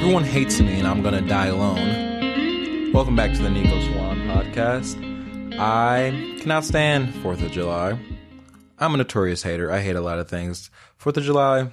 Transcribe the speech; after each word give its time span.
Everyone 0.00 0.24
hates 0.24 0.58
me 0.58 0.78
and 0.78 0.88
I'm 0.88 1.02
gonna 1.02 1.20
die 1.20 1.48
alone. 1.48 2.90
Welcome 2.90 3.16
back 3.16 3.34
to 3.34 3.42
the 3.42 3.50
Nico 3.50 3.78
Swan 3.92 4.16
podcast. 4.20 4.96
I 5.60 6.38
cannot 6.40 6.64
stand 6.64 7.12
4th 7.22 7.44
of 7.44 7.52
July. 7.52 7.98
I'm 8.78 8.94
a 8.94 8.96
notorious 8.96 9.42
hater. 9.42 9.70
I 9.70 9.80
hate 9.80 9.96
a 9.96 10.00
lot 10.00 10.18
of 10.18 10.26
things. 10.26 10.70
4th 10.98 11.18
of 11.18 11.24
July, 11.24 11.70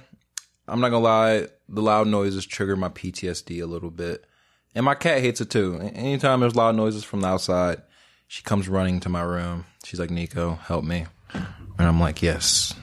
I'm 0.68 0.80
not 0.80 0.90
gonna 0.90 1.02
lie, 1.02 1.46
the 1.70 1.80
loud 1.80 2.06
noises 2.06 2.44
trigger 2.44 2.76
my 2.76 2.90
PTSD 2.90 3.62
a 3.62 3.66
little 3.66 3.90
bit. 3.90 4.26
And 4.74 4.84
my 4.84 4.94
cat 4.94 5.22
hates 5.22 5.40
it 5.40 5.48
too. 5.48 5.78
Anytime 5.94 6.40
there's 6.40 6.54
loud 6.54 6.76
noises 6.76 7.04
from 7.04 7.22
the 7.22 7.28
outside, 7.28 7.80
she 8.26 8.42
comes 8.42 8.68
running 8.68 9.00
to 9.00 9.08
my 9.08 9.22
room. 9.22 9.64
She's 9.84 9.98
like, 9.98 10.10
Nico, 10.10 10.56
help 10.56 10.84
me. 10.84 11.06
And 11.32 11.46
I'm 11.78 11.98
like, 11.98 12.20
yes, 12.20 12.74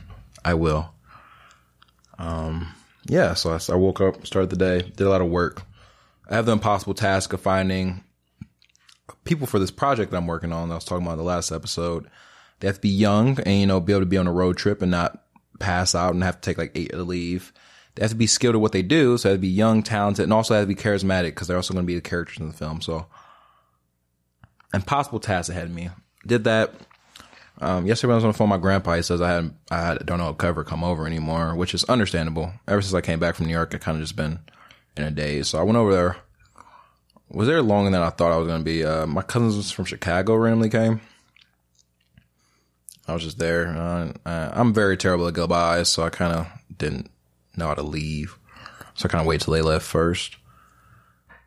I 0.44 0.56
will. 0.56 0.92
Um, 2.18 2.74
yeah, 3.08 3.34
so 3.34 3.52
I, 3.52 3.74
I 3.74 3.76
woke 3.76 4.02
up, 4.02 4.26
started 4.26 4.50
the 4.50 4.56
day, 4.56 4.82
did 4.82 5.02
a 5.02 5.10
lot 5.10 5.22
of 5.22 5.30
work. 5.30 5.62
I 6.30 6.36
have 6.36 6.46
the 6.46 6.52
impossible 6.52 6.96
task 6.96 7.34
of 7.34 7.42
finding 7.42 8.04
people 9.24 9.48
for 9.48 9.60
this 9.60 9.72
project 9.72 10.12
that 10.12 10.18
I'm 10.18 10.28
working 10.28 10.52
on. 10.52 10.72
I 10.72 10.76
was 10.76 10.86
talking 10.86 11.06
about 11.06 11.14
in 11.14 11.20
the 11.20 11.24
last 11.24 11.52
episode. 11.52 12.10
They 12.60 12.68
have 12.68 12.78
to 12.78 12.82
be 12.82 12.90
young 12.90 13.40
and 13.42 13.60
you 13.60 13.68
know 13.68 13.80
be 13.80 13.94
able 13.94 14.02
to 14.02 14.08
be 14.08 14.18
on 14.18 14.28
a 14.28 14.32
road 14.32 14.58
trip 14.58 14.82
and 14.82 14.92
not 14.92 15.24
pass 15.60 15.94
out 15.94 16.14
and 16.14 16.24
have 16.24 16.42
to 16.42 16.50
take 16.50 16.58
like 16.58 16.72
eight 16.76 16.92
to 16.92 17.04
leave. 17.04 17.54
They 17.96 18.04
have 18.04 18.12
to 18.12 18.18
be 18.18 18.28
skilled 18.28 18.56
at 18.56 18.62
what 18.62 18.72
they 18.72 18.82
do, 18.82 19.18
so 19.18 19.28
they 19.28 19.34
have 19.34 19.38
to 19.38 19.42
be 19.42 19.48
young, 19.48 19.84
talented, 19.84 20.24
and 20.24 20.34
also 20.34 20.54
have 20.54 20.64
to 20.64 20.68
be 20.68 20.76
charismatic 20.76 21.28
because 21.28 21.48
they're 21.48 21.58
also 21.58 21.74
going 21.74 21.86
to 21.86 21.88
be 21.88 21.96
the 21.96 22.02
characters 22.02 22.40
in 22.40 22.48
the 22.48 22.54
film. 22.54 22.82
So, 22.82 23.08
impossible 24.74 25.20
task 25.20 25.50
ahead 25.50 25.66
of 25.66 25.72
me. 25.72 25.90
Did 26.26 26.44
that. 26.44 26.74
Um, 27.62 27.86
yesterday 27.86 28.10
when 28.10 28.16
I 28.16 28.18
was 28.18 28.24
on 28.26 28.32
the 28.32 28.38
phone, 28.38 28.50
my 28.50 28.58
grandpa 28.58 28.96
he 28.96 29.02
says 29.02 29.22
I 29.22 29.32
had 29.32 29.54
I 29.72 29.96
don't 29.96 30.20
know 30.20 30.30
if 30.30 30.38
cover 30.38 30.64
come 30.64 30.84
over 30.84 31.08
anymore, 31.08 31.56
which 31.56 31.74
is 31.74 31.84
understandable. 31.86 32.52
Ever 32.68 32.82
since 32.82 32.94
I 32.94 33.02
came 33.02 33.20
back 33.20 33.36
from 33.36 33.46
New 33.46 33.54
York, 33.54 33.74
I 33.74 33.78
kind 33.78 33.98
of 33.98 34.04
just 34.04 34.16
been 34.16 34.40
in 34.98 35.04
a 35.04 35.12
daze. 35.12 35.50
So 35.50 35.60
I 35.60 35.64
went 35.64 35.78
over 35.78 35.94
there. 35.94 36.18
Was 37.30 37.48
there 37.48 37.62
longer 37.62 37.92
than 37.92 38.02
I 38.02 38.10
thought 38.10 38.32
I 38.32 38.38
was 38.38 38.48
going 38.48 38.60
to 38.60 38.66
be. 38.66 38.84
Uh, 38.84 39.08
my 39.08 39.22
cousins 39.22 39.72
from 39.72 39.86
Chicago 39.86 40.36
randomly 40.36 40.70
came. 40.70 41.02
I 43.08 43.14
was 43.14 43.24
just 43.24 43.38
there. 43.38 43.68
Uh, 43.68 44.12
I'm 44.26 44.74
very 44.74 44.98
terrible 44.98 45.28
at 45.28 45.34
goodbyes, 45.34 45.90
so 45.90 46.04
I 46.04 46.10
kind 46.10 46.34
of 46.34 46.48
didn't 46.76 47.10
know 47.56 47.68
how 47.68 47.76
to 47.76 47.84
leave. 47.84 48.38
So 48.96 49.08
I 49.08 49.12
kind 49.12 49.22
of 49.22 49.28
wait 49.28 49.42
till 49.42 49.54
they 49.54 49.62
left 49.62 49.86
first. 49.86 50.38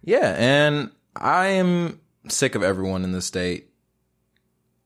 Yeah, 0.05 0.35
and 0.39 0.91
I 1.17 1.47
am 1.47 2.01
sick 2.29 2.55
of 2.55 2.63
everyone 2.63 3.05
in 3.05 3.13
the 3.13 3.23
state. 3.23 3.68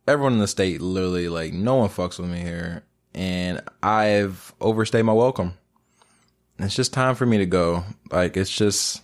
Everyone 0.06 0.33
in 0.33 0.39
the 0.41 0.48
state, 0.48 0.81
literally, 0.81 1.28
like, 1.28 1.53
no 1.53 1.77
one 1.77 1.89
fucks 1.89 2.19
with 2.19 2.31
me 2.31 2.41
here. 2.41 2.84
And 3.14 3.61
I've 3.83 4.53
overstayed 4.61 5.05
my 5.05 5.12
welcome. 5.12 5.55
It's 6.59 6.75
just 6.75 6.92
time 6.92 7.14
for 7.14 7.27
me 7.27 7.39
to 7.39 7.47
go. 7.47 7.84
Like, 8.11 8.36
it's 8.36 8.55
just, 8.55 9.03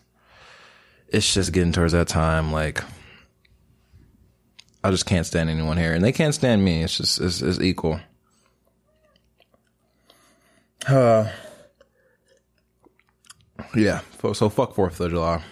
it's 1.09 1.33
just 1.33 1.53
getting 1.53 1.73
towards 1.73 1.93
that 1.93 2.09
time. 2.09 2.53
Like, 2.53 2.83
I 4.83 4.91
just 4.91 5.07
can't 5.07 5.27
stand 5.27 5.51
anyone 5.51 5.77
here, 5.77 5.93
and 5.93 6.05
they 6.05 6.13
can't 6.13 6.35
stand 6.35 6.65
me. 6.65 6.83
It's 6.83 6.97
just 6.97 7.21
it's, 7.21 7.43
it's 7.43 7.61
equal. 7.61 8.01
Uh, 10.87 11.29
yeah. 13.75 14.01
So 14.33 14.49
fuck 14.49 14.75
Fourth 14.75 15.01
of 15.01 15.11
July. 15.11 15.43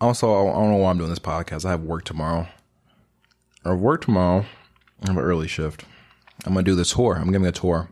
Also, 0.00 0.32
I 0.32 0.52
don't 0.52 0.70
know 0.70 0.76
why 0.76 0.90
I'm 0.90 0.98
doing 0.98 1.10
this 1.10 1.18
podcast. 1.18 1.64
I 1.64 1.70
have 1.70 1.82
work 1.82 2.04
tomorrow. 2.04 2.46
I 3.66 3.72
work 3.72 4.02
tomorrow. 4.02 4.44
I 5.02 5.08
have 5.08 5.16
an 5.16 5.24
early 5.24 5.48
shift. 5.48 5.84
I'm 6.44 6.54
gonna 6.54 6.62
do 6.62 6.76
this 6.76 6.92
tour. 6.92 7.16
I'm 7.16 7.32
giving 7.32 7.48
a 7.48 7.52
tour. 7.52 7.90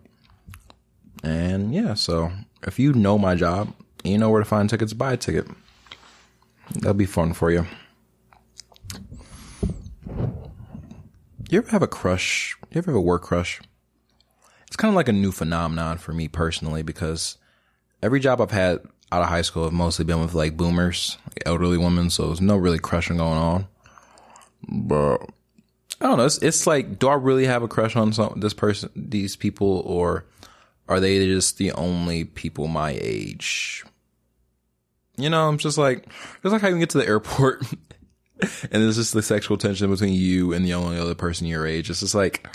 And 1.25 1.75
yeah, 1.75 1.95
so 1.95 2.31
if 2.63 2.79
you 2.79 2.93
know 2.93 3.19
my 3.19 3.35
job, 3.35 3.75
you 4.05 4.17
know 4.17 4.31
where 4.31 4.41
to 4.41 4.49
find 4.49 4.71
tickets, 4.71 4.93
buy 4.93 5.15
a 5.15 5.17
ticket. 5.17 5.49
That'll 6.75 6.95
be 6.95 7.07
fun 7.07 7.33
for 7.33 7.51
you. 7.51 7.67
You 11.51 11.59
ever 11.59 11.71
have 11.71 11.83
a 11.83 11.89
crush? 11.89 12.57
You 12.71 12.79
ever 12.79 12.93
have 12.93 12.99
a 12.99 13.01
work 13.01 13.23
crush? 13.23 13.61
It's 14.69 14.77
kind 14.77 14.91
of 14.91 14.97
like 14.97 15.09
a 15.09 15.13
new 15.13 15.33
phenomenon 15.33 15.99
for 15.99 16.13
me 16.13 16.29
personally 16.29 16.85
because 16.85 17.37
every 18.01 18.21
job 18.21 18.41
I've 18.41 18.53
had 18.53 18.81
out 19.11 19.23
of 19.23 19.29
high 19.29 19.43
school 19.43 19.65
have 19.65 19.73
mostly 19.73 20.05
been 20.05 20.21
with 20.21 20.35
like 20.35 20.57
boomers, 20.57 21.19
like 21.29 21.43
elderly 21.45 21.79
women, 21.79 22.11
so 22.11 22.27
there's 22.27 22.41
no 22.41 22.57
really 22.57 22.79
crushing 22.79 23.17
going 23.17 23.39
on. 23.39 23.67
But 24.69 25.19
I 26.01 26.07
don't 26.07 26.19
know. 26.19 26.27
It's, 26.27 26.39
it's 26.39 26.67
like, 26.67 26.99
do 26.99 27.09
I 27.09 27.15
really 27.15 27.47
have 27.47 27.63
a 27.63 27.69
crush 27.69 27.97
on 27.97 28.13
some 28.13 28.35
this 28.37 28.55
person, 28.55 28.91
these 28.97 29.37
people, 29.37 29.83
or 29.87 30.25
are 30.89 31.01
they 31.01 31.25
just 31.27 31.59
the 31.59 31.73
only 31.73 32.25
people 32.25 32.67
my 32.67 32.99
age? 33.01 33.85
You 35.17 35.31
know, 35.31 35.49
I'm 35.49 35.59
just 35.59 35.79
like, 35.79 36.07
it's 36.43 36.53
like 36.53 36.61
how 36.61 36.69
you 36.69 36.79
get 36.79 36.91
to 36.91 36.99
the 36.99 37.07
airport 37.07 37.63
and 38.41 38.83
there's 38.83 38.97
just 38.97 39.15
the 39.15 39.23
sexual 39.23 39.57
tension 39.57 39.91
between 39.91 40.13
you 40.13 40.53
and 40.53 40.65
the 40.65 40.75
only 40.75 40.99
other 40.99 41.15
person 41.15 41.47
your 41.47 41.67
age. 41.67 41.91
It's 41.91 42.01
just 42.01 42.15
like, 42.15 42.47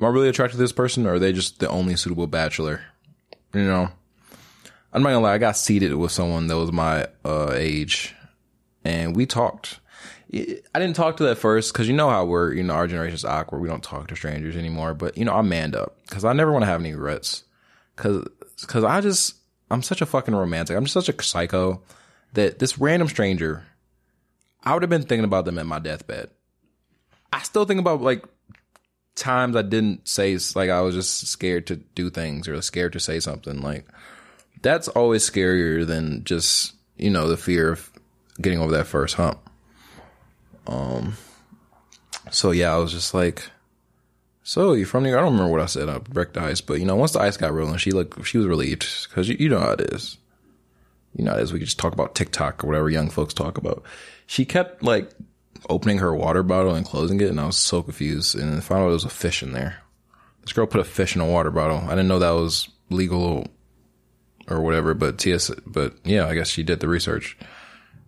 am 0.00 0.06
I 0.06 0.10
really 0.10 0.28
attracted 0.28 0.56
to 0.56 0.62
this 0.62 0.72
person, 0.72 1.06
or 1.06 1.14
are 1.14 1.18
they 1.18 1.32
just 1.32 1.58
the 1.58 1.68
only 1.68 1.96
suitable 1.96 2.26
bachelor? 2.26 2.82
You 3.52 3.64
know, 3.64 3.88
I'm 4.92 5.02
not 5.02 5.10
gonna 5.10 5.20
lie. 5.20 5.34
I 5.34 5.38
got 5.38 5.56
seated 5.56 5.94
with 5.94 6.12
someone 6.12 6.46
that 6.48 6.56
was 6.56 6.72
my 6.72 7.08
uh, 7.24 7.52
age, 7.54 8.14
and 8.84 9.14
we 9.16 9.26
talked. 9.26 9.80
I 10.34 10.78
didn't 10.80 10.96
talk 10.96 11.18
to 11.18 11.24
that 11.24 11.38
first 11.38 11.72
because 11.72 11.86
you 11.86 11.94
know 11.94 12.10
how 12.10 12.24
we're, 12.24 12.52
you 12.52 12.62
know, 12.62 12.74
our 12.74 12.86
generation's 12.86 13.24
awkward. 13.24 13.60
We 13.60 13.68
don't 13.68 13.82
talk 13.82 14.08
to 14.08 14.16
strangers 14.16 14.56
anymore. 14.56 14.94
But 14.94 15.16
you 15.16 15.24
know, 15.24 15.34
I 15.34 15.42
manned 15.42 15.76
up 15.76 15.96
because 16.08 16.24
I 16.24 16.32
never 16.32 16.50
want 16.50 16.62
to 16.62 16.66
have 16.66 16.80
any 16.80 16.92
regrets. 16.92 17.44
Because, 17.94 18.26
because 18.60 18.82
I 18.82 19.00
just, 19.00 19.36
I'm 19.70 19.82
such 19.82 20.02
a 20.02 20.06
fucking 20.06 20.34
romantic. 20.34 20.76
I'm 20.76 20.84
just 20.84 20.94
such 20.94 21.08
a 21.08 21.22
psycho 21.22 21.82
that 22.32 22.58
this 22.58 22.78
random 22.78 23.08
stranger 23.08 23.64
I 24.64 24.72
would 24.72 24.82
have 24.82 24.90
been 24.90 25.02
thinking 25.02 25.24
about 25.24 25.44
them 25.44 25.58
at 25.58 25.66
my 25.66 25.78
deathbed. 25.78 26.30
I 27.32 27.42
still 27.42 27.66
think 27.66 27.80
about 27.80 28.00
like 28.00 28.24
times 29.14 29.56
I 29.56 29.62
didn't 29.62 30.08
say 30.08 30.38
like 30.54 30.70
I 30.70 30.80
was 30.80 30.94
just 30.94 31.26
scared 31.26 31.66
to 31.68 31.76
do 31.76 32.10
things 32.10 32.48
or 32.48 32.60
scared 32.62 32.94
to 32.94 33.00
say 33.00 33.20
something. 33.20 33.60
Like 33.60 33.86
that's 34.62 34.88
always 34.88 35.28
scarier 35.28 35.86
than 35.86 36.24
just 36.24 36.74
you 36.96 37.10
know 37.10 37.28
the 37.28 37.36
fear 37.36 37.72
of 37.72 37.90
getting 38.40 38.58
over 38.58 38.72
that 38.72 38.86
first 38.86 39.16
hump. 39.16 39.38
Um. 40.66 41.16
So 42.30 42.50
yeah, 42.50 42.74
I 42.74 42.78
was 42.78 42.92
just 42.92 43.14
like, 43.14 43.50
"So 44.42 44.72
you 44.72 44.84
from 44.84 45.02
New 45.02 45.10
York?" 45.10 45.20
I 45.20 45.24
don't 45.24 45.32
remember 45.32 45.52
what 45.52 45.60
I 45.60 45.66
said. 45.66 45.88
I 45.88 46.00
wrecked 46.12 46.34
the 46.34 46.42
ice, 46.42 46.60
but 46.60 46.80
you 46.80 46.86
know, 46.86 46.96
once 46.96 47.12
the 47.12 47.20
ice 47.20 47.36
got 47.36 47.52
rolling, 47.52 47.76
she 47.76 47.90
looked, 47.90 48.26
she 48.26 48.38
was 48.38 48.46
relieved 48.46 48.86
because 49.08 49.28
you, 49.28 49.36
you 49.38 49.48
know 49.48 49.60
how 49.60 49.72
it 49.72 49.80
is. 49.92 50.16
You 51.14 51.24
know 51.24 51.32
how 51.32 51.38
it 51.38 51.42
is. 51.42 51.52
We 51.52 51.58
could 51.58 51.66
just 51.66 51.78
talk 51.78 51.92
about 51.92 52.14
TikTok 52.14 52.64
or 52.64 52.66
whatever 52.66 52.90
young 52.90 53.10
folks 53.10 53.34
talk 53.34 53.58
about 53.58 53.84
she 54.26 54.44
kept 54.44 54.82
like 54.82 55.10
opening 55.68 55.98
her 55.98 56.14
water 56.14 56.42
bottle 56.42 56.74
and 56.74 56.84
closing 56.86 57.20
it, 57.20 57.28
and 57.28 57.40
I 57.40 57.46
was 57.46 57.56
so 57.56 57.82
confused. 57.82 58.34
And 58.34 58.62
found 58.62 58.82
out 58.82 58.86
there 58.86 58.92
was 58.92 59.04
a 59.04 59.10
fish 59.10 59.42
in 59.42 59.52
there. 59.52 59.78
This 60.42 60.52
girl 60.52 60.66
put 60.66 60.80
a 60.80 60.84
fish 60.84 61.14
in 61.14 61.22
a 61.22 61.26
water 61.26 61.50
bottle. 61.50 61.78
I 61.78 61.90
didn't 61.90 62.08
know 62.08 62.18
that 62.18 62.30
was 62.30 62.68
legal 62.90 63.46
or 64.48 64.60
whatever, 64.60 64.92
but 64.92 65.20
TSA, 65.20 65.56
but 65.66 65.94
yeah, 66.04 66.26
I 66.26 66.34
guess 66.34 66.48
she 66.48 66.62
did 66.62 66.80
the 66.80 66.88
research. 66.88 67.36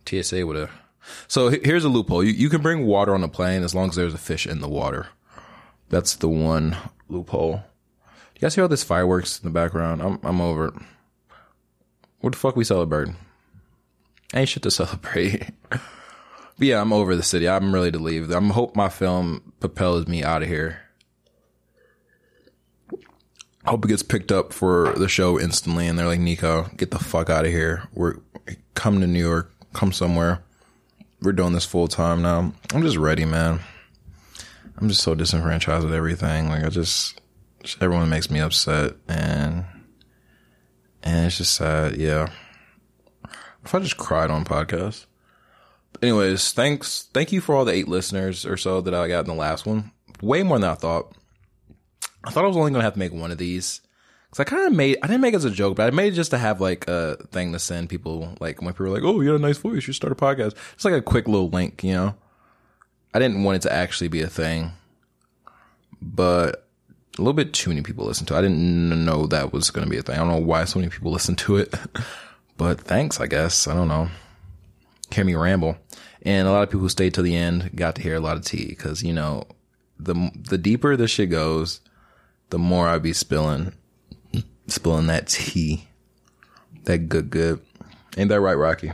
TSA 0.07 0.47
would 0.47 0.57
have. 0.57 0.71
So 1.29 1.49
here's 1.49 1.85
a 1.85 1.89
loophole. 1.89 2.25
You, 2.25 2.33
you 2.33 2.49
can 2.49 2.63
bring 2.63 2.87
water 2.87 3.15
on 3.15 3.25
a 3.25 3.29
plane 3.29 3.63
as 3.63 3.75
long 3.75 3.89
as 3.91 3.97
there's 3.97 4.15
a 4.15 4.19
fish 4.19 4.47
in 4.47 4.61
the 4.61 4.69
water. 4.69 5.09
That's 5.89 6.15
the 6.17 6.29
one 6.29 6.77
loophole. 7.09 7.63
You 8.35 8.41
guys 8.41 8.55
hear 8.55 8.65
all 8.65 8.69
this 8.69 8.85
fireworks 8.85 9.39
in 9.39 9.45
the 9.45 9.53
background? 9.53 10.03
I'm, 10.03 10.19
I'm 10.23 10.41
over 10.41 10.67
it. 10.69 10.75
What 12.21 12.33
the 12.33 12.39
fuck 12.39 12.57
we 12.57 12.65
celebrating? 12.65 13.17
Ain't 14.35 14.49
shit 14.49 14.63
to 14.65 14.71
celebrate. 14.73 15.49
But 15.71 15.81
yeah, 16.69 16.81
I'm 16.81 16.93
over 16.93 17.15
the 17.15 17.23
city. 17.23 17.49
I'm 17.49 17.75
ready 17.75 17.93
to 17.93 17.99
leave. 17.99 18.31
I'm 18.31 18.51
hope 18.51 18.75
my 18.75 18.89
film 18.89 19.53
propels 19.61 20.07
me 20.07 20.23
out 20.23 20.43
of 20.43 20.49
here. 20.49 20.81
I 23.65 23.71
hope 23.71 23.85
it 23.85 23.89
gets 23.89 24.03
picked 24.03 24.31
up 24.31 24.53
for 24.53 24.93
the 24.97 25.09
show 25.09 25.41
instantly, 25.41 25.89
and 25.89 25.99
they're 25.99 26.07
like, 26.07 26.21
"Nico, 26.21 26.71
get 26.77 26.93
the 26.93 27.01
fuck 27.01 27.29
out 27.29 27.45
of 27.45 27.51
here. 27.51 27.89
We're 27.95 28.17
come 28.75 29.01
to 29.01 29.07
New 29.07 29.19
York, 29.25 29.53
come 29.73 29.93
somewhere. 29.93 30.43
We're 31.23 31.33
doing 31.33 31.53
this 31.53 31.65
full 31.65 31.89
time 31.89 32.23
now. 32.23 32.53
I'm 32.73 32.83
just 32.83 32.97
ready, 32.97 33.25
man. 33.25 33.61
I'm 34.79 34.89
just 34.89 35.03
so 35.03 35.15
disenfranchised 35.15 35.85
with 35.85 35.95
everything. 35.95 36.49
Like 36.49 36.65
I 36.65 36.69
just, 36.69 37.21
just 37.63 37.83
everyone 37.83 38.09
makes 38.11 38.31
me 38.31 38.41
upset, 38.41 38.95
and 39.09 39.65
and 41.03 41.27
it's 41.27 41.39
just 41.39 41.55
sad. 41.55 41.97
Yeah. 41.97 42.29
If 43.65 43.75
I 43.75 43.81
just 43.81 43.97
cried 43.97 44.31
on 44.31 44.45
podcast 44.45 45.07
anyways, 46.03 46.53
thanks. 46.53 47.09
Thank 47.13 47.33
you 47.33 47.41
for 47.41 47.55
all 47.55 47.65
the 47.65 47.73
eight 47.73 47.89
listeners 47.89 48.47
or 48.47 48.57
so 48.57 48.81
that 48.81 48.95
I 48.95 49.09
got 49.09 49.21
in 49.21 49.27
the 49.27 49.35
last 49.35 49.67
one. 49.67 49.93
Way 50.23 50.43
more 50.43 50.59
than 50.59 50.71
I 50.71 50.75
thought. 50.75 51.13
I 52.25 52.31
thought 52.31 52.45
I 52.45 52.49
was 52.49 52.57
only 52.57 52.71
going 52.71 52.81
to 52.81 52.85
have 52.85 52.95
to 52.95 52.99
make 52.99 53.13
one 53.13 53.31
of 53.31 53.39
these. 53.39 53.81
I 54.41 54.45
kind 54.45 54.67
of 54.67 54.73
made, 54.73 54.99
I 55.03 55.07
didn't 55.07 55.21
make 55.23 55.35
it 55.35 55.39
as 55.39 55.45
a 55.45 55.51
joke, 55.51 55.77
but 55.77 55.87
I 55.87 55.95
made 55.95 56.13
it 56.13 56.17
just 56.17 56.31
to 56.33 56.39
have 56.39 56.61
like 56.61 56.87
a 56.89 57.17
thing 57.31 57.53
to 57.53 57.59
send 57.59 57.89
people. 57.89 58.37
Like 58.41 58.61
when 58.61 58.73
people 58.73 58.87
were 58.87 58.93
like, 58.93 59.03
oh, 59.03 59.21
you 59.21 59.31
got 59.31 59.37
a 59.37 59.39
nice 59.39 59.59
voice. 59.59 59.75
You 59.75 59.81
should 59.81 59.95
start 59.95 60.13
a 60.13 60.17
podcast. 60.17 60.55
It's 60.75 60.85
like 60.85 60.95
a 60.95 61.03
quick 61.03 61.27
little 61.27 61.49
link, 61.49 61.83
you 61.83 61.93
know? 61.93 62.15
I 63.15 63.19
didn't 63.19 63.45
want 63.45 63.57
it 63.57 63.63
to 63.63 63.73
actually 63.73 64.09
be 64.09 64.21
a 64.21 64.29
thing, 64.29 64.73
but 66.03 66.67
a 67.17 67.21
little 67.23 67.33
bit 67.33 67.55
too 67.55 67.71
many 67.71 67.81
people 67.81 68.05
listen 68.05 68.27
to 68.27 68.35
it. 68.35 68.39
I 68.39 68.43
didn't 68.43 69.05
know 69.05 69.27
that 69.27 69.53
was 69.53 69.71
going 69.71 69.87
to 69.87 69.91
be 69.91 69.97
a 69.97 70.03
thing. 70.03 70.17
I 70.17 70.19
don't 70.19 70.29
know 70.29 70.37
why 70.37 70.65
so 70.65 70.79
many 70.79 70.91
people 70.91 71.13
listen 71.13 71.35
to 71.37 71.57
it, 71.57 71.75
But 72.57 72.81
thanks, 72.81 73.21
I 73.21 73.27
guess. 73.27 73.67
I 73.67 73.75
don't 73.75 73.89
know. 73.89 74.09
Hear 75.13 75.25
me 75.25 75.35
ramble. 75.35 75.77
And 76.23 76.49
a 76.49 76.51
lot 76.51 76.63
of 76.63 76.71
people 76.71 76.81
who 76.81 76.89
stayed 76.89 77.15
till 77.15 77.25
the 77.25 77.37
end 77.37 77.71
got 77.77 77.95
to 77.97 78.03
hear 78.03 78.17
a 78.17 78.21
lot 78.21 78.37
of 78.37 78.45
tea 78.45 78.67
because, 78.67 79.03
you 79.03 79.13
know, 79.13 79.45
the, 79.99 80.31
the 80.35 80.59
deeper 80.59 80.97
this 80.97 81.11
shit 81.11 81.31
goes, 81.31 81.81
the 82.51 82.59
more 82.59 82.89
I'd 82.89 83.03
be 83.03 83.13
spilling, 83.13 83.73
spilling 84.67 85.07
that 85.09 85.29
tea. 85.29 85.89
That 86.85 87.09
good, 87.09 87.31
good. 87.31 87.61
Ain't 88.17 88.29
that 88.29 88.41
right, 88.41 88.55
Rocky? 88.55 88.93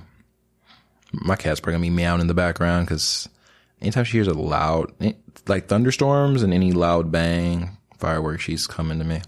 My 1.13 1.37
cat's 1.37 1.61
probably 1.61 1.75
gonna 1.75 1.83
be 1.83 1.91
meowing 1.91 2.21
in 2.21 2.27
the 2.27 2.35
background 2.35 2.87
because 2.87 3.29
anytime 3.81 4.05
she 4.05 4.17
hears 4.17 4.29
a 4.29 4.35
loud, 4.35 4.93
eh, 5.01 5.13
like 5.47 5.69
thunderstorms 5.69 6.43
and 6.43 6.55
any 6.55 6.73
loud 6.73 7.13
bang, 7.13 7.77
fireworks, 7.99 8.45
she's 8.45 8.67
coming 8.67 8.99
to 8.99 9.05
me. 9.05 9.21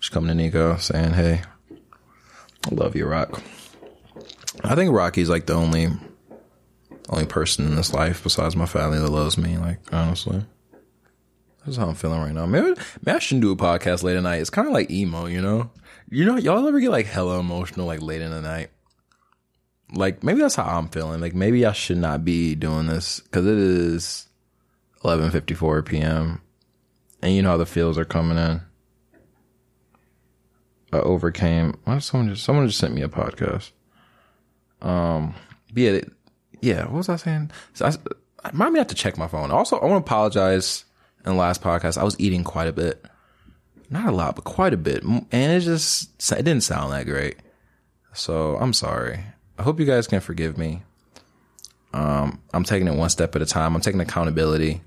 She's 0.00 0.10
coming 0.10 0.28
to 0.28 0.34
Nico 0.34 0.76
saying, 0.76 1.14
Hey, 1.14 1.42
I 1.70 2.74
love 2.74 2.94
you, 2.96 3.06
Rock. 3.06 3.42
I 4.62 4.74
think 4.74 4.92
Rocky's 4.92 5.28
like 5.28 5.46
the 5.46 5.54
only 5.54 5.88
only 7.08 7.26
person 7.26 7.66
in 7.66 7.76
this 7.76 7.92
life 7.94 8.22
besides 8.22 8.56
my 8.56 8.66
family 8.66 8.98
that 8.98 9.08
loves 9.10 9.38
me, 9.38 9.56
like 9.58 9.78
honestly. 9.92 10.44
That's 11.66 11.76
how 11.76 11.88
I'm 11.88 11.94
feeling 11.94 12.20
right 12.20 12.32
now. 12.32 12.46
Maybe, 12.46 12.68
maybe 13.04 13.16
I 13.16 13.18
shouldn't 13.18 13.42
do 13.42 13.50
a 13.50 13.56
podcast 13.56 14.04
late 14.04 14.16
at 14.16 14.22
night. 14.22 14.40
It's 14.40 14.50
kind 14.50 14.68
of 14.68 14.72
like 14.72 14.90
emo, 14.90 15.26
you 15.26 15.42
know? 15.42 15.70
You 16.08 16.24
know, 16.24 16.36
y'all 16.36 16.66
ever 16.66 16.78
get 16.78 16.90
like 16.90 17.06
hella 17.06 17.40
emotional 17.40 17.86
like 17.86 18.00
late 18.00 18.22
in 18.22 18.30
the 18.30 18.40
night? 18.40 18.70
Like 19.92 20.22
maybe 20.22 20.40
that's 20.40 20.54
how 20.54 20.64
I'm 20.64 20.88
feeling. 20.88 21.20
Like 21.20 21.34
maybe 21.34 21.66
I 21.66 21.72
should 21.72 21.98
not 21.98 22.24
be 22.24 22.54
doing 22.54 22.86
this 22.86 23.20
because 23.20 23.46
it 23.46 23.58
is 23.58 24.28
11:54 25.04 25.84
p.m. 25.84 26.40
and 27.22 27.34
you 27.34 27.42
know 27.42 27.50
how 27.50 27.56
the 27.56 27.66
feels 27.66 27.98
are 27.98 28.04
coming 28.04 28.38
in. 28.38 28.60
I 30.92 30.98
overcame. 30.98 31.78
Why 31.84 31.98
someone 31.98 32.30
just 32.30 32.44
someone 32.44 32.66
just 32.66 32.78
sent 32.78 32.94
me 32.94 33.02
a 33.02 33.08
podcast? 33.08 33.70
Um, 34.80 35.34
yeah, 35.74 36.00
yeah. 36.60 36.84
What 36.84 36.94
was 36.94 37.08
I 37.08 37.16
saying? 37.16 37.50
So 37.74 37.86
I, 37.86 37.94
I 38.44 38.52
might 38.52 38.76
have 38.76 38.86
to 38.88 38.94
check 38.94 39.18
my 39.18 39.28
phone. 39.28 39.50
Also, 39.50 39.78
I 39.78 39.86
want 39.86 40.04
to 40.04 40.08
apologize. 40.08 40.84
In 41.26 41.32
the 41.32 41.38
last 41.38 41.60
podcast, 41.60 41.98
I 41.98 42.04
was 42.04 42.18
eating 42.20 42.44
quite 42.44 42.68
a 42.68 42.72
bit, 42.72 43.04
not 43.90 44.06
a 44.06 44.12
lot, 44.12 44.36
but 44.36 44.44
quite 44.44 44.72
a 44.72 44.76
bit, 44.76 45.02
and 45.02 45.26
it 45.32 45.60
just 45.60 46.10
it 46.32 46.44
didn't 46.44 46.62
sound 46.62 46.92
that 46.92 47.06
great. 47.06 47.36
So 48.12 48.56
I'm 48.56 48.72
sorry. 48.72 49.24
I 49.58 49.62
hope 49.62 49.80
you 49.80 49.86
guys 49.86 50.06
can 50.06 50.20
forgive 50.20 50.56
me. 50.56 50.82
Um, 51.92 52.40
I'm 52.52 52.62
taking 52.62 52.86
it 52.86 52.94
one 52.94 53.10
step 53.10 53.34
at 53.34 53.42
a 53.42 53.46
time. 53.46 53.74
I'm 53.74 53.80
taking 53.80 54.00
accountability 54.00 54.82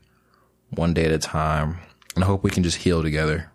one 0.70 0.94
day 0.94 1.06
at 1.06 1.12
a 1.12 1.18
time, 1.18 1.78
and 2.16 2.24
I 2.24 2.28
hope 2.28 2.44
we 2.44 2.52
can 2.52 2.64
just 2.64 2.78
heal 2.78 3.04
together. 3.04 3.52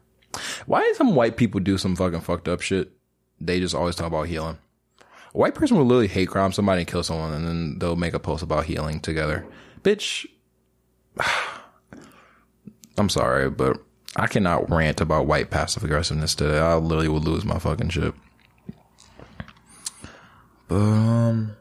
Why 0.66 0.82
did 0.82 0.96
some 0.96 1.14
white 1.14 1.37
people 1.37 1.60
do 1.60 1.78
some 1.78 1.96
fucking 1.96 2.20
fucked 2.20 2.48
up 2.48 2.60
shit? 2.60 2.92
They 3.40 3.60
just 3.60 3.75
always 3.75 3.94
talk 3.94 4.08
about 4.08 4.28
healing. 4.28 4.58
A 5.00 5.38
white 5.38 5.54
person 5.54 5.78
will 5.78 5.87
literally 5.87 6.08
hate 6.08 6.28
crime 6.28 6.52
somebody 6.52 6.82
and 6.82 6.88
kill 6.88 7.02
someone, 7.02 7.32
and 7.32 7.46
then 7.46 7.78
they'll 7.78 7.96
make 7.96 8.14
a 8.14 8.19
post 8.19 8.42
about 8.42 8.66
healing 8.66 9.00
together. 9.00 9.46
Bitch. 9.82 10.26
I'm 12.96 13.08
sorry, 13.08 13.50
but 13.50 13.79
I 14.17 14.26
cannot 14.26 14.70
rant 14.70 15.00
about 15.00 15.26
white 15.26 15.50
passive 15.50 15.82
aggressiveness 15.82 16.35
today. 16.35 16.58
I 16.58 16.76
literally 16.76 17.08
would 17.08 17.25
lose 17.25 17.44
my 17.44 17.58
fucking 17.58 17.88
shit. 17.88 18.14
But 20.69 20.76
um, 20.76 21.56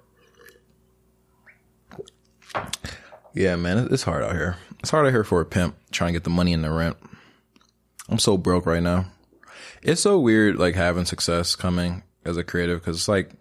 yeah, 3.33 3.55
man, 3.55 3.87
it's 3.91 4.03
hard 4.03 4.23
out 4.23 4.33
here. 4.33 4.57
It's 4.79 4.91
hard 4.91 5.05
out 5.05 5.11
here 5.11 5.23
for 5.23 5.41
a 5.41 5.45
pimp 5.45 5.75
trying 5.91 6.09
to 6.09 6.19
get 6.19 6.23
the 6.23 6.29
money 6.29 6.53
in 6.53 6.61
the 6.61 6.71
rent. 6.71 6.97
I'm 8.09 8.19
so 8.19 8.37
broke 8.37 8.65
right 8.65 8.83
now. 8.83 9.05
It's 9.81 10.01
so 10.01 10.19
weird, 10.19 10.57
like 10.57 10.75
having 10.75 11.05
success 11.05 11.55
coming 11.55 12.03
as 12.25 12.37
a 12.37 12.43
creative, 12.43 12.79
because 12.79 12.97
it's 12.97 13.07
like 13.07 13.31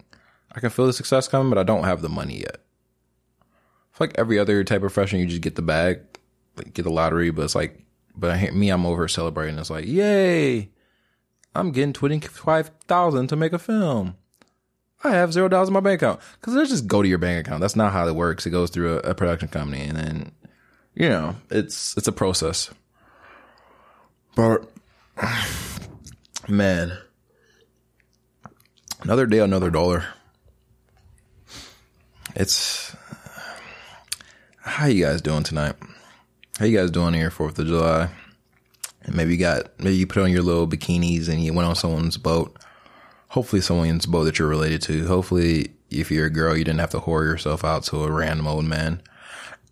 I 0.53 0.59
can 0.59 0.69
feel 0.69 0.87
the 0.87 0.93
success 0.93 1.27
coming, 1.27 1.49
but 1.49 1.59
I 1.59 1.63
don't 1.63 1.83
have 1.83 2.01
the 2.01 2.09
money 2.09 2.39
yet. 2.39 2.57
It's 3.91 3.99
like 3.99 4.15
every 4.17 4.39
other 4.39 4.63
type 4.63 4.77
of 4.77 4.81
profession, 4.81 5.19
you 5.19 5.27
just 5.27 5.41
get 5.41 5.55
the 5.55 5.61
bag, 5.61 5.99
like 6.55 6.73
get 6.73 6.83
the 6.83 6.91
lottery, 6.91 7.31
but 7.31 7.43
it's 7.43 7.55
like, 7.55 7.79
but 8.15 8.31
I, 8.31 8.49
me, 8.51 8.69
I'm 8.69 8.85
over 8.85 9.07
celebrating. 9.07 9.57
It's 9.57 9.69
like, 9.69 9.85
yay, 9.85 10.69
I'm 11.55 11.71
getting 11.71 11.93
twenty 11.93 12.19
five 12.19 12.71
thousand 12.87 13.27
to 13.27 13.35
make 13.35 13.53
a 13.53 13.59
film. 13.59 14.15
I 15.03 15.11
have 15.11 15.33
zero 15.33 15.49
dollars 15.49 15.67
in 15.67 15.73
my 15.73 15.81
bank 15.81 16.01
account 16.01 16.21
because 16.39 16.53
let's 16.53 16.69
just 16.69 16.87
go 16.87 17.01
to 17.01 17.07
your 17.07 17.17
bank 17.17 17.45
account. 17.45 17.61
That's 17.61 17.75
not 17.75 17.91
how 17.91 18.07
it 18.07 18.15
works. 18.15 18.45
It 18.45 18.51
goes 18.51 18.69
through 18.69 18.95
a, 18.95 18.97
a 18.99 19.15
production 19.15 19.49
company, 19.49 19.81
and 19.81 19.97
then 19.97 20.31
you 20.95 21.09
know 21.09 21.35
it's 21.49 21.97
it's 21.97 22.07
a 22.07 22.13
process. 22.13 22.69
But 24.35 24.71
man, 26.47 26.97
another 29.01 29.25
day, 29.25 29.39
another 29.39 29.69
dollar. 29.69 30.05
It's 32.35 32.95
how 34.61 34.85
you 34.85 35.05
guys 35.05 35.21
doing 35.21 35.43
tonight? 35.43 35.75
How 36.59 36.65
you 36.65 36.77
guys 36.77 36.91
doing 36.91 37.15
here 37.15 37.31
Fourth 37.31 37.57
of 37.57 37.65
July? 37.65 38.09
And 39.01 39.15
maybe 39.15 39.31
you 39.33 39.39
got 39.39 39.79
maybe 39.79 39.95
you 39.95 40.05
put 40.05 40.21
on 40.21 40.31
your 40.31 40.43
little 40.43 40.67
bikinis 40.67 41.27
and 41.27 41.43
you 41.43 41.51
went 41.51 41.67
on 41.67 41.75
someone's 41.75 42.17
boat. 42.17 42.55
Hopefully, 43.29 43.59
someone's 43.59 44.05
boat 44.05 44.25
that 44.25 44.37
you're 44.37 44.47
related 44.47 44.83
to. 44.83 45.07
Hopefully, 45.07 45.73
if 45.89 46.11
you're 46.11 46.27
a 46.27 46.29
girl, 46.29 46.55
you 46.55 46.63
didn't 46.63 46.79
have 46.79 46.91
to 46.91 46.99
whore 46.99 47.25
yourself 47.25 47.65
out 47.65 47.83
to 47.85 48.03
a 48.03 48.11
random 48.11 48.45
old 48.45 48.65
man. 48.65 49.01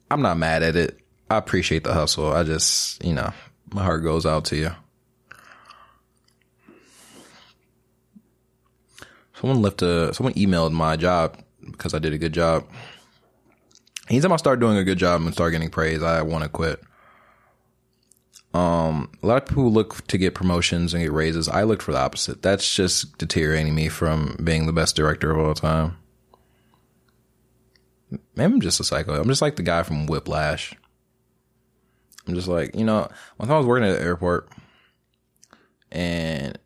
I'm 0.09 0.23
not 0.23 0.37
mad 0.37 0.63
at 0.63 0.75
it. 0.75 0.99
I 1.29 1.37
appreciate 1.37 1.83
the 1.83 1.93
hustle. 1.93 2.33
I 2.33 2.41
just, 2.41 3.03
you 3.05 3.13
know, 3.13 3.31
my 3.71 3.83
heart 3.83 4.01
goes 4.01 4.25
out 4.25 4.45
to 4.45 4.55
you. 4.55 4.71
Someone 9.35 9.61
left 9.61 9.83
a, 9.83 10.15
someone 10.15 10.33
emailed 10.33 10.71
my 10.71 10.95
job 10.95 11.37
because 11.63 11.93
I 11.93 11.99
did 11.99 12.13
a 12.13 12.17
good 12.17 12.33
job. 12.33 12.65
Anytime 14.11 14.33
I 14.33 14.35
start 14.35 14.59
doing 14.59 14.75
a 14.75 14.83
good 14.83 14.97
job 14.97 15.21
and 15.21 15.33
start 15.33 15.53
getting 15.53 15.69
praise, 15.69 16.03
I 16.03 16.21
want 16.21 16.43
to 16.43 16.49
quit. 16.49 16.81
Um, 18.53 19.09
a 19.23 19.25
lot 19.25 19.41
of 19.41 19.47
people 19.47 19.71
look 19.71 20.05
to 20.07 20.17
get 20.17 20.35
promotions 20.35 20.93
and 20.93 21.01
get 21.01 21.13
raises. 21.13 21.47
I 21.47 21.63
looked 21.63 21.81
for 21.81 21.93
the 21.93 21.99
opposite. 21.99 22.41
That's 22.41 22.75
just 22.75 23.17
deteriorating 23.17 23.73
me 23.73 23.87
from 23.87 24.35
being 24.43 24.65
the 24.65 24.73
best 24.73 24.97
director 24.97 25.31
of 25.31 25.39
all 25.39 25.53
time. 25.53 25.95
Maybe 28.35 28.53
I'm 28.53 28.59
just 28.59 28.81
a 28.81 28.83
psycho. 28.83 29.13
I'm 29.13 29.29
just 29.29 29.41
like 29.41 29.55
the 29.55 29.63
guy 29.63 29.81
from 29.83 30.07
Whiplash. 30.07 30.75
I'm 32.27 32.35
just 32.35 32.49
like, 32.49 32.75
you 32.75 32.83
know, 32.83 33.07
time 33.39 33.49
I 33.49 33.57
was 33.57 33.65
working 33.65 33.87
at 33.87 33.97
the 33.97 34.03
airport 34.03 34.49
and 35.89 36.59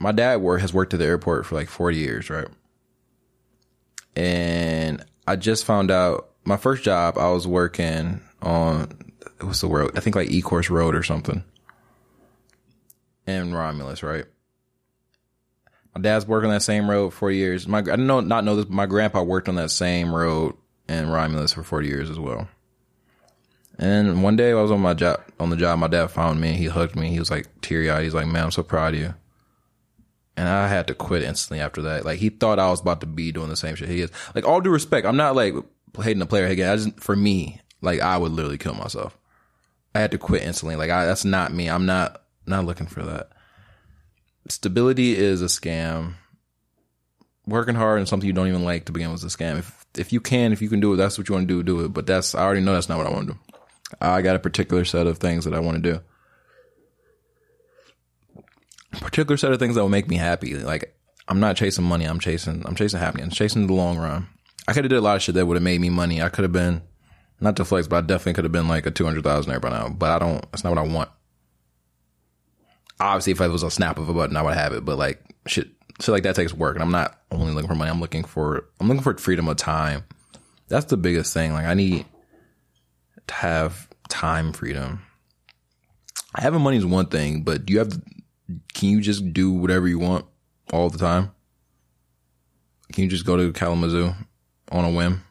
my 0.00 0.10
dad 0.10 0.40
work 0.40 0.62
has 0.62 0.74
worked 0.74 0.94
at 0.94 0.98
the 0.98 1.06
airport 1.06 1.46
for 1.46 1.54
like 1.54 1.68
40 1.68 1.96
years, 1.96 2.28
right? 2.28 2.48
And 4.16 5.04
I 5.28 5.36
just 5.36 5.64
found 5.64 5.92
out 5.92 6.28
my 6.48 6.56
first 6.56 6.82
job, 6.82 7.18
I 7.18 7.28
was 7.30 7.46
working 7.46 8.22
on 8.40 8.88
what's 9.40 9.60
the 9.60 9.68
road? 9.68 9.96
I 9.96 10.00
think 10.00 10.16
like 10.16 10.30
Ecorse 10.30 10.70
Road 10.70 10.94
or 10.94 11.02
something. 11.02 11.44
In 13.26 13.52
Romulus, 13.54 14.02
right? 14.02 14.24
My 15.94 16.00
dad's 16.00 16.26
working 16.26 16.48
on 16.48 16.54
that 16.54 16.62
same 16.62 16.88
road 16.88 17.10
for 17.12 17.30
years. 17.30 17.68
My 17.68 17.80
I 17.80 17.96
know 17.96 18.20
not 18.20 18.44
know 18.44 18.56
this, 18.56 18.64
but 18.64 18.74
my 18.74 18.86
grandpa 18.86 19.22
worked 19.22 19.50
on 19.50 19.56
that 19.56 19.70
same 19.70 20.14
road 20.14 20.56
in 20.88 21.10
Romulus 21.10 21.52
for 21.52 21.62
40 21.62 21.86
years 21.86 22.08
as 22.08 22.18
well. 22.18 22.48
And 23.78 24.22
one 24.22 24.36
day 24.36 24.52
I 24.52 24.54
was 24.54 24.70
on 24.70 24.80
my 24.80 24.94
job 24.94 25.22
on 25.38 25.50
the 25.50 25.56
job, 25.56 25.78
my 25.78 25.88
dad 25.88 26.06
found 26.06 26.40
me, 26.40 26.54
he 26.54 26.66
hugged 26.66 26.96
me, 26.96 27.10
he 27.10 27.18
was 27.18 27.30
like 27.30 27.46
teary 27.60 27.90
eyed, 27.90 28.04
he's 28.04 28.14
like, 28.14 28.26
Man, 28.26 28.44
I'm 28.44 28.50
so 28.50 28.62
proud 28.62 28.94
of 28.94 29.00
you. 29.00 29.14
And 30.38 30.48
I 30.48 30.68
had 30.68 30.86
to 30.86 30.94
quit 30.94 31.22
instantly 31.22 31.60
after 31.60 31.82
that. 31.82 32.06
Like 32.06 32.20
he 32.20 32.30
thought 32.30 32.58
I 32.58 32.70
was 32.70 32.80
about 32.80 33.00
to 33.00 33.06
be 33.06 33.32
doing 33.32 33.50
the 33.50 33.56
same 33.56 33.74
shit 33.74 33.90
he 33.90 34.00
is. 34.00 34.10
Like 34.34 34.46
all 34.46 34.62
due 34.62 34.70
respect, 34.70 35.06
I'm 35.06 35.16
not 35.16 35.36
like 35.36 35.54
hating 35.96 36.18
the 36.18 36.26
player 36.26 36.46
again. 36.46 36.70
I 36.70 36.76
just 36.76 37.00
for 37.00 37.16
me, 37.16 37.60
like 37.80 38.00
I 38.00 38.16
would 38.16 38.32
literally 38.32 38.58
kill 38.58 38.74
myself. 38.74 39.16
I 39.94 40.00
had 40.00 40.10
to 40.12 40.18
quit 40.18 40.42
instantly. 40.42 40.76
Like 40.76 40.90
I, 40.90 41.06
that's 41.06 41.24
not 41.24 41.52
me. 41.52 41.68
I'm 41.68 41.86
not 41.86 42.22
not 42.46 42.64
looking 42.64 42.86
for 42.86 43.02
that. 43.02 43.30
Stability 44.48 45.16
is 45.16 45.42
a 45.42 45.46
scam. 45.46 46.14
Working 47.46 47.74
hard 47.74 47.98
and 47.98 48.08
something 48.08 48.26
you 48.26 48.32
don't 48.32 48.48
even 48.48 48.64
like 48.64 48.84
to 48.86 48.92
begin 48.92 49.10
with 49.10 49.24
is 49.24 49.34
a 49.34 49.36
scam. 49.36 49.58
If 49.58 49.86
if 49.96 50.12
you 50.12 50.20
can, 50.20 50.52
if 50.52 50.62
you 50.62 50.68
can 50.68 50.80
do 50.80 50.92
it, 50.92 50.96
that's 50.96 51.18
what 51.18 51.28
you 51.28 51.34
want 51.34 51.48
to 51.48 51.54
do, 51.54 51.62
do 51.62 51.84
it. 51.84 51.92
But 51.92 52.06
that's 52.06 52.34
I 52.34 52.42
already 52.42 52.60
know 52.60 52.74
that's 52.74 52.88
not 52.88 52.98
what 52.98 53.06
I 53.06 53.10
want 53.10 53.28
to 53.28 53.34
do. 53.34 53.38
I 54.00 54.22
got 54.22 54.36
a 54.36 54.40
particular 54.40 54.84
set 54.84 55.06
of 55.06 55.18
things 55.18 55.44
that 55.44 55.54
I 55.54 55.60
want 55.60 55.82
to 55.82 55.92
do. 55.92 56.00
A 58.92 58.96
particular 58.96 59.36
set 59.36 59.52
of 59.52 59.58
things 59.58 59.74
that 59.74 59.82
will 59.82 59.88
make 59.88 60.08
me 60.08 60.16
happy. 60.16 60.54
Like 60.54 60.94
I'm 61.26 61.40
not 61.40 61.56
chasing 61.56 61.84
money. 61.84 62.04
I'm 62.04 62.20
chasing. 62.20 62.62
I'm 62.66 62.74
chasing 62.74 63.00
happiness. 63.00 63.26
I'm 63.26 63.30
chasing 63.30 63.66
the 63.66 63.74
long 63.74 63.98
run. 63.98 64.28
I 64.68 64.74
could 64.74 64.84
have 64.84 64.90
did 64.90 64.98
a 64.98 65.00
lot 65.00 65.16
of 65.16 65.22
shit 65.22 65.34
that 65.36 65.46
would 65.46 65.56
have 65.56 65.62
made 65.62 65.80
me 65.80 65.88
money. 65.88 66.20
I 66.20 66.28
could 66.28 66.42
have 66.42 66.52
been 66.52 66.82
not 67.40 67.56
to 67.56 67.64
flex, 67.64 67.88
but 67.88 67.96
I 67.96 68.00
definitely 68.02 68.34
could 68.34 68.44
have 68.44 68.52
been 68.52 68.68
like 68.68 68.84
a 68.84 68.90
two 68.90 69.06
hundred 69.06 69.24
thousand 69.24 69.58
by 69.62 69.70
now. 69.70 69.88
But 69.88 70.10
I 70.10 70.18
don't. 70.18 70.52
That's 70.52 70.62
not 70.62 70.76
what 70.76 70.78
I 70.78 70.86
want. 70.86 71.08
Obviously, 73.00 73.32
if 73.32 73.40
it 73.40 73.48
was 73.48 73.62
a 73.62 73.70
snap 73.70 73.96
of 73.96 74.10
a 74.10 74.12
button, 74.12 74.36
I 74.36 74.42
would 74.42 74.52
have 74.52 74.74
it. 74.74 74.84
But 74.84 74.98
like 74.98 75.22
shit, 75.46 75.68
shit 76.00 76.08
like 76.10 76.24
that 76.24 76.36
takes 76.36 76.52
work, 76.52 76.76
and 76.76 76.82
I'm 76.82 76.90
not 76.90 77.18
only 77.30 77.54
looking 77.54 77.68
for 77.68 77.76
money. 77.76 77.90
I'm 77.90 78.00
looking 78.00 78.24
for. 78.24 78.68
I'm 78.78 78.88
looking 78.88 79.02
for 79.02 79.16
freedom 79.16 79.48
of 79.48 79.56
time. 79.56 80.04
That's 80.68 80.84
the 80.84 80.98
biggest 80.98 81.32
thing. 81.32 81.54
Like 81.54 81.64
I 81.64 81.72
need 81.72 82.04
to 83.26 83.34
have 83.34 83.88
time 84.10 84.52
freedom. 84.52 85.00
Having 86.36 86.60
money 86.60 86.76
is 86.76 86.84
one 86.84 87.06
thing, 87.06 87.42
but 87.42 87.64
do 87.64 87.72
you 87.72 87.78
have. 87.78 87.98
Can 88.74 88.90
you 88.90 89.00
just 89.00 89.32
do 89.32 89.50
whatever 89.50 89.88
you 89.88 89.98
want 89.98 90.26
all 90.74 90.90
the 90.90 90.98
time? 90.98 91.30
Can 92.92 93.04
you 93.04 93.10
just 93.10 93.24
go 93.24 93.38
to 93.38 93.50
Kalamazoo 93.52 94.12
on 94.70 94.84
a 94.84 94.90
whim? 94.90 95.24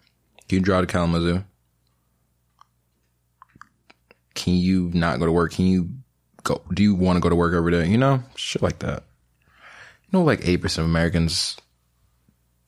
Can 0.48 0.60
you 0.60 0.64
drive 0.64 0.88
to 0.88 0.92
Kalamazoo? 0.92 1.44
Can 4.34 4.56
you 4.56 4.92
not 4.94 5.20
go 5.20 5.26
to 5.26 5.32
work? 5.32 5.52
Can 5.52 5.66
you 5.66 5.90
go? 6.44 6.62
Do 6.74 6.84
you 6.84 6.96
want 6.96 7.18
to 7.18 7.22
go 7.22 7.30
to 7.30 7.36
work 7.36 7.54
every 7.54 7.72
day? 7.72 7.88
You 7.88 7.98
know, 7.98 8.24
shit 8.36 8.62
like 8.62 8.80
that. 8.80 9.04
You 10.04 10.20
know, 10.20 10.24
like 10.24 10.48
eight 10.48 10.58
percent 10.58 10.86
of 10.86 10.92
Americans 10.92 11.58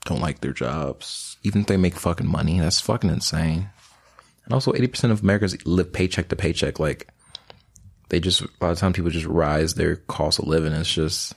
don't 0.06 0.22
like 0.22 0.42
their 0.42 0.54
jobs, 0.54 1.38
even 1.44 1.62
if 1.62 1.68
they 1.68 1.78
make 1.78 1.96
fucking 1.96 2.28
money. 2.28 2.60
That's 2.60 2.82
fucking 2.82 3.10
insane. 3.10 3.70
And 4.46 4.54
also, 4.54 4.74
eighty 4.74 4.88
percent 4.88 5.14
of 5.14 5.22
Americans 5.22 5.66
live 5.66 5.94
paycheck 5.94 6.30
to 6.30 6.36
paycheck. 6.36 6.80
Like 6.80 7.08
they 8.10 8.20
just 8.20 8.42
a 8.42 8.48
lot 8.60 8.72
of 8.72 8.80
times 8.80 8.96
people 8.96 9.12
just 9.12 9.28
rise 9.28 9.76
their 9.76 9.96
cost 9.96 10.40
of 10.40 10.48
living. 10.48 10.74
It's 10.74 10.92
just 10.92 11.34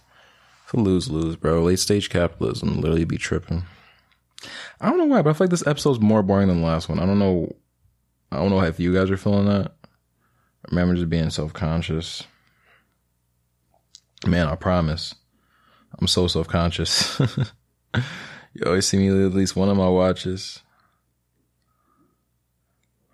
it's 0.64 0.72
a 0.72 0.76
lose 0.78 1.10
lose, 1.10 1.36
bro. 1.36 1.62
Late 1.62 1.78
stage 1.78 2.08
capitalism 2.08 2.80
literally 2.80 3.04
be 3.04 3.18
tripping. 3.18 3.64
I 4.80 4.88
don't 4.88 4.98
know 4.98 5.04
why, 5.04 5.22
but 5.22 5.30
I 5.30 5.32
feel 5.32 5.46
like 5.46 5.50
this 5.50 5.66
episode's 5.66 6.00
more 6.00 6.22
boring 6.22 6.48
than 6.48 6.60
the 6.60 6.66
last 6.66 6.88
one. 6.88 6.98
I 6.98 7.06
don't 7.06 7.18
know. 7.18 7.54
I 8.30 8.36
don't 8.36 8.50
know 8.50 8.60
if 8.62 8.80
you 8.80 8.94
guys 8.94 9.10
are 9.10 9.16
feeling 9.16 9.46
that. 9.46 9.72
I 10.64 10.70
Remember 10.70 10.94
just 10.94 11.10
being 11.10 11.30
self 11.30 11.52
conscious. 11.52 12.24
Man, 14.26 14.46
I 14.46 14.54
promise. 14.54 15.14
I'm 15.98 16.06
so 16.06 16.26
self 16.26 16.48
conscious. 16.48 17.20
you 17.94 18.62
always 18.66 18.86
see 18.86 18.98
me 18.98 19.08
at 19.08 19.34
least 19.34 19.56
one 19.56 19.68
of 19.68 19.76
my 19.76 19.88
watches. 19.88 20.60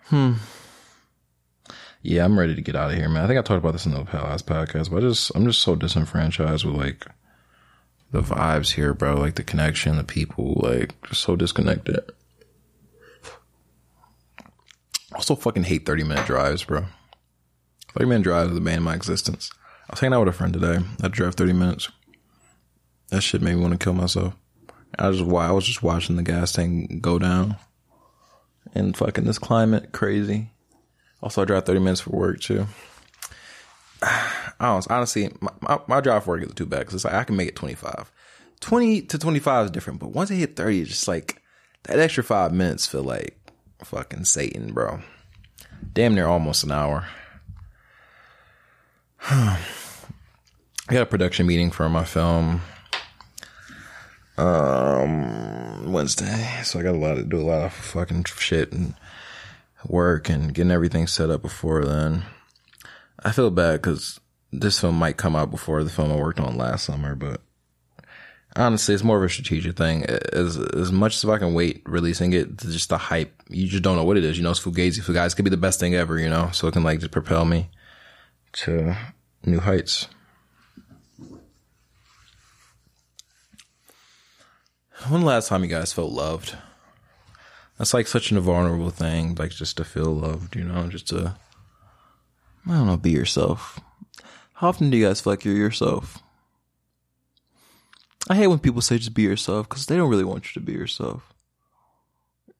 Hmm. 0.04 0.34
Yeah, 2.02 2.24
I'm 2.24 2.38
ready 2.38 2.54
to 2.54 2.62
get 2.62 2.76
out 2.76 2.90
of 2.90 2.96
here, 2.96 3.08
man. 3.08 3.24
I 3.24 3.26
think 3.26 3.38
I 3.38 3.42
talked 3.42 3.58
about 3.58 3.72
this 3.72 3.84
in 3.84 3.92
the 3.92 4.00
last 4.00 4.46
podcast, 4.46 4.90
but 4.90 4.98
I 4.98 5.00
just 5.00 5.32
I'm 5.34 5.44
just 5.44 5.60
so 5.60 5.74
disenfranchised 5.74 6.64
with 6.64 6.76
like 6.76 7.06
the 8.10 8.22
vibes 8.22 8.72
here, 8.72 8.94
bro. 8.94 9.14
Like 9.14 9.34
the 9.34 9.42
connection, 9.42 9.96
the 9.96 10.04
people, 10.04 10.60
like 10.62 10.94
so 11.12 11.36
disconnected. 11.36 12.00
I 15.12 15.16
also 15.16 15.34
fucking 15.34 15.64
hate 15.64 15.86
30 15.86 16.04
minute 16.04 16.26
drives, 16.26 16.64
bro. 16.64 16.86
30 17.94 18.06
minute 18.06 18.24
drives 18.24 18.50
are 18.50 18.54
the 18.54 18.60
bane 18.60 18.78
of 18.78 18.84
my 18.84 18.94
existence. 18.94 19.50
I 19.88 19.92
was 19.92 20.00
hanging 20.00 20.14
out 20.14 20.20
with 20.20 20.34
a 20.34 20.36
friend 20.36 20.52
today. 20.52 20.78
I 21.02 21.08
drive 21.08 21.34
30 21.34 21.54
minutes. 21.54 21.88
That 23.08 23.22
shit 23.22 23.40
made 23.40 23.54
me 23.54 23.62
want 23.62 23.72
to 23.72 23.82
kill 23.82 23.94
myself. 23.94 24.34
I 24.98 25.10
just 25.10 25.24
I 25.24 25.50
was 25.52 25.66
just 25.66 25.82
watching 25.82 26.16
the 26.16 26.22
gas 26.22 26.52
tank 26.52 27.00
go 27.00 27.18
down. 27.18 27.56
And 28.74 28.96
fucking 28.96 29.24
this 29.24 29.38
climate 29.38 29.92
crazy. 29.92 30.50
Also, 31.22 31.42
I 31.42 31.46
drive 31.46 31.64
30 31.64 31.80
minutes 31.80 32.00
for 32.02 32.10
work 32.10 32.40
too. 32.40 32.66
I 34.60 34.66
don't, 34.66 34.90
honestly, 34.90 35.30
my, 35.40 35.52
my, 35.60 35.80
my 35.86 36.00
drive 36.00 36.24
for 36.24 36.30
work 36.30 36.42
isn't 36.42 36.56
too 36.56 36.66
bad 36.66 36.80
because 36.80 36.94
it's 36.94 37.04
like 37.04 37.14
I 37.14 37.24
can 37.24 37.36
make 37.36 37.48
it 37.48 37.56
25. 37.56 38.10
20 38.60 39.02
to 39.02 39.18
25 39.18 39.66
is 39.66 39.70
different, 39.70 40.00
but 40.00 40.10
once 40.10 40.30
I 40.30 40.34
hit 40.34 40.56
30, 40.56 40.80
it's 40.80 40.90
just 40.90 41.08
like 41.08 41.40
that 41.84 41.98
extra 41.98 42.24
five 42.24 42.52
minutes 42.52 42.86
feel 42.86 43.04
like 43.04 43.38
fucking 43.84 44.24
Satan, 44.24 44.72
bro. 44.72 45.00
Damn 45.92 46.14
near 46.14 46.26
almost 46.26 46.64
an 46.64 46.72
hour. 46.72 47.06
I 49.30 49.58
got 50.88 51.02
a 51.02 51.06
production 51.06 51.46
meeting 51.46 51.70
for 51.70 51.88
my 51.88 52.04
film 52.04 52.62
um 54.38 55.92
Wednesday, 55.92 56.60
so 56.62 56.78
I 56.78 56.82
got 56.82 56.94
a 56.94 56.98
lot 56.98 57.14
to 57.14 57.24
do 57.24 57.40
a 57.40 57.42
lot 57.42 57.62
of 57.62 57.72
fucking 57.72 58.24
shit 58.24 58.72
and 58.72 58.94
work 59.84 60.28
and 60.28 60.54
getting 60.54 60.70
everything 60.70 61.06
set 61.06 61.30
up 61.30 61.42
before 61.42 61.84
then. 61.84 62.22
I 63.24 63.32
feel 63.32 63.50
bad 63.50 63.82
because 63.82 64.20
this 64.52 64.80
film 64.80 64.96
might 64.96 65.16
come 65.16 65.36
out 65.36 65.50
before 65.50 65.84
the 65.84 65.90
film 65.90 66.10
I 66.10 66.16
worked 66.16 66.40
on 66.40 66.56
last 66.56 66.84
summer, 66.84 67.14
but 67.14 67.40
honestly, 68.56 68.94
it's 68.94 69.04
more 69.04 69.18
of 69.18 69.24
a 69.24 69.28
strategic 69.28 69.76
thing. 69.76 70.04
As 70.32 70.56
as 70.56 70.90
much 70.90 71.16
as 71.16 71.24
I 71.28 71.38
can 71.38 71.54
wait 71.54 71.82
releasing 71.86 72.32
it, 72.32 72.56
just 72.58 72.88
the 72.88 72.98
hype, 72.98 73.42
you 73.48 73.66
just 73.66 73.82
don't 73.82 73.96
know 73.96 74.04
what 74.04 74.16
it 74.16 74.24
is. 74.24 74.36
You 74.36 74.44
know, 74.44 74.50
it's 74.50 74.60
Fugazi. 74.60 75.00
Fugazi 75.00 75.36
could 75.36 75.44
be 75.44 75.50
the 75.50 75.56
best 75.56 75.80
thing 75.80 75.94
ever, 75.94 76.18
you 76.18 76.28
know, 76.28 76.50
so 76.52 76.66
it 76.66 76.72
can 76.72 76.82
like 76.82 77.00
just 77.00 77.12
propel 77.12 77.44
me 77.44 77.70
to 78.52 78.96
new 79.44 79.60
heights. 79.60 80.08
When 85.08 85.20
the 85.20 85.26
last 85.26 85.48
time 85.48 85.62
you 85.62 85.70
guys 85.70 85.92
felt 85.92 86.10
loved? 86.10 86.56
That's 87.78 87.94
like 87.94 88.08
such 88.08 88.32
a 88.32 88.40
vulnerable 88.40 88.90
thing, 88.90 89.36
like 89.36 89.52
just 89.52 89.76
to 89.76 89.84
feel 89.84 90.12
loved, 90.12 90.56
you 90.56 90.64
know, 90.64 90.88
just 90.88 91.08
to, 91.08 91.36
I 92.66 92.72
don't 92.72 92.86
know, 92.88 92.96
be 92.96 93.12
yourself. 93.12 93.78
How 94.58 94.70
often 94.70 94.90
do 94.90 94.96
you 94.96 95.06
guys 95.06 95.20
feel 95.20 95.34
like 95.34 95.44
you're 95.44 95.54
yourself? 95.54 96.20
I 98.28 98.34
hate 98.34 98.48
when 98.48 98.58
people 98.58 98.80
say 98.80 98.98
just 98.98 99.14
be 99.14 99.22
yourself 99.22 99.68
because 99.68 99.86
they 99.86 99.96
don't 99.96 100.10
really 100.10 100.24
want 100.24 100.46
you 100.46 100.60
to 100.60 100.66
be 100.66 100.72
yourself. 100.72 101.32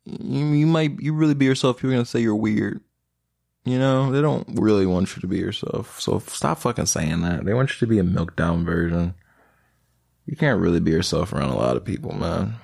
You, 0.04 0.44
you 0.44 0.66
might, 0.68 1.00
you 1.00 1.12
really 1.12 1.34
be 1.34 1.46
yourself, 1.46 1.82
going 1.82 1.98
to 1.98 2.04
say 2.04 2.20
you're 2.20 2.36
weird. 2.36 2.82
You 3.64 3.80
know, 3.80 4.12
they 4.12 4.22
don't 4.22 4.46
really 4.60 4.86
want 4.86 5.16
you 5.16 5.20
to 5.22 5.26
be 5.26 5.38
yourself. 5.38 6.00
So 6.00 6.20
stop 6.20 6.60
fucking 6.60 6.86
saying 6.86 7.22
that. 7.22 7.44
They 7.44 7.52
want 7.52 7.70
you 7.70 7.78
to 7.80 7.90
be 7.90 7.98
a 7.98 8.04
milk 8.04 8.36
down 8.36 8.64
version. 8.64 9.14
You 10.24 10.36
can't 10.36 10.60
really 10.60 10.78
be 10.78 10.92
yourself 10.92 11.32
around 11.32 11.50
a 11.50 11.58
lot 11.58 11.76
of 11.76 11.84
people, 11.84 12.14
man. 12.14 12.54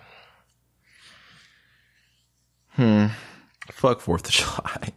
Hmm. 2.69 3.07
Fuck 3.73 4.01
Fourth 4.01 4.27
of 4.27 4.31
July. 4.31 4.93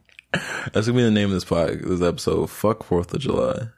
That's 0.74 0.86
gonna 0.86 0.94
be 0.94 1.04
the 1.04 1.10
name 1.10 1.30
of 1.30 1.34
this 1.34 1.44
podcast, 1.44 1.88
this 1.88 2.02
episode. 2.04 2.52
Fuck 2.52 2.84
Fourth 2.84 3.12
of 3.16 3.20
July. 3.20 3.70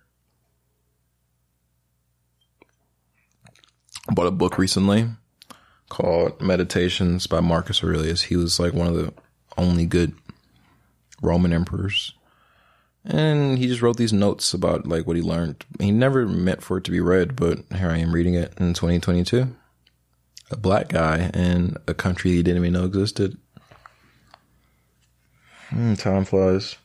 I 4.09 4.11
bought 4.11 4.25
a 4.25 4.31
book 4.31 4.57
recently 4.57 5.07
called 5.87 6.41
Meditations 6.41 7.27
by 7.27 7.41
Marcus 7.41 7.83
Aurelius. 7.83 8.23
He 8.23 8.35
was 8.35 8.59
like 8.59 8.73
one 8.73 8.87
of 8.87 8.95
the 8.95 9.13
only 9.55 9.85
good 9.85 10.15
Roman 11.21 11.53
emperors. 11.53 12.15
And 13.05 13.59
he 13.59 13.67
just 13.67 13.83
wrote 13.83 13.97
these 13.97 14.11
notes 14.11 14.51
about 14.51 14.87
like 14.87 15.05
what 15.05 15.15
he 15.15 15.21
learned. 15.21 15.63
He 15.79 15.91
never 15.91 16.27
meant 16.27 16.63
for 16.63 16.79
it 16.79 16.85
to 16.85 16.91
be 16.91 16.99
read, 16.99 17.35
but 17.35 17.59
here 17.75 17.91
I 17.91 17.99
am 17.99 18.11
reading 18.11 18.33
it 18.33 18.55
in 18.59 18.73
2022. 18.73 19.55
A 20.49 20.57
black 20.57 20.89
guy 20.89 21.29
in 21.35 21.77
a 21.87 21.93
country 21.93 22.31
he 22.31 22.41
didn't 22.41 22.63
even 22.63 22.73
know 22.73 22.85
existed. 22.85 23.37
Mm, 25.69 25.99
time 25.99 26.25
flies. 26.25 26.77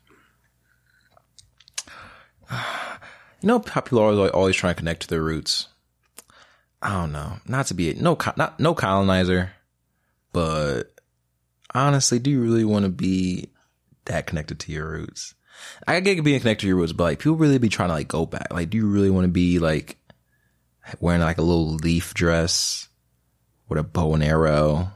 You 3.41 3.49
know 3.49 3.61
people 3.61 3.99
are 3.99 4.05
always, 4.05 4.31
always 4.31 4.57
trying 4.57 4.75
to 4.75 4.79
connect 4.79 5.03
to 5.03 5.09
their 5.09 5.23
roots. 5.23 5.69
I 6.85 6.91
don't 6.91 7.13
know. 7.13 7.39
Not 7.47 7.67
to 7.67 7.75
be 7.75 7.95
no 7.95 8.17
not 8.37 8.61
no 8.61 8.75
colonizer, 8.75 9.53
but 10.33 10.95
honestly, 11.75 12.19
do 12.19 12.31
you 12.31 12.41
really 12.41 12.65
want 12.65 12.85
to 12.85 12.91
be 12.91 13.51
that 14.05 14.27
connected 14.27 14.61
to 14.61 14.73
your 14.73 14.89
roots? 14.89 15.35
I 15.87 15.99
get 16.01 16.23
being 16.23 16.41
connected 16.41 16.63
to 16.63 16.69
your 16.69 16.77
roots, 16.77 16.93
but 16.93 17.05
like 17.05 17.19
people 17.19 17.37
really 17.37 17.59
be 17.59 17.69
trying 17.69 17.89
to 17.89 17.95
like 17.95 18.09
go 18.09 18.27
back. 18.27 18.53
Like, 18.53 18.71
do 18.71 18.77
you 18.77 18.87
really 18.87 19.11
want 19.11 19.25
to 19.25 19.33
be 19.33 19.59
like 19.59 19.97
wearing 21.01 21.23
like 21.23 21.39
a 21.39 21.43
little 21.43 21.75
leaf 21.77 22.15
dress 22.15 22.89
with 23.69 23.79
a 23.79 23.83
bow 23.83 24.15
and 24.15 24.23
arrow? 24.23 24.93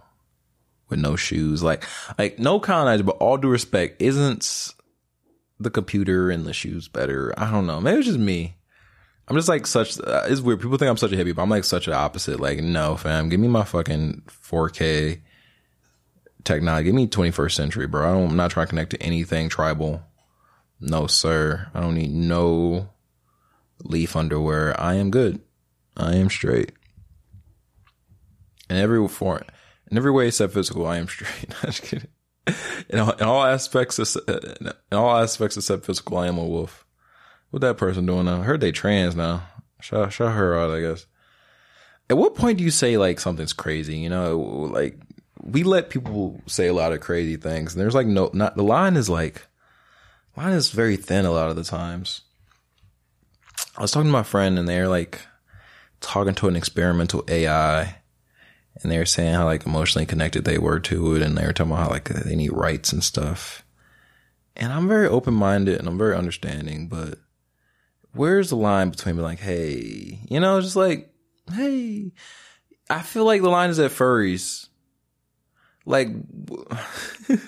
with 0.88 0.99
no 0.99 1.16
shoes. 1.16 1.62
Like, 1.62 1.85
like 2.18 2.38
no 2.38 2.61
colonizer, 2.61 3.04
but 3.04 3.16
all 3.18 3.37
due 3.37 3.49
respect, 3.49 4.00
isn't 4.00 4.75
the 5.59 5.71
computer 5.71 6.30
and 6.30 6.45
the 6.45 6.52
shoes 6.52 6.88
better? 6.88 7.35
I 7.37 7.50
don't 7.50 7.66
know. 7.66 7.80
Maybe 7.80 7.99
it's 7.99 8.07
just 8.07 8.18
me. 8.18 8.57
I'm 9.28 9.37
just 9.37 9.49
like 9.49 9.66
such. 9.66 10.00
Uh, 10.00 10.25
it's 10.26 10.40
weird. 10.40 10.61
People 10.61 10.78
think 10.78 10.88
I'm 10.88 10.97
such 10.97 11.12
a 11.12 11.16
hippie, 11.16 11.35
but 11.35 11.42
I'm 11.42 11.50
like 11.50 11.64
such 11.64 11.87
an 11.87 11.92
opposite. 11.92 12.40
Like, 12.40 12.61
no, 12.61 12.97
fam, 12.97 13.28
give 13.28 13.38
me 13.38 13.49
my 13.49 13.62
fucking 13.62 14.23
4K 14.26 15.20
technology. 16.44 16.85
Give 16.85 16.94
me 16.94 17.06
21st 17.06 17.52
century, 17.52 17.87
bro. 17.87 18.08
I 18.08 18.23
am 18.23 18.37
not 18.37 18.50
trying 18.50 18.66
to 18.66 18.70
connect 18.70 18.90
to 18.92 19.02
anything 19.02 19.50
tribal. 19.50 20.02
No, 20.80 21.06
sir. 21.06 21.70
I 21.75 21.80
don't 21.80 21.94
need 21.94 22.11
no 22.11 22.88
leaf 23.85 24.16
underwear. 24.16 24.78
I 24.80 24.94
am 24.94 25.11
good. 25.11 25.42
I 25.94 26.14
am 26.14 26.30
straight. 26.30 26.73
And 28.70 28.78
every 28.78 29.06
form, 29.08 29.42
in 29.90 29.99
every 29.99 30.11
way 30.11 30.28
except 30.28 30.54
physical, 30.54 30.87
I 30.87 30.97
am 30.97 31.08
straight. 31.08 31.54
I'm 31.62 31.70
just 31.70 31.82
kidding. 31.82 32.08
In 32.88 32.99
all, 32.99 33.11
in 33.11 33.25
all 33.25 33.44
aspects, 33.44 33.99
in 33.99 34.73
all 34.92 35.18
aspects 35.18 35.58
except 35.58 35.85
physical, 35.85 36.16
I 36.16 36.28
am 36.28 36.38
a 36.38 36.44
wolf. 36.44 36.87
What 37.50 37.61
that 37.62 37.76
person 37.76 38.07
doing 38.07 38.26
now? 38.26 38.40
I 38.40 38.45
heard 38.45 38.61
they 38.61 38.73
trans 38.73 39.17
now. 39.17 39.43
Shout, 39.81 40.12
shout 40.12 40.35
her 40.35 40.59
out, 40.59 40.71
I 40.71 40.81
guess. 40.81 41.07
At 42.11 42.19
what 42.19 42.35
point 42.35 42.59
do 42.59 42.64
you 42.64 42.71
say 42.71 42.97
like 42.99 43.21
something's 43.21 43.52
crazy? 43.52 43.99
You 43.99 44.09
know, 44.09 44.38
like 44.38 44.99
we 45.43 45.62
let 45.62 45.90
people 45.90 46.40
say 46.47 46.67
a 46.67 46.75
lot 46.75 46.93
of 46.93 47.00
crazy 47.00 47.37
things, 47.37 47.75
and 47.75 47.81
there's 47.81 47.95
like 47.95 48.07
no, 48.07 48.31
not 48.33 48.57
the 48.57 48.62
line 48.62 48.97
is 48.97 49.09
like, 49.09 49.47
line 50.37 50.52
is 50.52 50.71
very 50.71 50.97
thin 50.97 51.25
a 51.25 51.31
lot 51.31 51.50
of 51.50 51.57
the 51.57 51.64
times. 51.64 52.23
I 53.76 53.83
was 53.83 53.93
talking 53.93 54.09
to 54.09 54.12
my 54.12 54.23
friend, 54.23 54.59
and 54.59 54.69
they're 54.69 54.88
like 54.88 55.21
talking 56.00 56.35
to 56.35 56.49
an 56.49 56.57
experimental 56.57 57.25
AI 57.28 57.99
and 58.83 58.93
they 58.93 58.99
were 58.99 59.07
saying 59.07 59.35
how 59.35 59.45
like 59.45 59.67
emotionally 59.67 60.07
connected 60.07 60.45
they 60.45 60.59
were 60.59 60.81
to 60.81 61.17
it, 61.17 61.23
and 61.23 61.37
they 61.37 61.47
were 61.47 61.52
talking 61.52 61.73
about 61.73 61.85
how 61.85 61.90
like 61.90 62.09
they 62.09 62.37
need 62.37 62.52
rights 62.52 62.93
and 62.93 63.02
stuff. 63.02 63.64
And 64.57 64.73
I'm 64.73 64.88
very 64.88 65.09
open 65.09 65.35
minded 65.35 65.78
and 65.78 65.88
I'm 65.88 65.99
very 65.99 66.17
understanding, 66.17 66.88
but 66.88 67.19
where's 68.12 68.50
the 68.50 68.57
line 68.57 68.91
between 68.91 69.17
being 69.17 69.25
like, 69.25 69.41
hey, 69.41 70.21
you 70.29 70.41
know, 70.41 70.61
just 70.61 70.77
like, 70.77 71.11
hey, 71.53 72.12
I 72.91 73.03
feel 73.03 73.25
like 73.25 73.43
the 73.43 73.49
line 73.49 73.71
is 73.71 73.79
at 73.79 73.91
furries. 73.91 74.69
Like, 75.85 76.09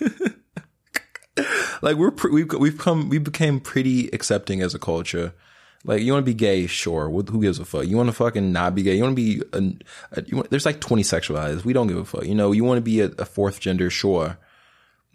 like 1.83 1.97
we're 1.97 2.11
pre- 2.11 2.33
we've 2.33 2.53
we've 2.55 2.79
come 2.79 3.09
we 3.09 3.19
became 3.19 3.61
pretty 3.61 4.09
accepting 4.09 4.63
as 4.63 4.75
a 4.75 4.79
culture. 4.79 5.35
Like 5.85 6.03
you 6.03 6.13
want 6.13 6.25
to 6.25 6.31
be 6.31 6.35
gay, 6.35 6.67
sure. 6.67 7.09
Who 7.09 7.41
gives 7.41 7.59
a 7.59 7.65
fuck? 7.65 7.87
You 7.87 7.97
want 7.97 8.09
to 8.09 8.15
fucking 8.15 8.53
not 8.53 8.75
be 8.75 8.83
gay? 8.83 8.97
You 8.97 9.03
want 9.03 9.17
to 9.17 9.23
be 9.23 9.43
a, 9.53 10.19
a 10.19 10.25
you 10.27 10.37
want, 10.37 10.51
there's 10.51 10.67
like 10.67 10.81
20 10.81 11.03
sexualized. 11.03 11.65
We 11.65 11.73
don't 11.73 11.87
give 11.87 11.97
a 11.97 12.05
fuck. 12.05 12.27
You 12.27 12.35
know, 12.35 12.53
you 12.53 12.65
want 12.65 12.79
to 12.79 12.83
be 12.83 13.01
a, 13.01 13.07
a 13.19 13.25
fourth 13.25 13.61
gender, 13.61 13.89
sure. 13.89 14.39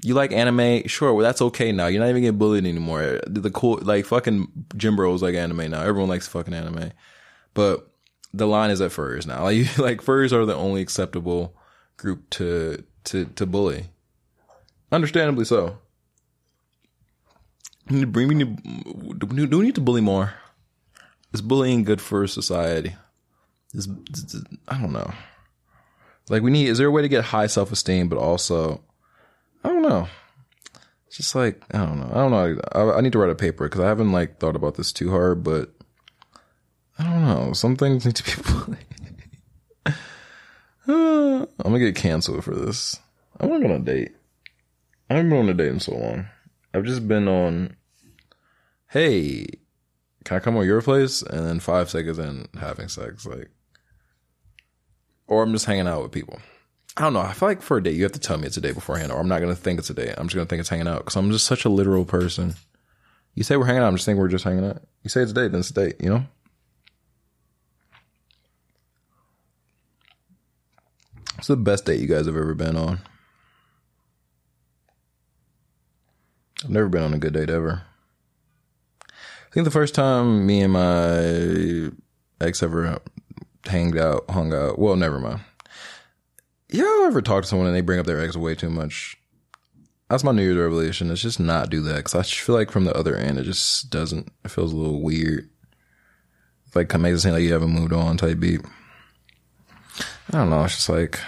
You 0.01 0.13
like 0.13 0.31
anime, 0.31 0.87
sure. 0.87 1.13
Well, 1.13 1.25
that's 1.25 1.41
okay 1.41 1.71
now. 1.71 1.87
You're 1.87 2.01
not 2.01 2.09
even 2.09 2.21
getting 2.21 2.37
bullied 2.37 2.65
anymore. 2.65 3.21
The, 3.25 3.49
cool 3.49 3.79
like 3.81 4.05
fucking 4.05 4.47
gym 4.75 4.95
bros 4.95 5.23
like 5.23 5.35
anime 5.35 5.71
now. 5.71 5.81
Everyone 5.81 6.09
likes 6.09 6.27
fucking 6.27 6.53
anime, 6.53 6.91
but 7.53 7.89
the 8.33 8.45
line 8.45 8.69
is 8.71 8.81
at 8.81 8.91
furs 8.91 9.25
now. 9.25 9.43
Like 9.43 9.77
like 9.77 10.01
furs 10.01 10.33
are 10.33 10.45
the 10.45 10.55
only 10.55 10.81
acceptable 10.81 11.55
group 11.97 12.29
to 12.31 12.83
to 13.05 13.25
to 13.25 13.45
bully. 13.45 13.85
Understandably 14.91 15.45
so. 15.45 15.77
Need 17.89 18.11
bring. 18.11 18.27
Need. 18.29 19.19
Do 19.19 19.57
we 19.57 19.65
need 19.65 19.75
to 19.75 19.81
bully 19.81 20.01
more? 20.01 20.33
Is 21.33 21.41
bullying 21.41 21.83
good 21.83 22.01
for 22.01 22.25
society? 22.27 22.95
Is, 23.73 23.87
is, 24.13 24.43
I 24.67 24.79
don't 24.79 24.93
know. 24.93 25.11
Like 26.29 26.41
we 26.41 26.51
need. 26.51 26.67
Is 26.67 26.77
there 26.77 26.87
a 26.87 26.91
way 26.91 27.01
to 27.01 27.09
get 27.09 27.25
high 27.25 27.47
self 27.47 27.71
esteem, 27.71 28.09
but 28.09 28.17
also, 28.17 28.81
I 29.65 29.69
don't 29.69 29.81
know. 29.81 30.07
It's 31.07 31.17
just 31.17 31.33
like 31.33 31.59
I 31.71 31.79
don't 31.79 31.99
know. 31.99 32.11
I 32.11 32.17
don't 32.17 32.31
know. 32.31 32.61
I, 32.73 32.97
I 32.97 33.01
need 33.01 33.13
to 33.13 33.19
write 33.19 33.31
a 33.31 33.35
paper 33.35 33.65
because 33.65 33.81
I 33.81 33.87
haven't 33.87 34.11
like 34.11 34.37
thought 34.37 34.55
about 34.55 34.75
this 34.75 34.93
too 34.93 35.09
hard, 35.09 35.43
but 35.43 35.73
I 36.99 37.03
don't 37.03 37.25
know. 37.25 37.53
Some 37.53 37.75
things 37.75 38.05
need 38.05 38.15
to 38.15 38.23
be 38.23 38.77
I'm 40.87 41.47
gonna 41.63 41.79
get 41.79 41.95
canceled 41.95 42.43
for 42.43 42.53
this. 42.53 42.99
I 43.39 43.47
want 43.47 43.63
to 43.63 43.67
go 43.67 43.73
on 43.73 43.81
a 43.81 43.83
date. 43.83 44.15
I 45.09 45.15
haven't 45.15 45.31
been 45.31 45.39
on 45.39 45.49
a 45.49 45.55
date 45.55 45.69
in 45.69 45.79
so 45.79 45.95
long. 45.95 46.27
I've 46.75 46.85
just 46.85 47.07
been 47.07 47.27
on, 47.27 47.75
hey, 48.91 49.47
can 50.25 50.37
I 50.37 50.39
come 50.39 50.57
over 50.57 50.65
your 50.65 50.81
place? 50.83 51.23
And 51.23 51.43
then 51.43 51.59
five 51.59 51.89
seconds 51.89 52.19
in 52.19 52.49
having 52.59 52.87
sex, 52.87 53.25
like, 53.25 53.49
or 55.25 55.41
I'm 55.41 55.53
just 55.53 55.65
hanging 55.65 55.87
out 55.87 56.03
with 56.03 56.11
people. 56.11 56.39
I 56.97 57.01
don't 57.01 57.13
know. 57.13 57.19
I 57.19 57.33
feel 57.33 57.49
like 57.49 57.61
for 57.61 57.77
a 57.77 57.83
date, 57.83 57.95
you 57.95 58.03
have 58.03 58.13
to 58.13 58.19
tell 58.19 58.37
me 58.37 58.47
it's 58.47 58.55
a 58.55 58.61
date 58.61 58.75
beforehand, 58.75 59.11
or 59.11 59.19
I'm 59.19 59.27
not 59.27 59.41
gonna 59.41 59.55
think 59.55 59.79
it's 59.79 59.89
a 59.89 59.93
date. 59.93 60.13
I'm 60.17 60.27
just 60.27 60.35
gonna 60.35 60.45
think 60.45 60.61
it's 60.61 60.69
hanging 60.69 60.87
out 60.87 60.99
because 60.99 61.17
I'm 61.17 61.29
just 61.29 61.45
such 61.45 61.65
a 61.65 61.69
literal 61.69 62.05
person. 62.05 62.55
You 63.33 63.43
say 63.43 63.57
we're 63.57 63.65
hanging 63.65 63.81
out, 63.81 63.87
I'm 63.87 63.95
just 63.95 64.05
thinking 64.05 64.21
we're 64.21 64.29
just 64.29 64.45
hanging 64.45 64.65
out. 64.65 64.81
You 65.03 65.09
say 65.09 65.21
it's 65.21 65.31
a 65.31 65.33
date, 65.35 65.51
then 65.51 65.59
it's 65.59 65.71
a 65.71 65.73
date. 65.73 65.95
You 65.99 66.09
know. 66.09 66.25
What's 71.35 71.47
the 71.47 71.57
best 71.57 71.83
date 71.85 71.99
you 71.99 72.07
guys 72.07 72.27
have 72.27 72.37
ever 72.37 72.53
been 72.53 72.77
on? 72.77 73.01
I've 76.63 76.69
never 76.69 76.87
been 76.87 77.03
on 77.03 77.13
a 77.13 77.19
good 77.19 77.33
date 77.33 77.49
ever. 77.49 77.83
I 79.03 79.53
think 79.53 79.65
the 79.65 79.71
first 79.71 79.93
time 79.93 80.45
me 80.45 80.61
and 80.61 80.73
my 80.73 81.91
ex 82.39 82.63
ever 82.63 83.01
hanged 83.65 83.97
out, 83.97 84.29
hung 84.29 84.53
out. 84.53 84.79
Well, 84.79 84.95
never 84.95 85.19
mind. 85.19 85.41
Y'all 86.75 87.05
ever 87.05 87.21
talk 87.21 87.43
to 87.43 87.47
someone 87.47 87.67
and 87.67 87.75
they 87.75 87.81
bring 87.81 87.99
up 87.99 88.05
their 88.05 88.19
ex 88.19 88.35
way 88.35 88.53
too 88.53 88.69
much? 88.69 89.17
That's 90.09 90.23
my 90.23 90.31
New 90.31 90.43
Year's 90.43 90.57
revelation. 90.57 91.09
It's 91.09 91.21
just 91.21 91.39
not 91.39 91.69
do 91.69 91.81
that 91.83 91.95
because 91.95 92.15
I 92.15 92.23
feel 92.23 92.53
like 92.53 92.69
from 92.69 92.83
the 92.83 92.95
other 92.95 93.15
end, 93.15 93.39
it 93.39 93.43
just 93.43 93.89
doesn't. 93.89 94.29
It 94.43 94.51
feels 94.51 94.73
a 94.73 94.75
little 94.75 95.01
weird. 95.01 95.49
It's 96.67 96.75
like 96.75 96.93
makes 96.99 97.19
it 97.19 97.21
seem 97.21 97.31
like 97.31 97.43
you 97.43 97.53
haven't 97.53 97.71
moved 97.71 97.93
on 97.93 98.17
type 98.17 98.39
beat. 98.39 98.61
I 100.31 100.37
don't 100.37 100.49
know. 100.49 100.63
It's 100.65 100.75
just 100.75 100.89
like 100.89 101.19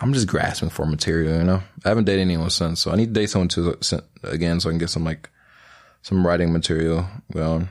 I'm 0.00 0.12
just 0.12 0.26
grasping 0.26 0.68
for 0.68 0.84
material, 0.84 1.38
you 1.38 1.44
know. 1.44 1.62
I 1.84 1.88
haven't 1.88 2.04
dated 2.04 2.20
anyone 2.20 2.50
since, 2.50 2.80
so 2.80 2.90
I 2.90 2.96
need 2.96 3.14
to 3.14 3.20
date 3.20 3.30
someone 3.30 3.48
to 3.48 3.78
again 4.22 4.60
so 4.60 4.68
I 4.68 4.72
can 4.72 4.78
get 4.78 4.90
some 4.90 5.04
like 5.04 5.30
some 6.02 6.26
writing 6.26 6.52
material 6.52 7.06
going. 7.32 7.70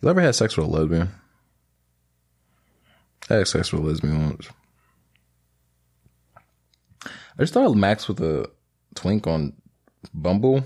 You 0.00 0.08
ever 0.08 0.20
had 0.20 0.34
sex 0.34 0.56
with 0.56 0.66
a 0.66 0.70
lesbian? 0.70 1.10
I 3.30 3.34
had 3.34 3.48
sex 3.48 3.72
with 3.72 3.82
a 3.82 3.86
lesbian 3.86 4.24
once. 4.24 4.48
I 7.04 7.42
just 7.42 7.54
thought 7.54 7.74
Max 7.74 8.08
with 8.08 8.20
a 8.20 8.50
twink 8.94 9.26
on 9.26 9.52
Bumble, 10.12 10.64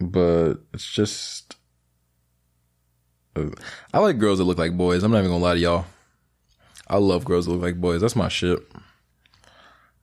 but 0.00 0.54
it's 0.72 0.90
just. 0.90 1.56
Uh, 3.36 3.50
I 3.92 3.98
like 3.98 4.18
girls 4.18 4.38
that 4.38 4.44
look 4.44 4.58
like 4.58 4.76
boys. 4.76 5.02
I'm 5.02 5.12
not 5.12 5.18
even 5.18 5.30
gonna 5.30 5.42
lie 5.44 5.54
to 5.54 5.60
y'all. 5.60 5.84
I 6.88 6.96
love 6.96 7.24
girls 7.24 7.46
that 7.46 7.52
look 7.52 7.62
like 7.62 7.80
boys. 7.80 8.00
That's 8.00 8.16
my 8.16 8.28
shit. 8.28 8.58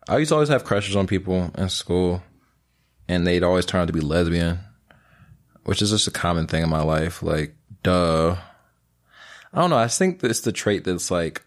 I 0.07 0.17
used 0.17 0.29
to 0.29 0.35
always 0.35 0.49
have 0.49 0.65
crushes 0.65 0.95
on 0.95 1.07
people 1.07 1.49
in 1.57 1.69
school, 1.69 2.21
and 3.07 3.25
they'd 3.25 3.43
always 3.43 3.65
turn 3.65 3.81
out 3.81 3.87
to 3.87 3.93
be 3.93 4.01
lesbian, 4.01 4.59
which 5.63 5.81
is 5.81 5.89
just 5.89 6.07
a 6.07 6.11
common 6.11 6.45
thing 6.45 6.63
in 6.63 6.69
my 6.69 6.83
life. 6.83 7.23
Like, 7.23 7.55
duh. 7.81 8.37
I 9.53 9.61
don't 9.61 9.69
know. 9.69 9.77
I 9.77 9.87
think 9.87 10.23
it's 10.23 10.41
the 10.41 10.51
trait 10.51 10.83
that's 10.83 11.11
like 11.11 11.43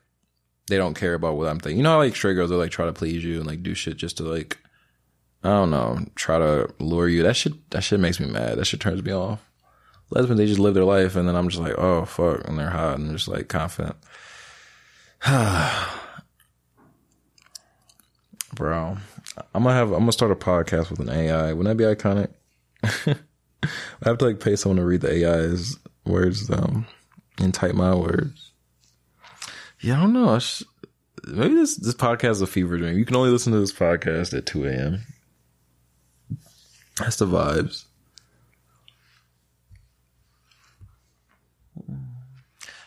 they 0.68 0.76
don't 0.76 0.94
care 0.94 1.14
about 1.14 1.36
what 1.36 1.48
I'm 1.48 1.58
thinking. 1.58 1.78
You 1.78 1.82
know, 1.82 1.90
how, 1.92 1.98
like 1.98 2.14
straight 2.14 2.34
girls 2.34 2.52
are 2.52 2.56
like 2.56 2.70
try 2.70 2.86
to 2.86 2.92
please 2.92 3.24
you 3.24 3.38
and 3.38 3.46
like 3.46 3.62
do 3.62 3.74
shit 3.74 3.96
just 3.96 4.18
to 4.18 4.22
like 4.22 4.58
I 5.42 5.48
don't 5.50 5.70
know, 5.70 6.04
try 6.14 6.38
to 6.38 6.72
lure 6.78 7.08
you. 7.08 7.22
That 7.22 7.36
shit 7.36 7.70
that 7.70 7.82
shit 7.82 8.00
makes 8.00 8.20
me 8.20 8.26
mad. 8.26 8.58
That 8.58 8.64
shit 8.66 8.80
turns 8.80 9.02
me 9.02 9.12
off. 9.12 9.40
Lesbians, 10.10 10.38
they 10.38 10.46
just 10.46 10.60
live 10.60 10.74
their 10.74 10.84
life, 10.84 11.16
and 11.16 11.28
then 11.28 11.34
I'm 11.34 11.48
just 11.48 11.62
like, 11.62 11.76
oh 11.78 12.04
fuck, 12.04 12.46
and 12.46 12.56
they're 12.58 12.70
hot 12.70 12.98
and 12.98 13.10
just 13.12 13.28
like 13.28 13.48
confident. 13.48 13.96
Bro, 18.54 18.98
I'm 19.54 19.62
gonna 19.64 19.74
have 19.74 19.90
I'm 19.92 20.00
gonna 20.00 20.12
start 20.12 20.30
a 20.30 20.36
podcast 20.36 20.90
with 20.90 21.00
an 21.00 21.10
AI. 21.10 21.52
Wouldn't 21.52 21.76
that 21.76 21.82
be 21.82 22.02
iconic? 22.02 22.28
I 24.02 24.08
have 24.08 24.18
to 24.18 24.26
like 24.26 24.38
pay 24.40 24.54
someone 24.54 24.76
to 24.76 24.84
read 24.84 25.00
the 25.00 25.26
AI's 25.28 25.76
words 26.04 26.48
um 26.50 26.86
and 27.38 27.52
type 27.52 27.74
my 27.74 27.94
words. 27.94 28.52
Yeah, 29.80 29.98
I 29.98 30.00
don't 30.02 30.12
know. 30.12 30.38
Sh- 30.38 30.62
maybe 31.26 31.54
this 31.54 31.76
this 31.76 31.94
podcast 31.94 32.32
is 32.32 32.42
a 32.42 32.46
fever 32.46 32.78
dream. 32.78 32.98
You 32.98 33.04
can 33.04 33.16
only 33.16 33.30
listen 33.30 33.52
to 33.52 33.60
this 33.60 33.72
podcast 33.72 34.36
at 34.36 34.46
2 34.46 34.66
a.m. 34.66 35.00
That's 36.98 37.16
the 37.16 37.26
vibes. 37.26 37.84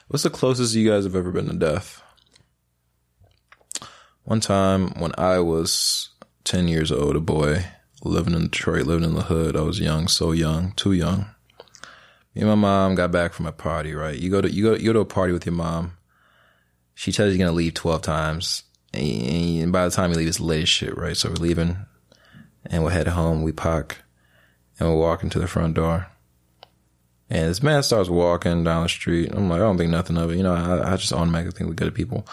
What's 0.08 0.24
the 0.24 0.32
closest 0.32 0.74
you 0.74 0.90
guys 0.90 1.04
have 1.04 1.16
ever 1.16 1.32
been 1.32 1.48
to 1.48 1.56
death? 1.56 2.02
One 4.24 4.40
time 4.40 4.90
when 5.00 5.12
I 5.18 5.40
was 5.40 6.10
10 6.46 6.68
years 6.68 6.92
old, 6.92 7.16
a 7.16 7.20
boy 7.20 7.66
living 8.04 8.34
in 8.34 8.44
Detroit, 8.44 8.88
living 8.88 9.08
in 9.08 9.14
the 9.14 9.24
hood, 9.24 9.56
I 9.56 9.62
was 9.62 9.80
young, 9.80 10.08
so 10.08 10.32
young, 10.32 10.72
too 10.72 10.94
young. 10.94 11.28
Me 12.36 12.42
and 12.42 12.50
my 12.50 12.56
mom 12.56 12.96
got 12.96 13.12
back 13.12 13.34
from 13.34 13.46
a 13.48 13.52
party, 13.52 13.94
right? 13.94 14.18
You 14.18 14.30
go 14.30 14.42
to, 14.42 14.52
you 14.52 14.64
go, 14.64 14.76
you 14.76 14.86
go 14.86 14.94
to 14.94 15.00
a 15.00 15.06
party 15.06 15.34
with 15.34 15.46
your 15.46 15.56
mom. 15.56 15.98
She 16.94 17.12
tells 17.12 17.32
you 17.34 17.40
you're 17.40 17.48
to 17.48 17.54
leave 17.54 17.74
12 17.74 18.02
times. 18.02 18.64
And 18.94 19.72
by 19.72 19.86
the 19.86 19.92
time 19.92 20.12
you 20.12 20.18
leave, 20.18 20.28
it's 20.28 20.40
late 20.40 20.64
as 20.64 20.70
shit, 20.70 20.98
right? 20.98 21.16
So 21.16 21.30
we're 21.30 21.36
leaving 21.36 21.78
and 22.66 22.84
we'll 22.84 22.92
head 22.92 23.08
home. 23.08 23.44
We 23.44 23.52
park 23.52 24.04
and 24.80 24.90
we're 24.90 24.98
walking 24.98 25.30
to 25.32 25.40
the 25.40 25.48
front 25.48 25.76
door. 25.76 26.08
And 27.30 27.50
this 27.50 27.62
man 27.62 27.84
starts 27.84 28.10
walking 28.10 28.64
down 28.64 28.84
the 28.84 28.90
street. 28.90 29.32
I'm 29.34 29.50
like, 29.50 29.58
I 29.58 29.64
don't 29.64 29.78
think 29.78 29.92
nothing 29.92 30.18
of 30.18 30.32
it. 30.32 30.38
You 30.38 30.44
know, 30.44 30.54
I, 30.54 30.94
I 30.94 30.96
just 30.98 31.14
automatically 31.14 31.58
think 31.58 31.70
we're 31.70 31.76
good 31.76 31.94
people. 31.94 32.28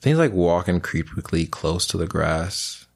Things 0.00 0.18
like 0.18 0.32
walking 0.32 0.80
creepily 0.80 1.50
close 1.50 1.86
to 1.88 1.96
the 1.96 2.06
grass. 2.06 2.86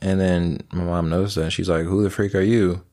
And 0.00 0.18
then 0.18 0.66
my 0.72 0.84
mom 0.84 1.10
knows 1.10 1.34
that. 1.34 1.50
She's 1.50 1.68
like, 1.68 1.84
Who 1.84 2.02
the 2.02 2.10
freak 2.10 2.34
are 2.34 2.40
you? 2.40 2.84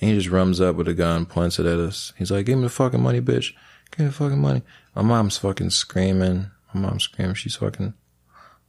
And 0.00 0.10
he 0.10 0.16
just 0.16 0.30
runs 0.30 0.60
up 0.60 0.76
with 0.76 0.88
a 0.88 0.94
gun, 0.94 1.26
points 1.26 1.58
it 1.58 1.66
at 1.66 1.78
us. 1.78 2.12
He's 2.16 2.30
like, 2.30 2.46
Give 2.46 2.58
me 2.58 2.64
the 2.64 2.70
fucking 2.70 3.02
money, 3.02 3.20
bitch. 3.20 3.52
Give 3.90 4.00
me 4.00 4.06
the 4.06 4.12
fucking 4.12 4.40
money. 4.40 4.62
My 4.94 5.02
mom's 5.02 5.38
fucking 5.38 5.70
screaming. 5.70 6.50
My 6.72 6.80
mom's 6.80 7.04
screaming. 7.04 7.34
She's 7.34 7.56
fucking 7.56 7.94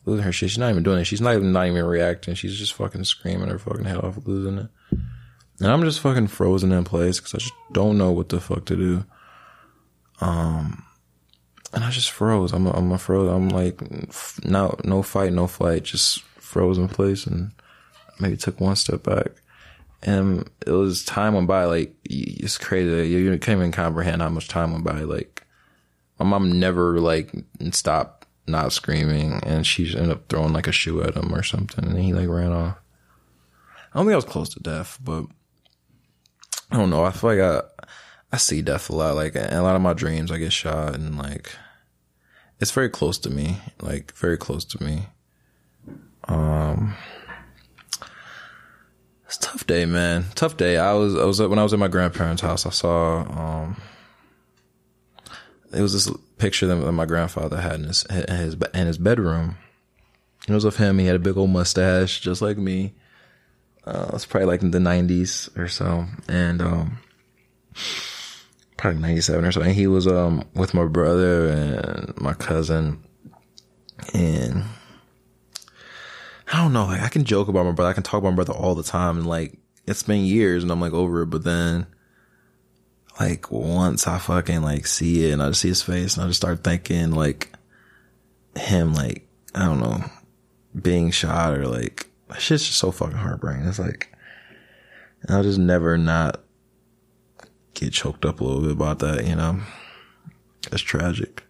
losing 0.05 0.23
her 0.23 0.31
shit. 0.31 0.49
She's 0.49 0.57
not 0.57 0.71
even 0.71 0.83
doing 0.83 0.99
it. 0.99 1.05
She's 1.05 1.21
not 1.21 1.35
even 1.35 1.51
not 1.51 1.67
even 1.67 1.85
reacting. 1.85 2.33
She's 2.33 2.57
just 2.57 2.73
fucking 2.73 3.03
screaming 3.03 3.49
her 3.49 3.59
fucking 3.59 3.85
head 3.85 3.97
off, 3.97 4.17
losing 4.25 4.57
it. 4.57 4.69
And 5.59 5.71
I'm 5.71 5.83
just 5.83 5.99
fucking 5.99 6.27
frozen 6.27 6.71
in 6.71 6.83
place 6.85 7.19
because 7.19 7.35
I 7.35 7.37
just 7.39 7.53
don't 7.73 7.97
know 7.97 8.11
what 8.11 8.29
the 8.29 8.39
fuck 8.39 8.65
to 8.65 8.75
do. 8.75 9.05
Um, 10.21 10.83
and 11.73 11.83
I 11.83 11.89
just 11.91 12.11
froze. 12.11 12.53
I'm 12.53 12.65
a, 12.65 12.71
I'm 12.71 12.91
a 12.91 12.97
froze. 12.97 13.29
I'm 13.29 13.49
like, 13.49 13.81
no, 14.43 14.75
no 14.83 15.03
fight, 15.03 15.33
no 15.33 15.47
flight, 15.47 15.83
just 15.83 16.21
froze 16.21 16.77
in 16.77 16.87
place 16.87 17.27
and 17.27 17.51
maybe 18.19 18.37
took 18.37 18.59
one 18.59 18.75
step 18.75 19.03
back. 19.03 19.27
And 20.01 20.49
it 20.65 20.71
was 20.71 21.03
time 21.03 21.33
went 21.33 21.47
by. 21.47 21.65
Like 21.65 21.93
it's 22.03 22.57
crazy. 22.57 23.09
You 23.09 23.37
can't 23.37 23.57
even 23.59 23.71
comprehend 23.71 24.21
how 24.21 24.29
much 24.29 24.47
time 24.47 24.71
went 24.71 24.85
by. 24.85 25.01
Like 25.01 25.45
my 26.19 26.25
mom 26.25 26.59
never 26.59 26.99
like 26.99 27.33
stopped 27.71 28.27
not 28.47 28.73
screaming, 28.73 29.41
and 29.43 29.65
she 29.65 29.85
ended 29.95 30.11
up 30.11 30.27
throwing 30.27 30.53
like 30.53 30.67
a 30.67 30.71
shoe 30.71 31.01
at 31.03 31.15
him 31.15 31.33
or 31.33 31.43
something, 31.43 31.85
and 31.85 31.99
he 31.99 32.13
like 32.13 32.29
ran 32.29 32.51
off. 32.51 32.77
I 33.93 33.97
don't 33.97 34.05
think 34.05 34.13
I 34.13 34.17
was 34.17 34.25
close 34.25 34.49
to 34.49 34.59
death, 34.59 34.99
but 35.03 35.25
I 36.71 36.77
don't 36.77 36.89
know. 36.89 37.03
I 37.03 37.11
feel 37.11 37.35
like 37.35 37.39
I 37.39 37.61
I 38.31 38.37
see 38.37 38.61
death 38.61 38.89
a 38.89 38.95
lot. 38.95 39.15
Like 39.15 39.35
in 39.35 39.53
a 39.53 39.63
lot 39.63 39.75
of 39.75 39.81
my 39.81 39.93
dreams, 39.93 40.31
I 40.31 40.37
get 40.37 40.53
shot, 40.53 40.95
and 40.95 41.17
like 41.17 41.51
it's 42.59 42.71
very 42.71 42.89
close 42.89 43.17
to 43.19 43.29
me. 43.29 43.57
Like 43.81 44.13
very 44.15 44.37
close 44.37 44.65
to 44.65 44.83
me. 44.83 45.07
Um, 46.27 46.95
it's 49.29 49.37
tough 49.37 49.67
day, 49.67 49.85
man. 49.85 50.25
Tough 50.33 50.57
day. 50.57 50.77
I 50.77 50.93
was 50.93 51.15
I 51.15 51.23
was 51.23 51.39
when 51.39 51.59
I 51.59 51.63
was 51.63 51.71
at 51.71 51.77
my 51.77 51.87
grandparents' 51.87 52.41
house. 52.41 52.65
I 52.65 52.71
saw 52.71 53.19
um, 53.19 53.77
it 55.71 55.81
was 55.81 55.93
this 55.93 56.11
picture 56.39 56.65
that 56.65 56.91
my 56.91 57.05
grandfather 57.05 57.61
had 57.61 57.75
in 57.75 57.83
his 57.83 58.05
in 58.05 58.35
his 58.35 58.55
in 58.73 58.87
his 58.87 58.97
bedroom. 58.97 59.55
It 60.47 60.53
was 60.53 60.65
of 60.65 60.77
him. 60.77 60.97
He 60.97 61.05
had 61.05 61.15
a 61.15 61.19
big 61.19 61.37
old 61.37 61.51
mustache, 61.51 62.21
just 62.21 62.41
like 62.41 62.57
me. 62.57 62.95
Uh, 63.85 64.09
it's 64.13 64.25
probably 64.25 64.47
like 64.47 64.63
in 64.63 64.71
the 64.71 64.79
'90s 64.79 65.55
or 65.55 65.67
so, 65.67 66.05
and 66.27 66.59
um, 66.59 66.97
probably 68.77 68.99
97 68.99 69.45
or 69.45 69.51
so. 69.51 69.61
And 69.61 69.73
he 69.73 69.85
was, 69.85 70.07
um, 70.07 70.43
with 70.55 70.73
my 70.73 70.85
brother 70.85 71.49
and 71.49 72.19
my 72.19 72.33
cousin. 72.33 73.03
And 74.13 74.63
I 76.51 76.57
don't 76.63 76.73
know, 76.73 76.85
like 76.85 77.01
I 77.01 77.09
can 77.09 77.25
joke 77.25 77.47
about 77.47 77.65
my 77.65 77.71
brother. 77.71 77.91
I 77.91 77.93
can 77.93 78.03
talk 78.03 78.19
about 78.19 78.31
my 78.31 78.35
brother 78.35 78.53
all 78.53 78.75
the 78.75 78.83
time. 78.83 79.17
And 79.17 79.27
like, 79.27 79.57
it's 79.85 80.03
been 80.03 80.25
years 80.25 80.63
and 80.63 80.71
I'm 80.71 80.81
like 80.81 80.93
over 80.93 81.21
it. 81.21 81.27
But 81.27 81.43
then 81.43 81.85
like 83.19 83.51
once 83.51 84.07
I 84.07 84.17
fucking 84.17 84.61
like 84.61 84.87
see 84.87 85.27
it 85.27 85.33
and 85.33 85.43
I 85.43 85.49
just 85.49 85.61
see 85.61 85.67
his 85.67 85.81
face 85.81 86.15
and 86.15 86.23
I 86.23 86.27
just 86.27 86.39
start 86.39 86.63
thinking 86.63 87.11
like 87.11 87.53
him, 88.55 88.93
like, 88.93 89.27
I 89.53 89.65
don't 89.65 89.79
know, 89.79 90.03
being 90.79 91.11
shot 91.11 91.53
or 91.53 91.67
like, 91.67 92.09
shit's 92.37 92.65
just 92.65 92.79
so 92.79 92.91
fucking 92.91 93.17
heartbreaking. 93.17 93.65
It's 93.65 93.79
like, 93.79 94.11
I'll 95.27 95.43
just 95.43 95.59
never 95.59 95.97
not 95.97 96.41
get 97.73 97.93
choked 97.93 98.25
up 98.25 98.39
a 98.39 98.43
little 98.43 98.61
bit 98.61 98.71
about 98.71 98.99
that, 98.99 99.27
you 99.27 99.35
know. 99.35 99.59
That's 100.69 100.81
tragic. 100.81 101.43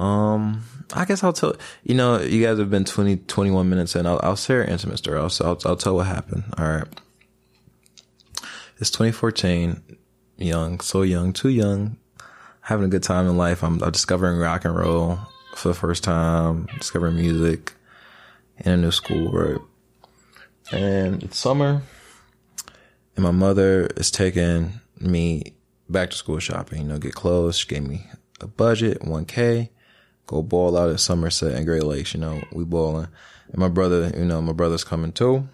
Um, 0.00 0.64
I 0.94 1.04
guess 1.04 1.22
I'll 1.22 1.32
tell, 1.32 1.54
you 1.84 1.94
know, 1.94 2.20
you 2.20 2.44
guys 2.44 2.58
have 2.58 2.70
been 2.70 2.84
20, 2.84 3.18
21 3.18 3.68
minutes 3.68 3.94
in. 3.94 4.06
I'll, 4.06 4.20
I'll 4.22 4.36
share 4.36 4.62
an 4.62 4.70
intimate 4.70 4.98
story. 4.98 5.18
I'll, 5.18 5.30
I'll, 5.42 5.58
I'll 5.64 5.76
tell 5.76 5.94
what 5.96 6.06
happened. 6.06 6.44
All 6.58 6.66
right. 6.66 6.88
It's 8.78 8.90
2014. 8.90 9.82
Young, 10.38 10.80
so 10.80 11.02
young, 11.02 11.34
too 11.34 11.50
young. 11.50 11.98
Having 12.62 12.86
a 12.86 12.88
good 12.88 13.02
time 13.02 13.28
in 13.28 13.36
life. 13.36 13.62
I'm, 13.62 13.82
I'm 13.82 13.90
discovering 13.90 14.38
rock 14.38 14.64
and 14.64 14.74
roll 14.74 15.18
for 15.54 15.68
the 15.68 15.74
first 15.74 16.02
time, 16.02 16.66
discovering 16.78 17.16
music 17.16 17.74
in 18.58 18.72
a 18.72 18.76
new 18.78 18.90
school, 18.90 19.30
right? 19.30 19.60
And 20.72 21.22
it's 21.22 21.38
summer 21.38 21.82
and 23.16 23.24
my 23.24 23.30
mother 23.32 23.86
is 23.98 24.10
taking 24.10 24.80
me 24.98 25.54
back 25.90 26.10
to 26.10 26.16
school 26.16 26.38
shopping, 26.38 26.82
you 26.82 26.88
know, 26.88 26.98
get 26.98 27.14
clothes. 27.14 27.58
She 27.58 27.66
gave 27.66 27.86
me 27.86 28.06
a 28.40 28.46
budget, 28.46 29.00
1K, 29.02 29.68
go 30.30 30.42
ball 30.42 30.78
out 30.78 30.90
at 30.90 31.00
Somerset 31.00 31.54
and 31.54 31.66
Great 31.66 31.82
Lakes, 31.82 32.14
you 32.14 32.20
know, 32.20 32.40
we 32.52 32.62
balling. 32.62 33.08
And 33.48 33.58
my 33.58 33.68
brother, 33.68 34.12
you 34.16 34.24
know, 34.24 34.40
my 34.40 34.52
brother's 34.52 34.84
coming 34.84 35.10
too. 35.10 35.48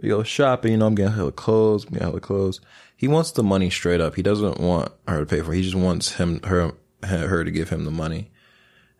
We 0.00 0.08
go 0.08 0.22
shopping, 0.22 0.72
you 0.72 0.78
know, 0.78 0.86
I'm 0.86 0.94
getting 0.94 1.12
hella 1.12 1.32
clothes, 1.32 1.84
I'm 1.84 1.90
getting 1.90 2.06
hella 2.08 2.20
clothes. 2.20 2.62
He 2.96 3.08
wants 3.08 3.32
the 3.32 3.42
money 3.42 3.68
straight 3.68 4.00
up. 4.00 4.14
He 4.14 4.22
doesn't 4.22 4.58
want 4.58 4.90
her 5.06 5.20
to 5.20 5.26
pay 5.26 5.42
for 5.42 5.52
it. 5.52 5.56
He 5.56 5.62
just 5.62 5.74
wants 5.74 6.12
him, 6.12 6.40
her, 6.44 6.72
her 7.02 7.44
to 7.44 7.50
give 7.50 7.68
him 7.68 7.84
the 7.84 7.90
money. 7.90 8.30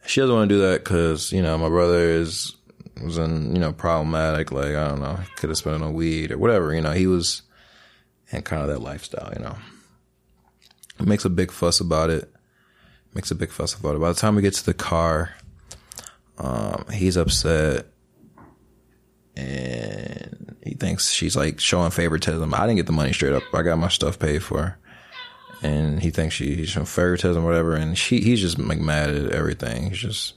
She 0.05 0.21
doesn't 0.21 0.37
want 0.37 0.51
to 0.51 0.55
do 0.55 0.61
that 0.61 0.85
because, 0.85 1.33
you 1.33 1.41
know, 1.41 1.57
my 1.57 1.71
brother 1.71 1.99
is 1.99 2.55
was 3.03 3.19
in, 3.19 3.55
you 3.55 3.61
know, 3.61 3.73
problematic. 3.73 4.53
Like, 4.53 4.75
I 4.75 4.89
don't 4.89 5.01
know, 5.01 5.19
could 5.37 5.49
have 5.49 5.59
spent 5.59 5.83
on 5.83 5.95
weed 5.95 6.31
or 6.31 6.39
whatever. 6.39 6.75
You 6.75 6.83
know, 6.83 6.93
he 6.93 7.07
was 7.07 7.43
in 8.31 8.43
kind 8.43 8.63
of 8.63 8.69
that 8.69 8.81
lifestyle, 8.81 9.33
you 9.35 9.43
know. 9.43 9.57
Makes 11.03 11.25
a 11.25 11.31
big 11.31 11.51
fuss 11.51 11.81
about 11.81 12.11
it. 12.11 12.31
Makes 13.17 13.31
a 13.31 13.35
big 13.35 13.51
fuss 13.51 13.73
about 13.73 13.97
it. 13.97 13.99
By 13.99 14.09
the 14.09 14.15
time 14.15 14.37
we 14.37 14.43
get 14.43 14.53
to 14.53 14.67
the 14.67 14.75
car, 14.75 15.35
um, 16.37 16.85
he's 16.93 17.17
upset 17.17 17.87
and 19.35 20.55
he 20.63 20.75
thinks 20.75 21.11
she's 21.11 21.35
like 21.35 21.59
showing 21.59 21.91
favoritism. 21.91 22.53
I 22.53 22.67
didn't 22.67 22.77
get 22.77 22.85
the 22.85 22.93
money 22.93 23.15
straight 23.15 23.33
up. 23.33 23.43
I 23.55 23.63
got 23.63 23.79
my 23.79 23.89
stuff 23.89 24.19
paid 24.19 24.43
for. 24.43 24.77
And 25.63 25.99
he 25.99 26.11
thinks 26.11 26.35
she's 26.35 26.69
showing 26.69 26.85
favoritism, 26.85 27.43
or 27.43 27.47
whatever. 27.47 27.75
And 27.75 27.97
she, 27.97 28.21
he's 28.21 28.43
just 28.43 28.59
like 28.59 28.81
mad 28.81 29.09
at 29.09 29.33
everything. 29.33 29.89
He's 29.89 29.99
just, 29.99 30.35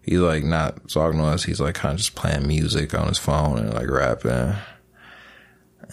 he's 0.00 0.20
like 0.20 0.44
not 0.44 0.88
talking 0.88 1.18
to 1.18 1.26
us. 1.26 1.42
He's 1.42 1.60
like 1.60 1.74
kind 1.74 1.94
of 1.94 1.98
just 1.98 2.14
playing 2.14 2.46
music 2.46 2.94
on 2.94 3.08
his 3.08 3.18
phone 3.18 3.58
and 3.58 3.74
like 3.74 3.90
rapping. 3.90 4.54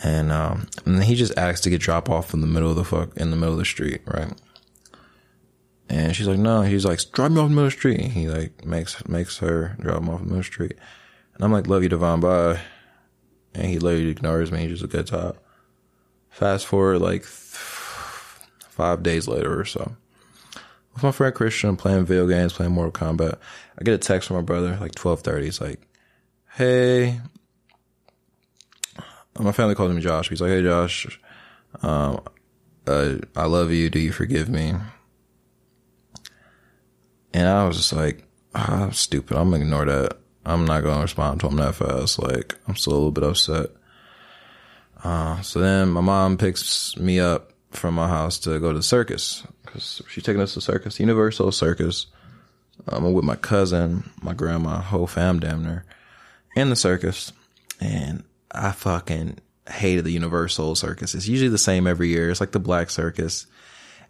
And 0.04 0.32
um, 0.32 0.68
and 0.86 1.04
he 1.04 1.16
just 1.16 1.36
asked 1.36 1.64
to 1.64 1.72
get 1.72 1.82
dropped 1.82 2.10
off 2.10 2.36
in 2.36 2.42
the 2.42 2.48
middle 2.48 2.70
of 2.70 2.76
the 2.76 2.86
fuck 2.86 3.18
in 3.18 3.32
the 3.32 3.38
middle 3.38 3.54
of 3.54 3.60
the 3.60 3.66
street, 3.66 4.02
right? 4.06 4.32
And 5.92 6.16
she's 6.16 6.28
like, 6.28 6.40
no. 6.40 6.62
He's 6.62 6.86
like, 6.86 7.00
drop 7.12 7.32
me 7.32 7.40
off 7.40 7.46
the 7.46 7.50
middle 7.50 7.66
of 7.66 7.74
the 7.74 7.78
street. 7.78 8.00
And 8.00 8.12
He 8.12 8.30
like 8.30 8.66
makes 8.66 9.08
makes 9.08 9.38
her 9.40 9.76
drive 9.80 9.98
him 9.98 10.10
off 10.10 10.20
the 10.20 10.26
middle 10.26 10.40
of 10.40 10.46
the 10.46 10.52
street. 10.52 10.78
And 11.36 11.44
I'm 11.44 11.52
like, 11.52 11.68
love 11.68 11.84
you, 11.84 11.90
Devon, 11.90 12.22
bye. 12.22 12.60
And 13.54 13.66
he 13.66 13.80
literally 13.80 14.10
ignores 14.10 14.52
me. 14.52 14.60
He 14.62 14.68
just 14.68 14.90
gets 14.90 15.12
out. 15.12 15.38
Fast 16.30 16.66
forward 16.66 17.00
like 17.00 17.26
five 17.26 19.04
days 19.04 19.28
later 19.28 19.60
or 19.60 19.66
so 19.66 19.98
with 20.94 21.04
my 21.04 21.12
friend 21.12 21.34
Christian 21.34 21.70
I'm 21.72 21.78
playing 21.78 22.06
video 22.06 22.28
games, 22.28 22.54
playing 22.54 22.74
Mortal 22.74 22.92
Kombat. 22.92 23.38
I 23.80 23.84
get 23.84 23.94
a 23.94 23.98
text 23.98 24.28
from 24.28 24.38
my 24.38 24.44
brother 24.44 24.78
like 24.80 24.96
twelve 24.96 25.22
thirty. 25.22 25.46
He's 25.46 25.62
like, 25.62 25.82
"Hey," 26.54 27.20
my 29.40 29.52
family 29.52 29.76
calls 29.76 29.94
me 29.94 30.02
Josh. 30.02 30.30
He's 30.30 30.42
like, 30.42 30.52
"Hey, 30.52 30.64
Josh, 30.64 31.20
um, 31.82 32.22
uh, 32.88 33.16
I 33.36 33.46
love 33.46 33.72
you. 33.72 33.90
Do 33.90 34.00
you 34.00 34.12
forgive 34.12 34.50
me?" 34.50 34.74
And 37.34 37.48
I 37.48 37.66
was 37.66 37.78
just 37.78 37.94
like, 37.94 38.24
ah, 38.54 38.86
I'm 38.86 38.94
"Stupid. 38.94 39.38
I'm 39.38 39.52
gonna 39.52 39.64
ignore 39.64 39.86
that. 39.86 40.18
I'm 40.46 40.66
not 40.66 40.82
gonna 40.82 41.02
respond 41.02 41.40
to 41.42 41.48
him 41.48 41.58
that 41.58 41.76
fast. 41.76 42.20
Like, 42.20 42.56
I'm 42.68 42.76
still 42.76 42.94
a 42.94 42.96
little 42.96 43.12
bit 43.12 43.24
upset." 43.24 43.70
Uh, 45.04 45.42
so 45.42 45.60
then 45.60 45.90
my 45.90 46.02
mom 46.02 46.38
picks 46.38 46.96
me 46.98 47.20
up 47.20 47.54
from 47.72 47.96
my 47.96 48.08
house 48.08 48.38
to 48.40 48.60
go 48.60 48.72
to 48.72 48.78
the 48.78 48.84
circus 48.84 49.46
because 49.66 50.02
she's 50.10 50.24
taking 50.24 50.42
us 50.42 50.54
to 50.54 50.60
the 50.60 50.62
circus, 50.62 50.98
UniverSoul 50.98 51.54
Circus. 51.54 52.08
Um, 52.88 53.06
I'm 53.06 53.14
with 53.14 53.26
my 53.26 53.36
cousin, 53.36 54.10
my 54.22 54.34
grandma, 54.34 54.82
whole 54.82 55.08
fam 55.08 55.40
damn 55.40 55.64
near, 55.64 55.86
in 56.56 56.70
the 56.70 56.76
circus. 56.76 57.32
And 57.80 58.24
I 58.52 58.72
fucking 58.72 59.40
hated 59.70 60.06
the 60.06 60.18
UniverSoul 60.18 60.76
Circus. 60.78 61.16
It's 61.16 61.28
usually 61.28 61.50
the 61.50 61.58
same 61.58 61.88
every 61.88 62.10
year. 62.10 62.30
It's 62.30 62.40
like 62.40 62.52
the 62.52 62.60
Black 62.60 62.90
Circus. 62.90 63.48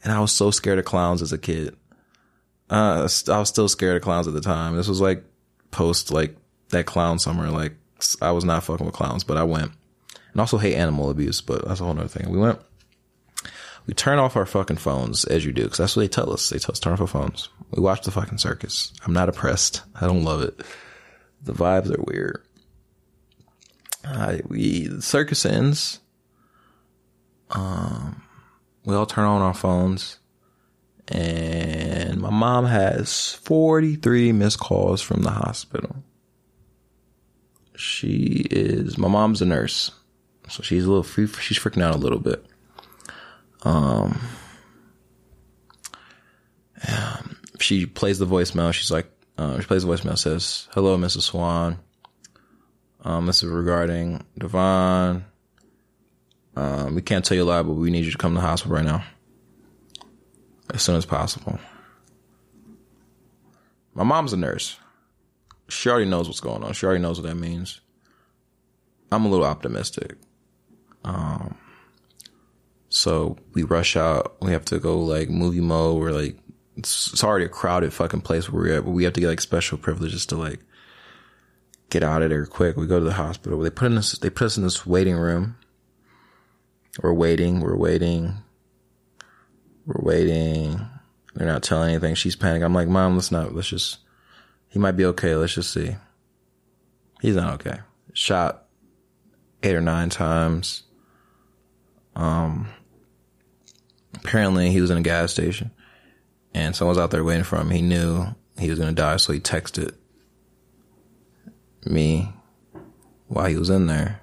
And 0.03 0.11
I 0.11 0.19
was 0.19 0.31
so 0.31 0.51
scared 0.51 0.79
of 0.79 0.85
clowns 0.85 1.21
as 1.21 1.31
a 1.31 1.37
kid. 1.37 1.75
Uh, 2.71 3.07
I 3.27 3.37
was 3.37 3.49
still 3.49 3.67
scared 3.67 3.97
of 3.97 4.01
clowns 4.01 4.27
at 4.27 4.33
the 4.33 4.41
time. 4.41 4.75
This 4.75 4.87
was 4.87 5.01
like 5.01 5.23
post 5.69 6.11
like 6.11 6.35
that 6.69 6.85
clown 6.85 7.19
summer. 7.19 7.49
Like 7.49 7.73
I 8.21 8.31
was 8.31 8.45
not 8.45 8.63
fucking 8.63 8.85
with 8.85 8.95
clowns, 8.95 9.23
but 9.23 9.37
I 9.37 9.43
went. 9.43 9.71
And 10.31 10.39
also 10.39 10.57
hate 10.57 10.75
animal 10.75 11.09
abuse, 11.09 11.41
but 11.41 11.67
that's 11.67 11.81
a 11.81 11.83
whole 11.83 11.97
other 11.97 12.07
thing. 12.07 12.29
We 12.29 12.39
went 12.39 12.59
we 13.87 13.93
turn 13.93 14.19
off 14.19 14.35
our 14.35 14.45
fucking 14.45 14.77
phones 14.77 15.25
as 15.25 15.43
you 15.45 15.51
do, 15.51 15.63
because 15.63 15.79
that's 15.79 15.95
what 15.95 16.03
they 16.03 16.07
tell 16.07 16.31
us. 16.31 16.49
They 16.49 16.59
tell 16.59 16.71
us 16.71 16.79
turn 16.79 16.93
off 16.93 17.01
our 17.01 17.07
phones. 17.07 17.49
We 17.71 17.81
watch 17.81 18.01
the 18.03 18.11
fucking 18.11 18.37
circus. 18.37 18.93
I'm 19.05 19.13
not 19.13 19.29
oppressed. 19.29 19.81
I 19.99 20.07
don't 20.07 20.23
love 20.23 20.41
it. 20.41 20.61
The 21.43 21.53
vibes 21.53 21.89
are 21.89 22.03
weird. 22.03 22.45
Uh, 24.05 24.37
we 24.47 24.87
the 24.87 25.01
circus 25.01 25.45
ends. 25.45 25.99
Um, 27.49 28.23
we 28.85 28.95
all 28.95 29.05
turn 29.05 29.25
on 29.25 29.41
our 29.41 29.53
phones, 29.53 30.19
and 31.11 32.19
my 32.21 32.29
mom 32.29 32.65
has 32.65 33.33
43 33.43 34.31
missed 34.31 34.59
calls 34.59 35.01
from 35.01 35.23
the 35.23 35.31
hospital. 35.31 35.95
She 37.75 38.45
is 38.49 38.97
my 38.97 39.07
mom's 39.07 39.41
a 39.41 39.45
nurse, 39.45 39.91
so 40.47 40.61
she's 40.61 40.85
a 40.85 40.91
little 40.91 41.03
she's 41.03 41.59
freaking 41.59 41.81
out 41.81 41.95
a 41.95 41.97
little 41.97 42.19
bit. 42.19 42.45
Um, 43.63 44.19
she 47.59 47.85
plays 47.85 48.19
the 48.19 48.27
voicemail. 48.27 48.73
She's 48.73 48.91
like, 48.91 49.09
uh, 49.37 49.59
she 49.59 49.65
plays 49.65 49.83
the 49.83 49.91
voicemail. 49.91 50.17
Says, 50.17 50.67
"Hello, 50.73 50.97
Mrs. 50.97 51.23
Swan. 51.23 51.79
Um, 53.03 53.25
this 53.25 53.41
is 53.41 53.49
regarding 53.49 54.23
Devon. 54.37 55.25
Um, 56.55 56.95
we 56.95 57.01
can't 57.01 57.23
tell 57.23 57.35
you 57.37 57.43
a 57.43 57.45
lot, 57.45 57.65
but 57.65 57.73
we 57.73 57.89
need 57.89 58.05
you 58.05 58.11
to 58.11 58.17
come 58.17 58.35
to 58.35 58.41
the 58.41 58.45
hospital 58.45 58.75
right 58.75 58.85
now, 58.85 59.03
as 60.73 60.81
soon 60.81 60.95
as 60.95 61.05
possible." 61.05 61.59
My 63.93 64.03
mom's 64.03 64.33
a 64.33 64.37
nurse. 64.37 64.77
She 65.67 65.89
already 65.89 66.09
knows 66.09 66.27
what's 66.27 66.39
going 66.39 66.63
on. 66.63 66.73
She 66.73 66.85
already 66.85 67.01
knows 67.01 67.19
what 67.19 67.27
that 67.27 67.35
means. 67.35 67.81
I'm 69.11 69.25
a 69.25 69.29
little 69.29 69.45
optimistic. 69.45 70.17
Um, 71.03 71.57
so 72.89 73.37
we 73.53 73.63
rush 73.63 73.95
out. 73.95 74.35
We 74.41 74.51
have 74.51 74.65
to 74.65 74.79
go 74.79 74.99
like 74.99 75.29
movie 75.29 75.61
mode. 75.61 75.99
We're 75.99 76.11
like, 76.11 76.37
it's, 76.77 77.23
already 77.23 77.45
a 77.45 77.49
crowded 77.49 77.93
fucking 77.93 78.21
place 78.21 78.49
where 78.49 78.61
we're 78.61 78.77
at, 78.77 78.85
but 78.85 78.91
we 78.91 79.03
have 79.03 79.13
to 79.13 79.21
get 79.21 79.27
like 79.27 79.41
special 79.41 79.77
privileges 79.77 80.25
to 80.27 80.37
like 80.37 80.59
get 81.89 82.03
out 82.03 82.21
of 82.21 82.29
there 82.29 82.45
quick. 82.45 82.77
We 82.77 82.87
go 82.87 82.99
to 82.99 83.05
the 83.05 83.13
hospital. 83.13 83.59
They 83.59 83.69
put 83.69 83.91
this, 83.91 84.13
they 84.19 84.29
put 84.29 84.45
us 84.45 84.57
in 84.57 84.63
this 84.63 84.85
waiting 84.85 85.15
room. 85.15 85.57
We're 87.01 87.13
waiting. 87.13 87.59
We're 87.59 87.75
waiting. 87.75 88.37
We're 89.93 90.05
waiting. 90.05 90.79
They're 91.35 91.47
not 91.47 91.63
telling 91.63 91.91
anything. 91.91 92.15
She's 92.15 92.35
panicking. 92.35 92.63
I'm 92.63 92.73
like, 92.73 92.87
Mom, 92.87 93.15
let's 93.15 93.31
not, 93.31 93.53
let's 93.53 93.67
just, 93.67 93.99
he 94.69 94.79
might 94.79 94.93
be 94.93 95.05
okay. 95.05 95.35
Let's 95.35 95.53
just 95.53 95.73
see. 95.73 95.95
He's 97.21 97.35
not 97.35 97.55
okay. 97.55 97.79
Shot 98.13 98.65
eight 99.63 99.75
or 99.75 99.81
nine 99.81 100.09
times. 100.09 100.83
Um, 102.15 102.67
apparently 104.15 104.71
he 104.71 104.81
was 104.81 104.89
in 104.89 104.97
a 104.97 105.01
gas 105.01 105.31
station 105.31 105.71
and 106.53 106.75
someone 106.75 106.95
was 106.95 107.03
out 107.03 107.11
there 107.11 107.23
waiting 107.23 107.43
for 107.43 107.57
him. 107.57 107.69
He 107.69 107.81
knew 107.81 108.25
he 108.57 108.69
was 108.69 108.79
going 108.79 108.93
to 108.93 109.01
die. 109.01 109.17
So 109.17 109.33
he 109.33 109.39
texted 109.39 109.95
me 111.85 112.31
while 113.27 113.47
he 113.47 113.57
was 113.57 113.69
in 113.69 113.87
there 113.87 114.21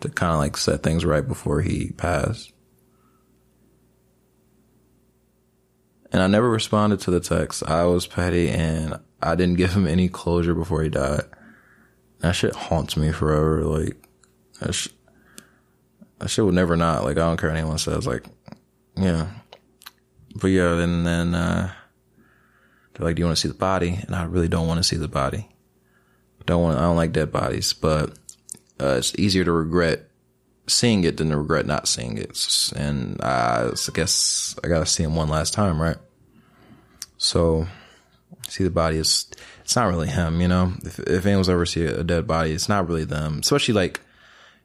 to 0.00 0.08
kind 0.08 0.32
of 0.32 0.38
like 0.38 0.56
set 0.56 0.82
things 0.82 1.04
right 1.04 1.26
before 1.26 1.62
he 1.62 1.92
passed. 1.92 2.52
And 6.12 6.22
I 6.22 6.26
never 6.26 6.48
responded 6.48 7.00
to 7.00 7.10
the 7.10 7.20
text. 7.20 7.62
I 7.64 7.84
was 7.84 8.06
petty 8.06 8.48
and 8.48 8.98
I 9.20 9.34
didn't 9.34 9.56
give 9.56 9.72
him 9.72 9.86
any 9.86 10.08
closure 10.08 10.54
before 10.54 10.82
he 10.82 10.88
died. 10.88 11.22
That 12.20 12.32
shit 12.32 12.54
haunts 12.54 12.96
me 12.96 13.12
forever. 13.12 13.64
Like, 13.64 13.96
that, 14.60 14.72
sh- 14.72 14.88
that 16.18 16.28
shit 16.28 16.44
would 16.44 16.54
never 16.54 16.76
not. 16.76 17.04
Like, 17.04 17.16
I 17.16 17.26
don't 17.26 17.36
care 17.38 17.50
what 17.50 17.58
anyone 17.58 17.78
says. 17.78 18.06
Like, 18.06 18.24
yeah. 18.96 19.28
But 20.34 20.48
yeah, 20.48 20.80
and 20.80 21.06
then, 21.06 21.34
uh, 21.34 21.72
they're 22.94 23.06
like, 23.06 23.16
do 23.16 23.20
you 23.20 23.26
want 23.26 23.36
to 23.36 23.40
see 23.40 23.48
the 23.48 23.54
body? 23.54 23.98
And 24.06 24.14
I 24.14 24.24
really 24.24 24.48
don't 24.48 24.68
want 24.68 24.78
to 24.78 24.84
see 24.84 24.96
the 24.96 25.08
body. 25.08 25.48
Don't 26.46 26.62
want, 26.62 26.78
I 26.78 26.82
don't 26.82 26.96
like 26.96 27.12
dead 27.12 27.32
bodies, 27.32 27.72
but, 27.72 28.16
uh, 28.80 28.96
it's 28.98 29.14
easier 29.18 29.44
to 29.44 29.52
regret 29.52 30.05
seeing 30.66 31.04
it 31.04 31.16
than 31.16 31.30
to 31.30 31.36
regret 31.36 31.66
not 31.66 31.88
seeing 31.88 32.18
it. 32.18 32.38
And 32.74 33.20
I, 33.22 33.70
guess 33.92 34.56
I 34.62 34.68
gotta 34.68 34.86
see 34.86 35.02
him 35.02 35.14
one 35.14 35.28
last 35.28 35.54
time, 35.54 35.80
right? 35.80 35.96
So, 37.18 37.66
see 38.48 38.64
the 38.64 38.70
body 38.70 38.98
is, 38.98 39.26
it's 39.62 39.76
not 39.76 39.88
really 39.88 40.08
him, 40.08 40.40
you 40.40 40.48
know? 40.48 40.72
If, 40.84 40.98
if 41.00 41.26
anyone's 41.26 41.48
ever 41.48 41.66
see 41.66 41.84
a 41.84 42.04
dead 42.04 42.26
body, 42.26 42.52
it's 42.52 42.68
not 42.68 42.88
really 42.88 43.04
them. 43.04 43.40
Especially 43.42 43.74
like, 43.74 44.00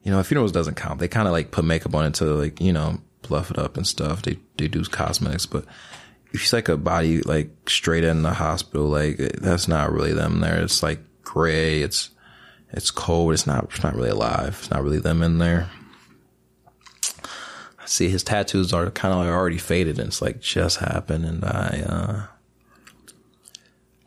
you 0.04 0.12
know, 0.12 0.22
funerals 0.24 0.52
doesn't 0.52 0.76
count. 0.76 1.00
They 1.00 1.08
kind 1.08 1.28
of 1.28 1.32
like 1.32 1.52
put 1.52 1.66
makeup 1.66 1.96
on 1.96 2.06
it 2.06 2.16
to 2.16 2.26
like, 2.26 2.60
you 2.60 2.74
know, 2.74 3.00
bluff 3.22 3.52
it 3.52 3.60
up 3.60 3.78
and 3.78 3.86
stuff. 3.86 4.24
They, 4.24 4.38
they 4.58 4.68
do 4.68 4.84
cosmetics, 4.84 5.46
but 5.46 5.66
if 6.34 6.42
it's 6.42 6.54
like 6.54 6.70
a 6.70 6.78
body 6.78 7.22
like 7.22 7.52
straight 7.70 8.04
in 8.04 8.24
the 8.24 8.34
hospital, 8.34 8.88
like 8.88 9.18
that's 9.18 9.68
not 9.68 9.92
really 9.92 10.14
them 10.14 10.40
there. 10.40 10.62
It's 10.62 10.82
like 10.82 11.00
gray. 11.24 11.82
It's, 11.82 12.10
it's 12.72 12.90
cold. 12.90 13.34
It's 13.34 13.46
not, 13.46 13.66
it's 13.66 13.84
not 13.84 13.96
really 13.96 14.10
alive. 14.10 14.58
It's 14.60 14.72
not 14.72 14.84
really 14.84 15.00
them 15.00 15.22
in 15.22 15.38
there. 15.38 15.70
See 17.92 18.08
his 18.08 18.24
tattoos 18.24 18.72
are 18.72 18.90
kind 18.90 19.14
of 19.14 19.20
like 19.20 19.28
already 19.28 19.58
faded 19.58 20.00
and 20.00 20.08
it's 20.08 20.22
like 20.22 20.40
just 20.40 20.78
happened. 20.78 21.26
And 21.26 21.44
I, 21.44 21.84
uh, 21.86 22.24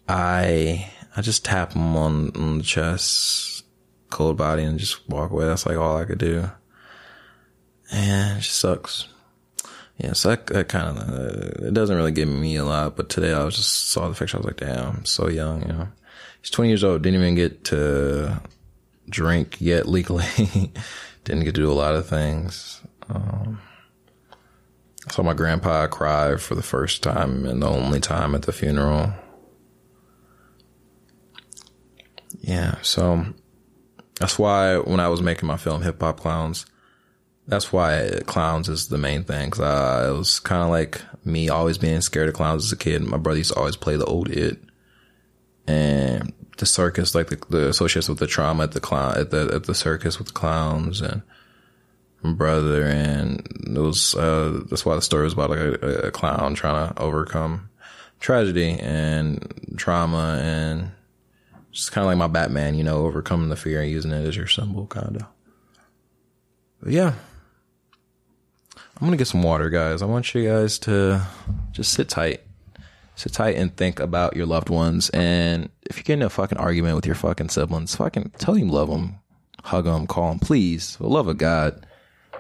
I, 0.09 0.90
I 1.14 1.20
just 1.20 1.44
tap 1.44 1.75
him 1.75 1.94
on, 1.94 2.35
on 2.35 2.57
the 2.57 2.64
chest, 2.64 3.66
cold 4.09 4.38
body 4.38 4.62
and 4.62 4.79
just 4.79 5.07
walk 5.07 5.33
away. 5.33 5.44
That's 5.44 5.66
like 5.66 5.77
all 5.77 5.99
I 5.99 6.07
could 6.07 6.16
do. 6.16 6.51
And 7.92 8.38
it 8.38 8.40
just 8.40 8.59
sucks. 8.59 9.07
Yeah, 9.99 10.14
so 10.14 10.31
that, 10.31 10.47
that 10.47 10.68
kind 10.70 10.97
of, 10.97 11.07
uh, 11.07 11.66
it 11.66 11.75
doesn't 11.75 11.94
really 11.94 12.11
give 12.11 12.27
me 12.27 12.57
a 12.57 12.64
lot, 12.64 12.97
but 12.97 13.11
today 13.11 13.35
I 13.35 13.44
was 13.44 13.55
just 13.55 13.90
saw 13.90 14.09
the 14.09 14.14
picture. 14.14 14.38
I 14.38 14.40
was 14.40 14.47
like, 14.47 14.57
damn, 14.57 14.97
I'm 14.97 15.05
so 15.05 15.29
young, 15.29 15.61
you 15.61 15.68
know. 15.68 15.88
He's 16.40 16.49
20 16.49 16.70
years 16.70 16.85
old, 16.85 17.03
didn't 17.03 17.20
even 17.20 17.35
get 17.35 17.64
to 17.64 18.40
drink 19.11 19.61
yet 19.61 19.87
legally. 19.87 20.25
didn't 21.25 21.44
get 21.44 21.55
to 21.55 21.61
do 21.61 21.70
a 21.70 21.75
lot 21.75 21.94
of 21.94 22.09
things. 22.09 22.81
Um, 23.11 23.61
saw 25.11 25.23
my 25.23 25.35
grandpa 25.35 25.87
cry 25.87 26.37
for 26.37 26.55
the 26.55 26.62
first 26.62 27.03
time 27.03 27.45
and 27.45 27.62
the 27.62 27.69
only 27.69 28.01
time 28.01 28.35
at 28.35 28.43
the 28.43 28.53
funeral. 28.53 29.12
Yeah, 32.40 32.77
so 32.83 33.27
that's 34.21 34.38
why 34.38 34.77
when 34.77 35.01
I 35.01 35.09
was 35.09 35.23
making 35.23 35.47
my 35.47 35.57
film 35.57 35.83
Hip 35.83 36.01
Hop 36.01 36.21
Clowns, 36.21 36.67
that's 37.47 37.73
why 37.73 38.21
clowns 38.27 38.69
is 38.69 38.88
the 38.88 38.99
main 38.99 39.25
thing. 39.25 39.51
Cause 39.51 40.09
it 40.09 40.17
was 40.17 40.40
kind 40.40 40.62
of 40.62 40.71
like 40.71 41.01
me 41.25 41.49
always 41.49 41.79
being 41.79 42.01
scared 42.01 42.29
of 42.29 42.35
clowns 42.35 42.64
as 42.64 42.73
a 42.73 42.77
kid. 42.77 43.03
My 43.03 43.19
brother 43.19 43.38
used 43.38 43.53
to 43.53 43.59
always 43.59 43.77
play 43.77 43.97
the 43.97 44.05
old 44.07 44.31
it, 44.31 44.59
and 45.67 46.33
the 46.59 46.67
circus, 46.67 47.14
like 47.14 47.29
the, 47.29 47.40
the 47.51 47.69
associates 47.69 48.09
with 48.09 48.19
the 48.19 48.27
trauma 48.27 48.64
at 48.64 48.73
the 48.73 48.81
clown 48.81 49.19
at 49.19 49.31
the 49.31 49.51
at 49.55 49.64
the 49.64 49.75
circus 49.75 50.19
with 50.19 50.29
the 50.29 50.35
clowns 50.35 51.01
and 51.01 51.23
brother, 52.32 52.84
and 52.84 53.40
it 53.66 53.78
was 53.78 54.14
uh, 54.14 54.62
that's 54.70 54.87
why 54.87 54.94
the 54.94 55.02
story 55.02 55.24
was 55.24 55.34
about 55.34 55.50
like 55.50 55.58
a, 55.58 56.06
a 56.06 56.10
clown 56.10 56.54
trying 56.54 56.88
to 56.88 57.00
overcome 57.00 57.68
tragedy 58.20 58.78
and 58.80 59.74
trauma 59.76 60.40
and 60.42 60.90
just 61.70 61.92
kind 61.92 62.04
of 62.04 62.08
like 62.08 62.16
my 62.16 62.26
Batman, 62.26 62.74
you 62.74 62.84
know, 62.84 63.04
overcoming 63.04 63.50
the 63.50 63.56
fear 63.56 63.82
and 63.82 63.90
using 63.90 64.12
it 64.12 64.26
as 64.26 64.37
your 64.37 64.46
symbol, 64.46 64.87
kind 64.87 65.16
of. 65.16 65.26
But 66.80 66.92
yeah. 66.92 67.14
I'm 69.00 69.08
gonna 69.08 69.16
get 69.16 69.26
some 69.26 69.42
water, 69.42 69.70
guys. 69.70 70.02
I 70.02 70.06
want 70.06 70.34
you 70.34 70.48
guys 70.48 70.78
to 70.80 71.20
just 71.72 71.92
sit 71.92 72.08
tight. 72.08 72.42
Sit 73.16 73.32
tight 73.32 73.56
and 73.56 73.76
think 73.76 74.00
about 74.00 74.37
your 74.37 74.46
loved 74.46 74.70
ones. 74.70 75.10
And 75.10 75.68
if 75.82 75.98
you 75.98 76.04
get 76.04 76.14
in 76.14 76.22
a 76.22 76.30
fucking 76.30 76.58
argument 76.58 76.96
with 76.96 77.06
your 77.06 77.14
fucking 77.14 77.48
siblings, 77.48 77.94
fucking 77.96 78.32
tell 78.38 78.54
them 78.54 78.68
love 78.68 78.88
them, 78.88 79.18
hug 79.62 79.84
them, 79.84 80.06
call 80.06 80.30
them, 80.30 80.38
please. 80.38 80.96
For 80.96 81.04
the 81.04 81.08
love 81.08 81.28
of 81.28 81.38
God, 81.38 81.87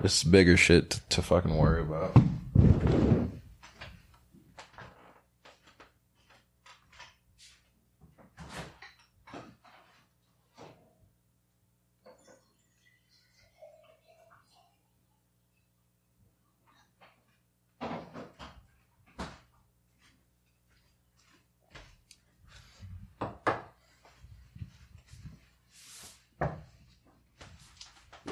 this 0.00 0.24
bigger 0.24 0.56
shit 0.56 1.00
to 1.10 1.22
fucking 1.22 1.56
worry 1.56 1.82
about. 1.82 2.16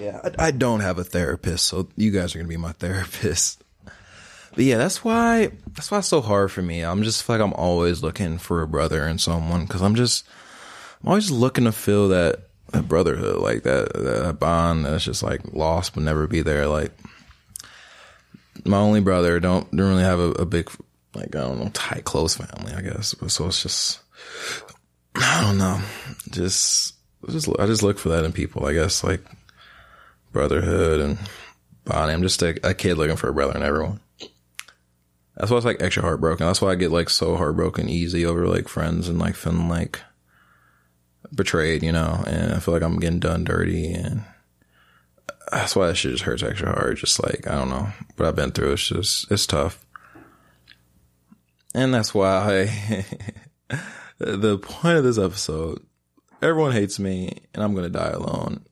Yeah, 0.03 0.19
I, 0.43 0.51
don't 0.51 0.81
have 0.81 0.99
a 0.99 1.05
therapist, 1.05 1.67
so 1.67 1.89
you 1.97 2.11
guys 2.11 2.35
are 2.35 2.39
gonna 2.39 2.49
be 2.49 2.57
my 2.57 2.73
therapist. 2.79 3.63
But 4.55 4.65
yeah, 4.65 4.77
that's 4.77 5.03
why 5.03 5.53
that's 5.75 5.91
why 5.91 5.99
it's 5.99 6.09
so 6.09 6.21
hard 6.21 6.53
for 6.53 6.63
me. 6.63 6.83
I'm 6.83 7.03
just 7.03 7.27
like 7.29 7.41
I'm 7.41 7.55
always 7.55 8.03
looking 8.03 8.39
for 8.39 8.63
a 8.63 8.69
brother 8.69 9.03
and 9.05 9.21
someone 9.21 9.65
because 9.65 9.83
I'm 9.83 9.95
just 9.95 10.27
I'm 11.03 11.09
always 11.09 11.31
looking 11.31 11.65
to 11.65 11.73
feel 11.73 12.09
that 12.09 12.49
that 12.73 12.89
brotherhood, 12.89 13.39
like 13.39 13.63
that 13.63 13.93
that 13.95 14.39
bond 14.39 14.85
that's 14.85 15.05
just 15.05 15.23
like 15.23 15.53
lost 15.53 15.95
but 15.95 16.03
never 16.03 16.27
be 16.27 16.43
there. 16.43 16.67
Like 16.67 16.93
my 18.65 18.79
only 18.79 19.01
brother 19.01 19.41
don't 19.41 19.71
don't 19.75 19.89
really 19.89 20.03
have 20.03 20.21
a, 20.21 20.31
a 20.33 20.47
big 20.47 20.71
like 21.15 21.35
I 21.35 21.41
don't 21.41 21.59
know 21.59 21.71
tight 21.73 22.05
close 22.05 22.37
family, 22.37 22.73
I 22.75 22.83
guess. 22.83 23.15
But 23.15 23.31
so 23.31 23.47
it's 23.47 23.63
just 23.63 24.01
I 25.15 25.43
don't 25.43 25.59
know, 25.59 25.81
just 26.31 26.95
just 27.31 27.49
I 27.59 27.67
just 27.67 27.83
look 27.83 27.99
for 27.99 28.11
that 28.11 28.25
in 28.25 28.33
people. 28.33 28.67
I 28.67 28.75
guess 28.75 29.03
like 29.03 29.23
brotherhood 30.33 31.01
and 31.01 31.19
Bonnie. 31.85 32.13
I'm 32.13 32.23
just 32.23 32.43
a, 32.43 32.69
a 32.69 32.75
kid 32.75 32.97
looking 32.97 33.17
for 33.17 33.29
a 33.29 33.35
brother 33.35 33.57
in 33.57 33.63
everyone. 33.63 34.01
That's 35.37 35.51
why 35.51 35.57
it's 35.57 35.67
like 35.67 35.83
extra 35.83 36.03
heartbroken. 36.03 36.47
That's 36.47 36.61
why 36.61 36.71
I 36.71 36.75
get 36.75 36.91
like 36.91 37.11
so 37.11 37.37
heartbroken 37.37 37.89
easy 37.89 38.25
over 38.27 38.47
like 38.47 38.69
friends 38.69 39.09
and 39.09 39.19
like 39.19 39.35
feeling 39.35 39.69
like 39.69 40.01
betrayed, 41.35 41.83
you 41.83 41.93
know, 41.93 42.23
and 42.27 42.53
I 42.53 42.59
feel 42.59 42.75
like 42.75 42.83
I'm 42.83 43.01
getting 43.01 43.21
done 43.21 43.45
dirty 43.45 43.93
and 43.93 44.25
that's 45.51 45.77
why 45.77 45.89
that 45.89 45.97
shit 45.97 46.13
just 46.13 46.25
hurts 46.25 46.43
extra 46.43 46.73
hard. 46.73 46.97
Just 46.97 47.23
like, 47.23 47.47
I 47.47 47.57
don't 47.57 47.71
know 47.71 47.89
what 48.17 48.29
I've 48.29 48.37
been 48.37 48.53
through. 48.53 48.73
It's 48.73 48.89
just, 48.89 49.31
it's 49.31 49.47
tough. 49.47 49.85
And 51.75 51.93
that's 51.93 52.15
why 52.15 53.05
the 54.19 54.59
point 54.59 54.99
of 54.99 55.05
this 55.05 55.19
episode, 55.19 55.85
everyone 56.41 56.73
hates 56.73 56.99
me 56.99 57.39
and 57.55 57.63
I'm 57.65 57.75
to 57.75 57.89
die 57.89 58.11
alone. 58.11 58.65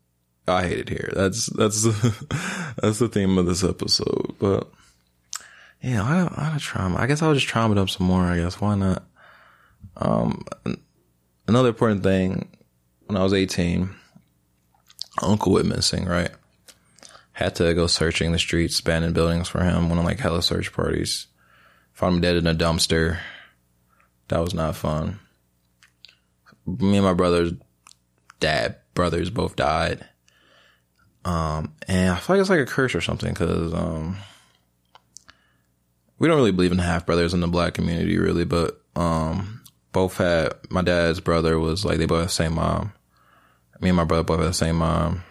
I 0.50 0.66
hate 0.66 0.78
it 0.78 0.88
here. 0.88 1.12
That's 1.14 1.46
that's 1.46 1.82
the, 1.82 2.74
that's 2.82 2.98
the 2.98 3.08
theme 3.08 3.38
of 3.38 3.46
this 3.46 3.64
episode. 3.64 4.34
But 4.38 4.70
yeah, 5.82 6.02
I 6.02 6.54
I 6.54 6.58
trauma. 6.58 6.98
I 6.98 7.06
guess 7.06 7.22
I'll 7.22 7.34
just 7.34 7.46
trauma 7.46 7.74
it 7.74 7.78
up 7.78 7.90
some 7.90 8.06
more. 8.06 8.22
I 8.22 8.36
guess 8.36 8.60
why 8.60 8.74
not? 8.74 9.04
Um, 9.96 10.44
another 11.48 11.70
important 11.70 12.02
thing 12.02 12.56
when 13.06 13.16
I 13.16 13.22
was 13.22 13.32
eighteen, 13.32 13.90
uncle 15.22 15.52
went 15.52 15.66
missing. 15.66 16.04
Right, 16.04 16.30
had 17.32 17.54
to 17.56 17.72
go 17.74 17.86
searching 17.86 18.32
the 18.32 18.38
streets, 18.38 18.80
abandoned 18.80 19.14
buildings 19.14 19.48
for 19.48 19.62
him. 19.62 19.88
Went 19.88 19.98
on 19.98 20.04
like 20.04 20.20
hella 20.20 20.42
search 20.42 20.72
parties. 20.72 21.26
Found 21.94 22.16
him 22.16 22.20
dead 22.20 22.36
in 22.36 22.46
a 22.46 22.54
dumpster. 22.54 23.18
That 24.28 24.40
was 24.40 24.54
not 24.54 24.76
fun. 24.76 25.18
Me 26.66 26.96
and 26.96 27.04
my 27.04 27.14
brother's 27.14 27.52
dad 28.38 28.76
brothers 28.94 29.28
both 29.30 29.56
died 29.56 30.06
Um, 31.24 31.74
and 31.86 32.10
I 32.10 32.16
feel 32.16 32.36
like 32.36 32.40
it's 32.40 32.50
like 32.50 32.60
a 32.60 32.66
curse 32.66 32.94
or 32.94 33.00
something 33.00 33.32
because, 33.32 33.74
um, 33.74 34.16
we 36.18 36.28
don't 36.28 36.36
really 36.36 36.52
believe 36.52 36.72
in 36.72 36.78
half 36.78 37.06
brothers 37.06 37.34
in 37.34 37.40
the 37.40 37.48
black 37.48 37.74
community 37.74 38.18
really, 38.18 38.44
but, 38.44 38.80
um, 38.96 39.62
both 39.92 40.16
had, 40.16 40.54
my 40.70 40.82
dad's 40.82 41.20
brother 41.20 41.58
was 41.58 41.84
like, 41.84 41.98
they 41.98 42.06
both 42.06 42.20
had 42.20 42.28
the 42.28 42.32
same 42.32 42.54
mom. 42.54 42.92
Me 43.80 43.88
and 43.88 43.96
my 43.96 44.04
brother 44.04 44.24
both 44.24 44.40
had 44.40 44.48
the 44.48 44.54
same 44.54 44.76
mom. 44.76 45.22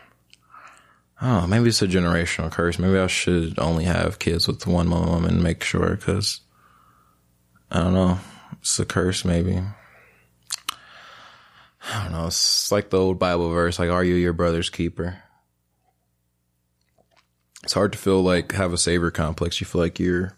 Oh, 1.22 1.46
maybe 1.48 1.70
it's 1.70 1.82
a 1.82 1.88
generational 1.88 2.52
curse. 2.52 2.80
Maybe 2.80 2.98
I 2.98 3.08
should 3.08 3.60
only 3.60 3.84
have 3.84 4.20
kids 4.20 4.48
with 4.48 4.66
one 4.66 4.88
mom 4.88 5.26
and 5.26 5.44
make 5.44 5.64
sure 5.64 5.96
because 5.96 6.42
I 7.70 7.80
don't 7.80 7.94
know. 7.94 8.20
It's 8.62 8.80
a 8.80 8.86
curse, 8.86 9.26
maybe. 9.26 9.62
I 11.92 12.04
don't 12.04 12.12
know. 12.12 12.28
It's 12.28 12.72
like 12.72 12.90
the 12.90 13.00
old 13.00 13.20
Bible 13.20 13.50
verse, 13.50 13.80
like, 13.80 13.90
are 13.90 14.04
you 14.04 14.16
your 14.16 14.34
brother's 14.34 14.70
keeper? 14.70 15.22
It's 17.64 17.74
hard 17.74 17.92
to 17.92 17.98
feel 17.98 18.22
like 18.22 18.54
have 18.54 18.74
a 18.74 18.78
savior 18.78 19.12
complex. 19.12 19.60
You 19.60 19.68
feel 19.68 19.82
like 19.82 20.00
you're 20.00 20.38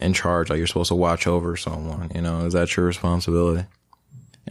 in 0.00 0.12
charge, 0.12 0.50
like 0.50 0.58
you're 0.58 0.66
supposed 0.66 0.88
to 0.88 0.94
watch 0.94 1.26
over 1.26 1.56
someone. 1.56 2.10
You 2.14 2.22
know, 2.22 2.46
is 2.46 2.52
that 2.52 2.76
your 2.76 2.86
responsibility? 2.86 3.66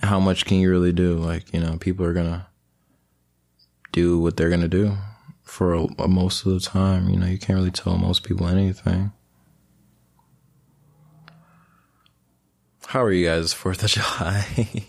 How 0.02 0.20
much 0.20 0.46
can 0.46 0.58
you 0.58 0.70
really 0.70 0.94
do? 0.94 1.16
Like, 1.16 1.54
you 1.54 1.60
know, 1.60 1.78
people 1.78 2.06
are 2.06 2.14
gonna 2.14 2.48
do 3.92 4.20
what 4.20 4.38
they're 4.38 4.50
gonna 4.50 4.68
do 4.68 4.96
for 5.44 5.74
a, 5.74 5.88
a 6.00 6.08
most 6.08 6.46
of 6.46 6.54
the 6.54 6.60
time. 6.60 7.10
You 7.10 7.18
know, 7.18 7.26
you 7.26 7.38
can't 7.38 7.58
really 7.58 7.72
tell 7.72 7.98
most 7.98 8.24
people 8.24 8.48
anything. 8.48 9.12
How 12.88 13.04
are 13.04 13.12
you 13.12 13.28
guys 13.28 13.54
Fourth 13.54 13.84
of 13.84 13.90
July? 13.92 14.88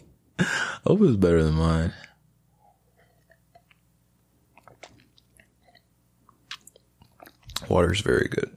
Hope 0.87 1.03
it's 1.03 1.17
better 1.17 1.43
than 1.43 1.55
mine. 1.55 1.93
Water's 7.71 8.01
very 8.01 8.29
good. 8.29 8.51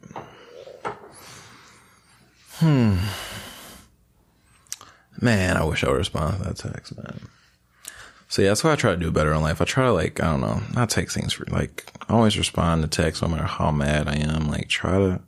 Hmm. 2.56 2.97
Man, 5.21 5.56
I 5.56 5.63
wish 5.63 5.84
I 5.84 5.89
would 5.89 5.97
respond 5.97 6.38
to 6.38 6.43
that 6.43 6.58
text, 6.58 6.97
man. 6.97 7.19
So 8.28 8.41
yeah, 8.41 8.49
that's 8.49 8.63
why 8.63 8.71
I 8.71 8.76
try 8.76 8.91
to 8.91 8.97
do 8.97 9.12
better 9.12 9.32
in 9.32 9.43
life. 9.43 9.62
I 9.62 9.65
try 9.65 9.86
to 9.86 9.93
like, 9.93 10.21
I 10.21 10.32
don't 10.32 10.41
know, 10.41 10.62
not 10.73 10.89
take 10.89 11.12
things 11.12 11.34
for 11.34 11.45
like, 11.45 11.86
always 12.10 12.38
respond 12.38 12.82
to 12.82 12.88
text 12.88 13.21
no 13.21 13.28
matter 13.28 13.43
how 13.43 13.71
mad 13.71 14.08
I 14.08 14.15
am. 14.15 14.49
Like, 14.49 14.69
try 14.69 14.97
to, 14.97 15.21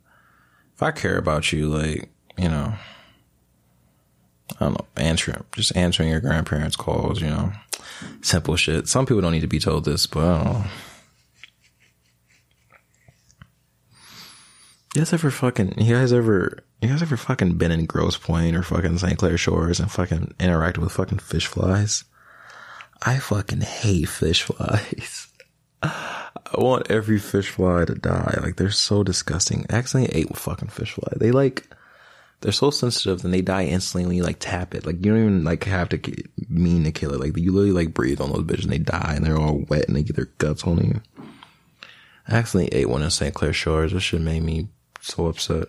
if 0.74 0.82
I 0.82 0.90
care 0.90 1.16
about 1.16 1.52
you, 1.52 1.68
like, 1.68 2.10
you 2.36 2.48
know, 2.48 2.74
I 4.60 4.64
don't 4.64 4.72
know, 4.72 4.86
answering, 4.96 5.44
just 5.52 5.76
answering 5.76 6.08
your 6.08 6.20
grandparents' 6.20 6.76
calls, 6.76 7.20
you 7.20 7.28
know, 7.28 7.52
simple 8.22 8.56
shit. 8.56 8.88
Some 8.88 9.06
people 9.06 9.20
don't 9.20 9.32
need 9.32 9.40
to 9.40 9.46
be 9.46 9.60
told 9.60 9.84
this, 9.84 10.06
but 10.06 10.24
I 10.24 10.44
don't 10.44 10.52
know. 10.52 10.64
You 14.96 15.02
guys 15.02 15.12
ever 15.12 15.30
fucking, 15.30 15.74
you 15.76 15.94
guys 15.94 16.10
ever, 16.10 16.64
you 16.80 16.88
guys 16.88 17.02
ever 17.02 17.18
fucking 17.18 17.58
been 17.58 17.70
in 17.70 17.84
Grosse 17.84 18.16
Pointe 18.16 18.56
or 18.56 18.62
fucking 18.62 18.96
St. 18.96 19.18
Clair 19.18 19.36
Shores 19.36 19.78
and 19.78 19.92
fucking 19.92 20.32
interacted 20.38 20.78
with 20.78 20.92
fucking 20.92 21.18
fish 21.18 21.46
flies? 21.46 22.04
I 23.02 23.18
fucking 23.18 23.60
hate 23.60 24.08
fish 24.08 24.44
flies. 24.44 25.28
I 25.82 26.30
want 26.54 26.90
every 26.90 27.18
fish 27.18 27.50
fly 27.50 27.84
to 27.84 27.94
die. 27.94 28.38
Like 28.40 28.56
they're 28.56 28.70
so 28.70 29.02
disgusting. 29.02 29.66
I 29.68 29.74
accidentally 29.76 30.18
ate 30.18 30.30
a 30.30 30.34
fucking 30.34 30.68
fish 30.68 30.92
fly. 30.92 31.12
They 31.14 31.30
like, 31.30 31.68
they're 32.40 32.50
so 32.50 32.70
sensitive 32.70 33.22
and 33.22 33.34
they 33.34 33.42
die 33.42 33.66
instantly 33.66 34.06
when 34.06 34.16
you 34.16 34.22
like 34.22 34.38
tap 34.38 34.74
it. 34.74 34.86
Like 34.86 35.04
you 35.04 35.12
don't 35.12 35.20
even 35.20 35.44
like 35.44 35.64
have 35.64 35.90
to 35.90 36.00
mean 36.48 36.84
to 36.84 36.90
kill 36.90 37.12
it. 37.12 37.20
Like 37.20 37.36
you 37.36 37.52
literally 37.52 37.72
like 37.72 37.92
breathe 37.92 38.22
on 38.22 38.32
those 38.32 38.44
bitches 38.44 38.62
and 38.62 38.72
they 38.72 38.78
die 38.78 39.12
and 39.14 39.26
they're 39.26 39.36
all 39.36 39.66
wet 39.68 39.88
and 39.88 39.94
they 39.94 40.02
get 40.02 40.16
their 40.16 40.32
guts 40.38 40.64
on 40.64 40.78
you. 40.78 41.02
I 42.26 42.36
accidentally 42.36 42.80
ate 42.80 42.88
one 42.88 43.02
in 43.02 43.10
St. 43.10 43.34
Clair 43.34 43.52
Shores. 43.52 43.92
This 43.92 44.02
shit 44.02 44.22
made 44.22 44.42
me 44.42 44.68
so 45.06 45.26
upset. 45.26 45.68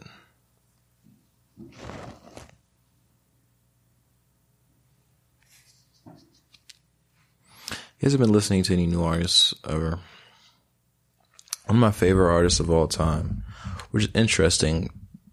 You 7.99 8.03
guys 8.03 8.11
have 8.11 8.21
been 8.21 8.31
listening 8.31 8.63
to 8.63 8.73
any 8.73 8.85
new 8.85 9.03
artists 9.03 9.53
ever? 9.67 9.99
One 11.65 11.75
of 11.77 11.81
my 11.81 11.91
favorite 11.91 12.31
artists 12.31 12.59
of 12.59 12.69
all 12.69 12.87
time, 12.87 13.43
which 13.91 14.05
is 14.05 14.09
interesting 14.13 14.89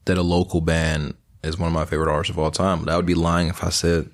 that 0.07 0.19
a 0.19 0.23
local 0.23 0.61
band 0.61 1.15
is 1.43 1.59
one 1.59 1.69
of 1.69 1.75
my 1.75 1.85
favorite 1.85 2.13
artists 2.13 2.31
of 2.31 2.39
all 2.39 2.51
time. 2.51 2.85
But 2.85 2.93
I 2.93 2.97
would 2.97 3.07
be 3.07 3.15
lying 3.15 3.49
if 3.49 3.63
I 3.63 3.71
said 3.71 4.11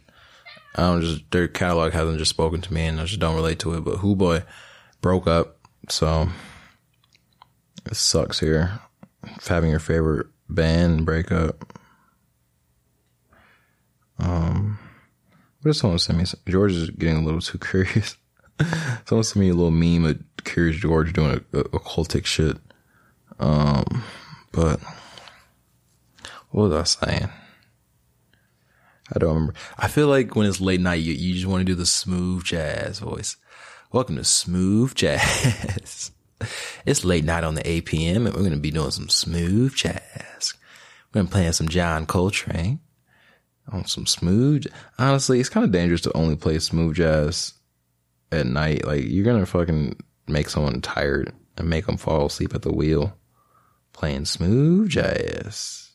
I 0.74 0.82
don't 0.82 1.00
just 1.00 1.30
their 1.30 1.48
catalog 1.48 1.92
hasn't 1.92 2.18
just 2.18 2.30
spoken 2.30 2.60
to 2.60 2.72
me 2.72 2.86
and 2.86 3.00
I 3.00 3.04
just 3.04 3.20
don't 3.20 3.36
relate 3.36 3.58
to 3.60 3.74
it. 3.74 3.84
But 3.84 3.98
Who 3.98 4.14
Boy 4.14 4.44
broke 5.00 5.26
up, 5.26 5.58
so 5.88 6.28
it 7.86 7.96
sucks 7.96 8.40
here. 8.40 8.80
Having 9.48 9.70
your 9.70 9.80
favorite 9.80 10.26
band 10.48 11.06
break 11.06 11.32
up. 11.32 11.78
Um, 14.18 14.78
what 15.62 15.72
did 15.72 15.78
someone 15.78 15.98
send 15.98 16.18
me? 16.18 16.24
George 16.48 16.72
is 16.72 16.90
getting 16.90 17.16
a 17.16 17.24
little 17.24 17.40
too 17.40 17.58
curious. 17.58 18.16
someone 19.06 19.24
sent 19.24 19.36
me 19.36 19.48
a 19.48 19.54
little 19.54 19.70
meme 19.70 20.04
of 20.04 20.44
Curious 20.44 20.76
George 20.76 21.12
doing 21.12 21.42
a, 21.52 21.58
a, 21.58 21.64
occultic 21.64 22.26
shit. 22.26 22.56
Um, 23.38 24.04
but 24.52 24.80
what 26.50 26.70
was 26.70 27.00
I 27.00 27.06
saying? 27.06 27.30
I 29.12 29.18
don't 29.18 29.34
remember. 29.34 29.54
I 29.78 29.88
feel 29.88 30.08
like 30.08 30.36
when 30.36 30.46
it's 30.46 30.60
late 30.60 30.80
night, 30.80 31.02
you, 31.02 31.12
you 31.12 31.34
just 31.34 31.46
want 31.46 31.60
to 31.60 31.64
do 31.64 31.74
the 31.74 31.86
smooth 31.86 32.44
jazz 32.44 33.00
voice. 33.00 33.36
Welcome 33.92 34.16
to 34.16 34.24
Smooth 34.24 34.94
Jazz. 34.94 36.12
It's 36.86 37.04
late 37.04 37.24
night 37.24 37.44
on 37.44 37.54
the 37.54 37.62
APM 37.62 38.16
and 38.16 38.26
we're 38.26 38.40
going 38.40 38.50
to 38.52 38.58
be 38.58 38.70
doing 38.70 38.90
some 38.90 39.08
smooth 39.08 39.74
jazz. 39.74 40.54
We're 41.12 41.20
going 41.20 41.26
to 41.26 41.32
play 41.32 41.52
some 41.52 41.68
John 41.68 42.06
Coltrane 42.06 42.80
on 43.68 43.86
some 43.86 44.06
smooth. 44.06 44.66
Honestly, 44.98 45.40
it's 45.40 45.48
kind 45.48 45.64
of 45.64 45.72
dangerous 45.72 46.00
to 46.02 46.16
only 46.16 46.36
play 46.36 46.58
smooth 46.58 46.96
jazz 46.96 47.54
at 48.32 48.46
night. 48.46 48.86
Like 48.86 49.04
you're 49.04 49.24
going 49.24 49.40
to 49.40 49.46
fucking 49.46 50.02
make 50.28 50.48
someone 50.48 50.80
tired 50.80 51.32
and 51.56 51.68
make 51.68 51.86
them 51.86 51.96
fall 51.96 52.26
asleep 52.26 52.54
at 52.54 52.62
the 52.62 52.72
wheel 52.72 53.16
playing 53.92 54.24
smooth 54.24 54.88
jazz. 54.88 55.90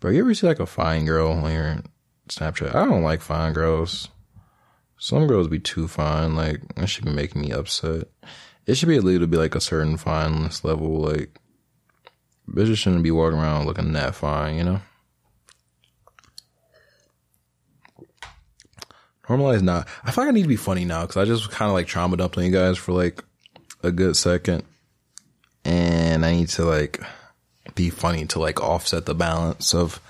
Bro, 0.00 0.12
you 0.12 0.20
ever 0.20 0.34
see 0.34 0.46
like 0.46 0.60
a 0.60 0.66
fine 0.66 1.04
girl 1.04 1.32
on 1.32 1.52
your 1.52 1.82
Snapchat? 2.28 2.74
I 2.74 2.84
don't 2.84 3.02
like 3.02 3.20
fine 3.20 3.52
girls. 3.52 4.08
Some 4.98 5.26
girls 5.26 5.48
be 5.48 5.58
too 5.58 5.88
fine. 5.88 6.36
Like, 6.36 6.62
that 6.74 6.86
should 6.86 7.04
be 7.04 7.12
making 7.12 7.42
me 7.42 7.52
upset. 7.52 8.08
It 8.66 8.76
should 8.76 8.88
be 8.88 8.96
illegal 8.96 9.20
to 9.20 9.26
be 9.26 9.36
like 9.36 9.54
a 9.54 9.60
certain 9.60 9.96
fineness 9.96 10.64
level. 10.64 11.00
Like, 11.00 11.38
bitches 12.48 12.76
shouldn't 12.76 13.04
be 13.04 13.10
walking 13.10 13.38
around 13.38 13.66
looking 13.66 13.92
that 13.92 14.14
fine, 14.14 14.56
you 14.56 14.64
know? 14.64 14.80
Normalize 19.28 19.62
not. 19.62 19.88
I 20.04 20.10
feel 20.10 20.24
like 20.24 20.32
I 20.32 20.34
need 20.34 20.42
to 20.42 20.48
be 20.48 20.56
funny 20.56 20.84
now 20.84 21.02
because 21.02 21.16
I 21.16 21.24
just 21.24 21.50
kind 21.50 21.68
of 21.68 21.74
like 21.74 21.86
trauma 21.86 22.16
dumped 22.16 22.38
on 22.38 22.44
you 22.44 22.50
guys 22.50 22.78
for 22.78 22.92
like 22.92 23.24
a 23.82 23.90
good 23.90 24.16
second. 24.16 24.62
And 25.64 26.24
I 26.24 26.32
need 26.32 26.48
to 26.50 26.64
like 26.64 27.00
be 27.74 27.90
funny 27.90 28.26
to 28.26 28.38
like 28.38 28.60
offset 28.60 29.06
the 29.06 29.14
balance 29.14 29.74
of 29.74 30.00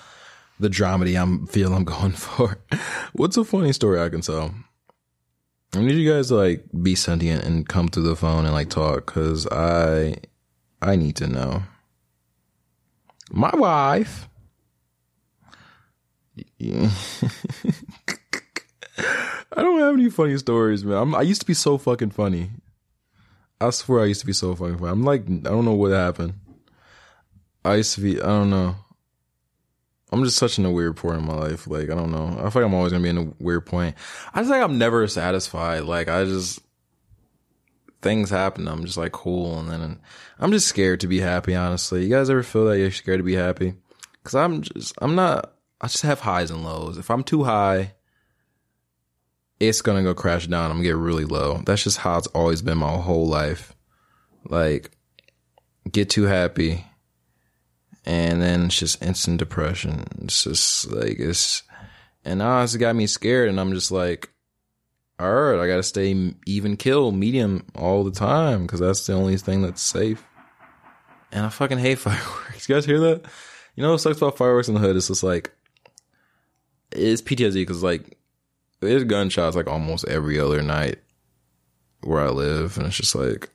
the 0.60 0.68
dramedy 0.68 1.20
I'm 1.20 1.46
feel 1.46 1.72
I'm 1.72 1.84
going 1.84 2.12
for. 2.12 2.58
What's 3.14 3.36
a 3.36 3.44
funny 3.44 3.72
story 3.72 4.00
I 4.00 4.10
can 4.10 4.20
tell? 4.20 4.54
I 5.74 5.80
need 5.80 5.96
you 5.96 6.10
guys 6.10 6.28
to 6.28 6.36
like 6.36 6.64
be 6.82 6.94
sentient 6.94 7.44
and 7.44 7.68
come 7.68 7.88
through 7.88 8.04
the 8.04 8.16
phone 8.16 8.44
and 8.44 8.54
like 8.54 8.70
talk 8.70 9.06
because 9.06 9.46
I 9.48 10.16
I 10.80 10.96
need 10.96 11.16
to 11.16 11.26
know. 11.26 11.62
My 13.30 13.50
wife. 13.54 14.28
I 19.56 19.62
don't 19.62 19.80
have 19.80 19.94
any 19.94 20.10
funny 20.10 20.36
stories, 20.38 20.84
man. 20.84 20.96
I'm, 20.96 21.14
i 21.14 21.22
used 21.22 21.40
to 21.40 21.46
be 21.46 21.54
so 21.54 21.78
fucking 21.78 22.10
funny. 22.10 22.50
I 23.60 23.70
swear 23.70 24.02
I 24.02 24.06
used 24.06 24.20
to 24.20 24.26
be 24.26 24.32
so 24.32 24.54
fucking 24.54 24.78
funny. 24.78 24.90
I'm 24.90 25.04
like, 25.04 25.22
I 25.22 25.50
don't 25.50 25.64
know 25.64 25.74
what 25.74 25.92
happened. 25.92 26.34
I 27.64 27.76
used 27.76 27.94
to 27.94 28.00
be, 28.00 28.20
I 28.20 28.26
don't 28.26 28.50
know. 28.50 28.76
I'm 30.16 30.24
just 30.24 30.38
such 30.38 30.58
in 30.58 30.64
a 30.64 30.70
weird 30.70 30.96
point 30.96 31.18
in 31.18 31.26
my 31.26 31.34
life. 31.34 31.66
Like, 31.66 31.90
I 31.90 31.94
don't 31.94 32.10
know. 32.10 32.28
I 32.38 32.48
feel 32.48 32.62
like 32.62 32.68
I'm 32.68 32.74
always 32.74 32.92
gonna 32.92 33.02
be 33.02 33.10
in 33.10 33.18
a 33.18 33.32
weird 33.38 33.66
point. 33.66 33.96
I 34.32 34.40
just 34.40 34.50
like 34.50 34.62
I'm 34.62 34.78
never 34.78 35.06
satisfied. 35.06 35.82
Like, 35.82 36.08
I 36.08 36.24
just, 36.24 36.60
things 38.00 38.30
happen. 38.30 38.66
I'm 38.66 38.84
just 38.86 38.96
like, 38.96 39.12
cool. 39.12 39.58
And 39.58 39.68
then 39.68 40.00
I'm 40.38 40.52
just 40.52 40.68
scared 40.68 41.00
to 41.00 41.06
be 41.06 41.20
happy, 41.20 41.54
honestly. 41.54 42.02
You 42.02 42.08
guys 42.08 42.30
ever 42.30 42.42
feel 42.42 42.64
that 42.66 42.78
you're 42.78 42.90
scared 42.90 43.18
to 43.18 43.24
be 43.24 43.34
happy? 43.34 43.74
Cause 44.24 44.34
I'm 44.34 44.62
just, 44.62 44.94
I'm 45.02 45.14
not, 45.14 45.52
I 45.80 45.88
just 45.88 46.02
have 46.02 46.20
highs 46.20 46.50
and 46.50 46.64
lows. 46.64 46.96
If 46.96 47.10
I'm 47.10 47.22
too 47.22 47.44
high, 47.44 47.92
it's 49.60 49.82
gonna 49.82 50.02
go 50.02 50.14
crash 50.14 50.46
down. 50.46 50.70
I'm 50.70 50.78
gonna 50.78 50.88
get 50.88 50.96
really 50.96 51.26
low. 51.26 51.58
That's 51.66 51.84
just 51.84 51.98
how 51.98 52.16
it's 52.16 52.26
always 52.28 52.62
been 52.62 52.78
my 52.78 52.96
whole 52.96 53.28
life. 53.28 53.74
Like, 54.48 54.92
get 55.90 56.08
too 56.08 56.24
happy, 56.24 56.86
and 58.06 58.40
then 58.40 58.66
it's 58.66 58.78
just 58.78 59.02
instant 59.02 59.38
depression. 59.38 60.04
It's 60.22 60.44
just 60.44 60.90
like 60.90 61.18
it's, 61.18 61.64
and 62.24 62.40
it's 62.40 62.76
got 62.76 62.96
me 62.96 63.06
scared, 63.06 63.48
and 63.48 63.60
I'm 63.60 63.72
just 63.72 63.90
like, 63.90 64.30
all 65.18 65.32
right, 65.32 65.62
I 65.62 65.66
gotta 65.66 65.82
stay 65.82 66.34
even 66.46 66.76
kill, 66.76 67.10
medium 67.10 67.66
all 67.74 68.04
the 68.04 68.10
time 68.12 68.62
because 68.62 68.80
that's 68.80 69.06
the 69.06 69.14
only 69.14 69.36
thing 69.36 69.62
that's 69.62 69.82
safe. 69.82 70.24
And 71.32 71.44
I 71.44 71.48
fucking 71.48 71.78
hate 71.78 71.98
fireworks. 71.98 72.68
You 72.68 72.74
guys 72.74 72.86
hear 72.86 73.00
that? 73.00 73.24
You 73.74 73.82
know 73.82 73.92
what 73.92 74.00
sucks 74.00 74.18
about 74.18 74.38
fireworks 74.38 74.68
in 74.68 74.74
the 74.74 74.80
hood? 74.80 74.96
It's 74.96 75.08
just 75.08 75.22
like 75.22 75.52
it's 76.92 77.22
PTSD 77.22 77.54
because 77.54 77.82
like 77.82 78.18
there's 78.80 79.04
gunshots 79.04 79.56
like 79.56 79.66
almost 79.66 80.06
every 80.06 80.38
other 80.38 80.62
night 80.62 80.98
where 82.02 82.22
I 82.22 82.28
live, 82.28 82.78
and 82.78 82.86
it's 82.86 82.96
just 82.96 83.14
like 83.14 83.50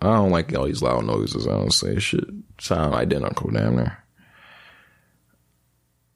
I 0.00 0.14
don't 0.14 0.30
like 0.30 0.54
all 0.54 0.66
these 0.66 0.82
loud 0.82 1.04
noises. 1.04 1.46
I 1.46 1.52
don't 1.52 1.72
say 1.72 1.98
shit 1.98 2.24
sound 2.60 2.94
identical 2.94 3.50
damn 3.50 3.76
near. 3.76 3.98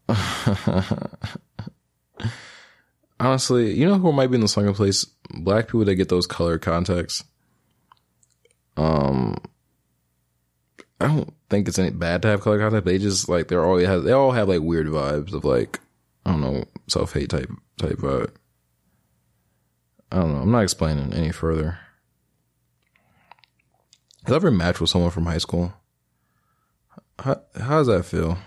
Honestly, 3.20 3.74
you 3.74 3.86
know 3.86 3.98
who 3.98 4.12
might 4.12 4.28
be 4.28 4.36
in 4.36 4.40
the 4.40 4.48
second 4.48 4.74
place? 4.74 5.04
Black 5.30 5.66
people 5.66 5.84
that 5.84 5.94
get 5.94 6.08
those 6.08 6.26
color 6.26 6.58
contacts. 6.58 7.22
Um, 8.76 9.36
I 11.00 11.06
don't 11.06 11.32
think 11.48 11.68
it's 11.68 11.78
any 11.78 11.90
bad 11.90 12.22
to 12.22 12.28
have 12.28 12.40
color 12.40 12.58
contact. 12.58 12.86
They 12.86 12.98
just 12.98 13.28
like 13.28 13.48
they're 13.48 13.64
all 13.64 13.78
have 13.78 14.04
they 14.04 14.12
all 14.12 14.32
have 14.32 14.48
like 14.48 14.60
weird 14.60 14.86
vibes 14.86 15.32
of 15.32 15.44
like 15.44 15.80
I 16.24 16.32
don't 16.32 16.40
know 16.40 16.64
self 16.88 17.12
hate 17.12 17.30
type 17.30 17.50
type 17.78 17.98
vibe. 17.98 18.32
I 20.12 20.16
don't 20.16 20.34
know. 20.34 20.40
I'm 20.40 20.50
not 20.50 20.62
explaining 20.62 21.12
any 21.12 21.30
further. 21.30 21.78
Have 24.22 24.28
you 24.28 24.36
ever 24.36 24.50
matched 24.50 24.80
with 24.80 24.90
someone 24.90 25.10
from 25.10 25.26
high 25.26 25.38
school? 25.38 25.72
How, 27.18 27.40
how 27.58 27.78
does 27.78 27.86
that 27.86 28.04
feel? 28.04 28.38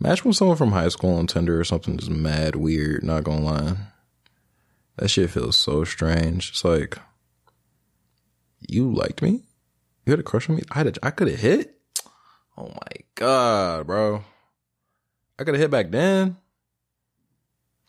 Match 0.00 0.24
with 0.24 0.36
someone 0.36 0.56
from 0.56 0.72
high 0.72 0.88
school 0.88 1.14
on 1.14 1.26
Tinder 1.26 1.60
or 1.60 1.64
something 1.64 1.98
just 1.98 2.10
mad 2.10 2.56
weird, 2.56 3.02
not 3.02 3.24
gonna 3.24 3.42
lie. 3.42 3.76
That 4.96 5.08
shit 5.08 5.30
feels 5.30 5.58
so 5.58 5.84
strange. 5.84 6.50
It's 6.50 6.64
like, 6.64 6.98
you 8.60 8.92
liked 8.92 9.22
me? 9.22 9.44
You 10.06 10.12
had 10.12 10.20
a 10.20 10.24
crush 10.24 10.48
on 10.48 10.56
me? 10.56 10.62
I 10.70 10.78
had 10.78 10.98
could 11.16 11.28
have 11.28 11.40
hit? 11.40 11.78
Oh 12.56 12.68
my 12.68 13.02
god, 13.14 13.86
bro. 13.86 14.24
I 15.38 15.44
could 15.44 15.54
have 15.54 15.60
hit 15.60 15.70
back 15.70 15.90
then. 15.90 16.36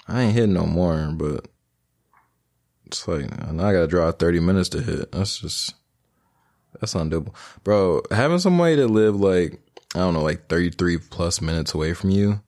I 0.07 0.23
ain't 0.23 0.33
hitting 0.33 0.53
no 0.53 0.65
more, 0.65 1.11
but 1.13 1.47
it's 2.85 3.07
like, 3.07 3.29
now 3.51 3.67
I 3.67 3.73
gotta 3.73 3.87
drive 3.87 4.19
30 4.19 4.39
minutes 4.41 4.69
to 4.69 4.81
hit. 4.81 5.11
That's 5.11 5.39
just, 5.39 5.73
that's 6.79 6.93
undoable. 6.93 7.33
Bro, 7.63 8.03
having 8.11 8.39
somebody 8.39 8.75
to 8.77 8.87
live 8.87 9.19
like, 9.19 9.59
I 9.95 9.99
don't 9.99 10.13
know, 10.13 10.21
like 10.21 10.47
33 10.47 10.97
plus 10.97 11.41
minutes 11.41 11.73
away 11.73 11.93
from 11.93 12.09
you, 12.09 12.41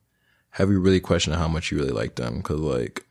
have 0.50 0.70
you 0.70 0.80
really 0.80 1.00
questioned 1.00 1.36
how 1.36 1.48
much 1.48 1.70
you 1.70 1.78
really 1.78 1.92
like 1.92 2.16
them? 2.16 2.42
Cause 2.42 2.60
like, 2.60 3.04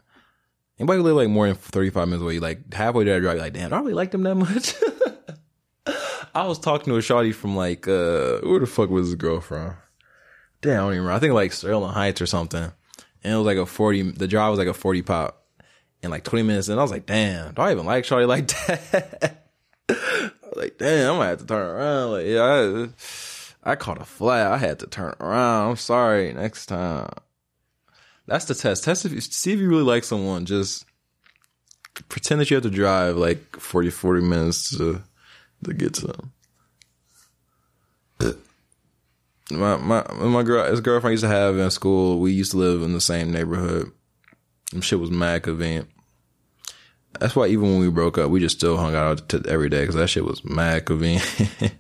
anybody 0.80 0.98
who 0.98 1.04
live 1.04 1.16
like 1.16 1.30
more 1.30 1.48
than 1.48 1.56
35 1.56 2.08
minutes 2.08 2.24
away, 2.24 2.40
like 2.40 2.74
halfway 2.74 3.04
there, 3.04 3.20
drive, 3.20 3.40
like, 3.40 3.54
damn, 3.54 3.70
do 3.70 3.76
I 3.76 3.80
really 3.80 3.94
like 3.94 4.12
them 4.12 4.24
that 4.24 4.36
much? 4.36 4.76
I 6.34 6.48
was 6.48 6.60
talking 6.60 6.92
to 6.94 6.98
a 6.98 7.02
shawty 7.02 7.34
from 7.34 7.56
like, 7.56 7.88
uh, 7.88 8.40
where 8.40 8.60
the 8.60 8.68
fuck 8.68 8.90
was 8.90 9.10
this 9.10 9.16
girl 9.16 9.42
from? 9.42 9.76
Damn, 10.62 10.72
I 10.72 10.78
don't 10.78 10.92
even 10.92 10.98
remember. 11.04 11.18
I 11.18 11.20
think 11.20 11.34
like 11.34 11.52
Sterling 11.52 11.92
Heights 11.92 12.22
or 12.22 12.26
something. 12.26 12.72
And 13.24 13.34
it 13.34 13.36
was 13.36 13.46
like 13.46 13.58
a 13.58 13.66
40, 13.66 14.12
the 14.12 14.28
drive 14.28 14.52
was 14.52 14.60
like 14.60 14.68
a 14.68 14.74
40 14.74 15.02
pop 15.02 15.46
in 16.02 16.10
like 16.10 16.24
20 16.24 16.44
minutes. 16.44 16.70
And 16.70 16.80
I 16.80 16.84
was 16.84 16.92
like, 16.92 17.06
damn, 17.06 17.54
do 17.54 17.62
I 17.62 17.72
even 17.72 17.86
like 17.86 18.06
shawty 18.06 18.28
like 18.28 18.48
that? 19.88 20.41
Like, 20.56 20.78
damn, 20.78 21.12
I'm 21.12 21.18
gonna 21.18 21.30
have 21.30 21.40
to 21.40 21.46
turn 21.46 21.68
around. 21.68 22.12
Like, 22.12 22.26
yeah, 22.26 22.88
I, 23.64 23.72
I 23.72 23.76
caught 23.76 24.02
a 24.02 24.06
flat. 24.06 24.52
I 24.52 24.58
had 24.58 24.80
to 24.80 24.88
turn 24.88 25.14
around. 25.20 25.70
I'm 25.70 25.76
sorry. 25.78 26.34
Next 26.34 26.68
time. 26.68 27.10
That's 28.28 28.46
the 28.46 28.56
test. 28.56 28.84
Test 28.84 29.06
if 29.06 29.12
you 29.12 29.22
see 29.22 29.54
if 29.54 29.60
you 29.60 29.70
really 29.70 29.84
like 29.84 30.04
someone. 30.04 30.46
Just 30.46 30.86
pretend 32.10 32.42
that 32.42 32.50
you 32.50 32.56
have 32.56 32.64
to 32.64 32.70
drive 32.70 33.18
like 33.18 33.58
40, 33.58 33.90
40 33.90 34.22
minutes 34.22 34.78
to 34.78 35.02
to 35.64 35.74
get 35.74 35.94
to 35.96 36.08
them. 36.08 36.32
My 39.52 39.76
my 39.78 40.04
my 40.14 40.44
girl, 40.44 40.70
his 40.70 40.80
girlfriend 40.80 41.14
used 41.14 41.24
to 41.24 41.28
have 41.28 41.58
in 41.58 41.72
school. 41.72 42.20
We 42.20 42.32
used 42.32 42.52
to 42.52 42.58
live 42.58 42.84
in 42.84 42.94
the 42.94 43.02
same 43.02 43.32
neighborhood. 43.32 43.92
Shit 44.80 45.00
was 45.00 45.12
mad 45.12 45.44
convenient. 45.44 45.90
That's 47.20 47.36
why 47.36 47.48
even 47.48 47.64
when 47.64 47.80
we 47.80 47.90
broke 47.90 48.18
up, 48.18 48.32
we 48.32 48.40
just 48.40 48.58
still 48.58 48.78
hung 48.78 48.96
out 48.96 49.30
to, 49.30 49.44
every 49.48 49.70
day 49.70 49.82
because 49.82 49.96
that 49.96 50.08
shit 50.08 50.26
was 50.26 50.44
mad 50.44 50.86
convenient. 50.86 51.24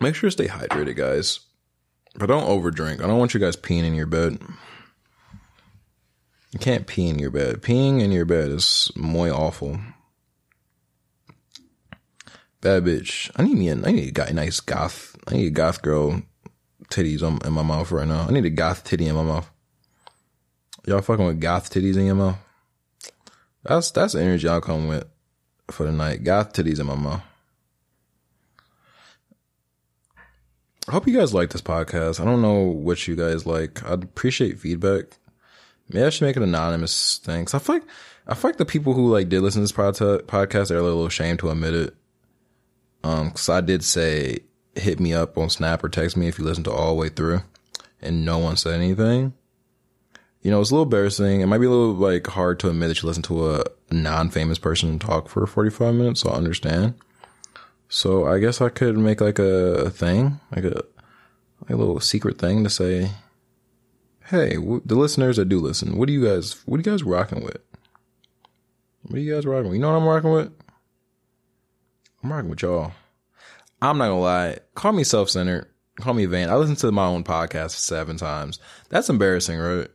Make 0.00 0.14
sure 0.16 0.28
to 0.28 0.32
stay 0.32 0.48
hydrated, 0.48 0.96
guys. 0.96 1.40
But 2.16 2.26
don't 2.26 2.46
overdrink. 2.46 3.02
I 3.02 3.06
don't 3.06 3.18
want 3.18 3.34
you 3.34 3.40
guys 3.40 3.56
peeing 3.56 3.84
in 3.84 3.94
your 3.94 4.06
bed. 4.06 4.38
You 6.52 6.58
can't 6.58 6.86
pee 6.86 7.08
in 7.08 7.18
your 7.18 7.30
bed. 7.30 7.62
Peeing 7.62 8.00
in 8.00 8.12
your 8.12 8.24
bed 8.24 8.50
is 8.50 8.90
muy 8.94 9.30
awful. 9.30 9.80
Bad 12.60 12.84
bitch. 12.84 13.30
I 13.36 13.42
need 13.42 13.58
me 13.58 13.68
a, 13.68 13.72
I 13.72 13.90
need 13.90 14.08
a 14.08 14.12
guy, 14.12 14.30
nice 14.30 14.60
goth. 14.60 15.16
I 15.26 15.34
need 15.34 15.46
a 15.46 15.50
goth 15.50 15.82
girl 15.82 16.22
titties 16.88 17.22
on, 17.22 17.38
in 17.44 17.52
my 17.52 17.62
mouth 17.62 17.90
right 17.90 18.06
now. 18.06 18.26
I 18.28 18.32
need 18.32 18.44
a 18.44 18.50
goth 18.50 18.84
titty 18.84 19.06
in 19.06 19.14
my 19.14 19.22
mouth. 19.22 19.50
Y'all 20.86 21.00
fucking 21.00 21.26
with 21.26 21.40
goth 21.40 21.72
titties 21.72 21.96
in 21.96 22.06
your 22.06 22.14
mouth? 22.14 22.36
That's, 23.62 23.90
that's 23.90 24.12
the 24.12 24.20
energy 24.20 24.46
I'll 24.46 24.60
come 24.60 24.88
with 24.88 25.06
for 25.70 25.86
the 25.86 25.92
night. 25.92 26.24
Goth 26.24 26.52
titties 26.52 26.80
in 26.80 26.86
my 26.86 26.94
mouth. 26.94 27.22
I 30.86 30.92
hope 30.92 31.06
you 31.06 31.16
guys 31.16 31.32
like 31.32 31.50
this 31.50 31.62
podcast. 31.62 32.20
I 32.20 32.24
don't 32.24 32.42
know 32.42 32.60
what 32.60 33.08
you 33.08 33.16
guys 33.16 33.46
like. 33.46 33.82
I'd 33.84 34.04
appreciate 34.04 34.58
feedback. 34.58 35.04
Maybe 35.88 36.04
I 36.04 36.10
should 36.10 36.26
make 36.26 36.36
an 36.36 36.42
anonymous 36.42 37.18
thing. 37.18 37.46
Cause 37.46 37.54
I 37.54 37.58
feel 37.58 37.76
like, 37.76 37.84
I 38.26 38.34
feel 38.34 38.50
like 38.50 38.58
the 38.58 38.66
people 38.66 38.92
who 38.92 39.10
like 39.10 39.30
did 39.30 39.40
listen 39.40 39.64
to 39.64 39.72
this 39.72 39.72
podcast 39.72 40.70
are 40.70 40.76
a 40.76 40.82
little 40.82 41.06
ashamed 41.06 41.38
to 41.38 41.50
admit 41.50 41.74
it. 41.74 41.94
Um, 43.02 43.30
cause 43.30 43.48
I 43.48 43.62
did 43.62 43.82
say, 43.82 44.40
hit 44.76 45.00
me 45.00 45.12
up 45.14 45.36
on 45.38 45.50
Snap 45.50 45.82
or 45.84 45.88
text 45.88 46.16
me 46.16 46.28
if 46.28 46.38
you 46.38 46.44
listen 46.44 46.64
to 46.64 46.72
all 46.72 46.88
the 46.88 47.00
way 47.00 47.08
through 47.08 47.42
and 48.00 48.24
no 48.24 48.38
one 48.38 48.56
said 48.56 48.74
anything. 48.74 49.32
You 50.42 50.50
know, 50.50 50.60
it's 50.60 50.70
a 50.70 50.74
little 50.74 50.84
embarrassing. 50.84 51.40
It 51.40 51.46
might 51.46 51.58
be 51.58 51.66
a 51.66 51.70
little 51.70 51.94
like 51.94 52.26
hard 52.26 52.60
to 52.60 52.68
admit 52.68 52.88
that 52.88 53.02
you 53.02 53.06
listen 53.08 53.22
to 53.24 53.54
a 53.54 53.64
non-famous 53.90 54.58
person 54.58 54.98
talk 54.98 55.28
for 55.28 55.46
45 55.46 55.94
minutes. 55.94 56.20
So 56.20 56.30
I 56.30 56.34
understand. 56.34 56.94
So 57.88 58.26
I 58.26 58.38
guess 58.38 58.60
I 58.60 58.68
could 58.68 58.98
make 58.98 59.20
like 59.20 59.38
a, 59.38 59.88
thing, 59.90 60.40
like 60.54 60.64
a, 60.64 60.82
like 61.62 61.70
a 61.70 61.76
little 61.76 62.00
secret 62.00 62.38
thing 62.38 62.62
to 62.64 62.70
say, 62.70 63.10
hey, 64.26 64.56
w- 64.56 64.82
the 64.84 64.96
listeners 64.96 65.36
that 65.36 65.48
do 65.48 65.60
listen, 65.60 65.96
what 65.96 66.08
do 66.08 66.12
you 66.12 66.24
guys, 66.26 66.60
what 66.66 66.76
are 66.76 66.80
you 66.80 66.90
guys 66.90 67.04
rocking 67.04 67.42
with? 67.42 67.58
What 69.02 69.16
are 69.16 69.20
you 69.20 69.34
guys 69.34 69.46
rocking 69.46 69.68
with? 69.70 69.76
You 69.76 69.80
know 69.80 69.92
what 69.92 69.98
I'm 70.00 70.08
rocking 70.08 70.32
with? 70.32 70.52
I'm 72.22 72.32
rocking 72.32 72.50
with 72.50 72.62
y'all. 72.62 72.92
I'm 73.90 73.98
not 73.98 74.08
gonna 74.08 74.20
lie. 74.20 74.58
Call 74.74 74.92
me 74.92 75.04
self-centered. 75.04 75.70
Call 76.00 76.14
me 76.14 76.26
vain. 76.26 76.48
I 76.48 76.56
listened 76.56 76.78
to 76.78 76.90
my 76.90 77.06
own 77.06 77.22
podcast 77.22 77.70
seven 77.70 78.16
times. 78.16 78.58
That's 78.88 79.10
embarrassing, 79.10 79.58
right? 79.58 79.88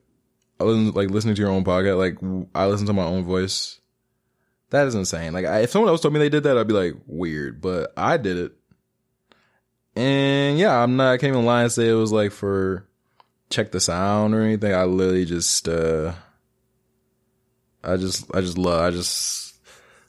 I 0.60 0.64
like 0.64 1.10
listening 1.10 1.36
to 1.36 1.42
your 1.42 1.52
own 1.52 1.64
podcast. 1.64 1.98
Like 1.98 2.48
I 2.54 2.68
listen 2.68 2.88
to 2.88 2.94
my 2.94 3.04
own 3.04 3.24
voice. 3.24 3.80
That 4.70 4.88
is 4.88 4.96
insane. 4.96 5.34
Like 5.34 5.46
I, 5.46 5.62
if 5.62 5.72
someone 5.72 5.90
else 5.90 6.02
told 6.02 6.14
me 6.14 6.20
they 6.20 6.30
did 6.30 6.44
that, 6.44 6.58
I'd 6.58 6.68
be 6.68 6.74
like 6.74 6.96
weird, 7.08 7.62
but 7.62 7.92
I 7.98 8.18
did 8.18 8.38
it. 8.38 8.54
And 9.96 10.60
yeah, 10.60 10.78
I'm 10.82 10.96
not, 10.96 11.14
I 11.14 11.18
can't 11.18 11.34
even 11.34 11.46
lie 11.46 11.64
and 11.64 11.72
say 11.72 11.90
it 11.90 11.94
was 11.94 12.12
like 12.12 12.32
for 12.32 12.86
check 13.50 13.72
the 13.72 13.80
sound 13.80 14.36
or 14.36 14.42
anything. 14.42 14.74
I 14.74 14.84
literally 14.84 15.26
just, 15.26 15.68
uh, 15.68 16.14
I 17.84 17.98
just, 17.98 18.30
I 18.34 18.42
just 18.42 18.58
love, 18.58 18.82
I 18.82 18.92
just, 18.92 19.49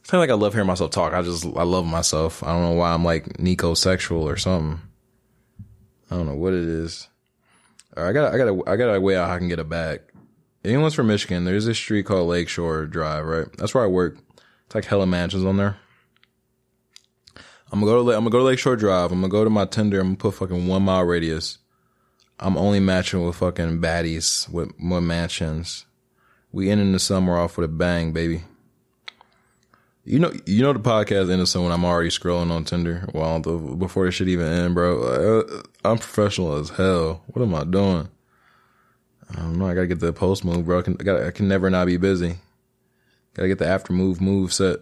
it's 0.01 0.09
kind 0.09 0.21
of 0.21 0.27
like 0.27 0.35
I 0.35 0.39
love 0.39 0.53
hearing 0.53 0.67
myself 0.67 0.91
talk. 0.91 1.13
I 1.13 1.21
just, 1.21 1.45
I 1.45 1.63
love 1.63 1.85
myself. 1.85 2.43
I 2.43 2.47
don't 2.47 2.63
know 2.63 2.73
why 2.73 2.91
I'm 2.91 3.05
like 3.05 3.39
Nico 3.39 3.73
sexual 3.75 4.27
or 4.27 4.35
something. 4.35 4.81
I 6.09 6.17
don't 6.17 6.25
know 6.25 6.35
what 6.35 6.53
it 6.53 6.67
is. 6.67 7.07
I 7.95 8.11
got, 8.11 8.33
I 8.33 8.37
got, 8.37 8.67
I 8.67 8.75
got 8.75 8.95
a 8.95 8.99
way 8.99 9.15
out 9.15 9.29
how 9.29 9.35
I 9.35 9.37
can 9.37 9.47
get 9.47 9.59
a 9.59 9.63
back. 9.63 10.01
Anyone's 10.63 10.93
from 10.93 11.07
Michigan, 11.07 11.45
there's 11.45 11.65
this 11.65 11.77
street 11.77 12.05
called 12.05 12.27
Lakeshore 12.27 12.85
Drive, 12.85 13.25
right? 13.25 13.47
That's 13.57 13.73
where 13.73 13.83
I 13.83 13.87
work. 13.87 14.17
It's 14.65 14.75
like 14.75 14.85
hella 14.85 15.07
mansions 15.07 15.45
on 15.45 15.57
there. 15.57 15.77
I'm 17.71 17.79
gonna 17.79 17.85
go 17.85 18.03
to, 18.03 18.11
I'm 18.11 18.23
gonna 18.23 18.29
go 18.31 18.39
to 18.39 18.43
Lakeshore 18.43 18.75
Drive. 18.75 19.11
I'm 19.11 19.21
gonna 19.21 19.29
go 19.29 19.43
to 19.43 19.49
my 19.49 19.65
Tinder. 19.65 19.99
I'm 19.99 20.07
gonna 20.07 20.17
put 20.17 20.35
fucking 20.35 20.67
one 20.67 20.83
mile 20.83 21.03
radius. 21.03 21.57
I'm 22.39 22.57
only 22.57 22.79
matching 22.79 23.25
with 23.25 23.35
fucking 23.37 23.79
baddies 23.79 24.49
with 24.49 24.77
more 24.79 24.99
mansions. 24.99 25.85
We 26.51 26.69
ending 26.69 26.91
the 26.91 26.99
summer 26.99 27.37
off 27.37 27.57
with 27.57 27.65
a 27.65 27.73
bang, 27.73 28.13
baby. 28.13 28.43
You 30.03 30.17
know, 30.17 30.31
you 30.45 30.63
know 30.63 30.73
the 30.73 30.79
podcast 30.79 31.31
innocent 31.31 31.63
when 31.63 31.71
I'm 31.71 31.85
already 31.85 32.09
scrolling 32.09 32.51
on 32.51 32.63
Tinder 32.63 33.07
while 33.11 33.39
the, 33.39 33.55
before 33.55 34.05
the 34.05 34.11
shit 34.11 34.27
even 34.27 34.47
end, 34.47 34.73
bro. 34.73 35.01
Uh, 35.03 35.55
uh, 35.57 35.61
I, 35.85 35.91
am 35.91 35.99
professional 35.99 36.55
as 36.55 36.69
hell. 36.69 37.23
What 37.27 37.43
am 37.43 37.53
I 37.53 37.63
doing? 37.63 38.09
Um, 39.29 39.35
I 39.35 39.35
don't 39.41 39.59
know. 39.59 39.67
I 39.67 39.75
gotta 39.75 39.87
get 39.87 39.99
the 39.99 40.11
post 40.11 40.43
move, 40.43 40.65
bro. 40.65 40.79
I 40.79 40.81
can, 40.81 40.97
I, 40.99 41.03
gotta, 41.03 41.27
I 41.27 41.31
can 41.31 41.47
never 41.47 41.69
not 41.69 41.85
be 41.85 41.97
busy. 41.97 42.37
Gotta 43.35 43.47
get 43.47 43.59
the 43.59 43.67
after 43.67 43.93
move 43.93 44.19
move 44.19 44.51
set. 44.51 44.79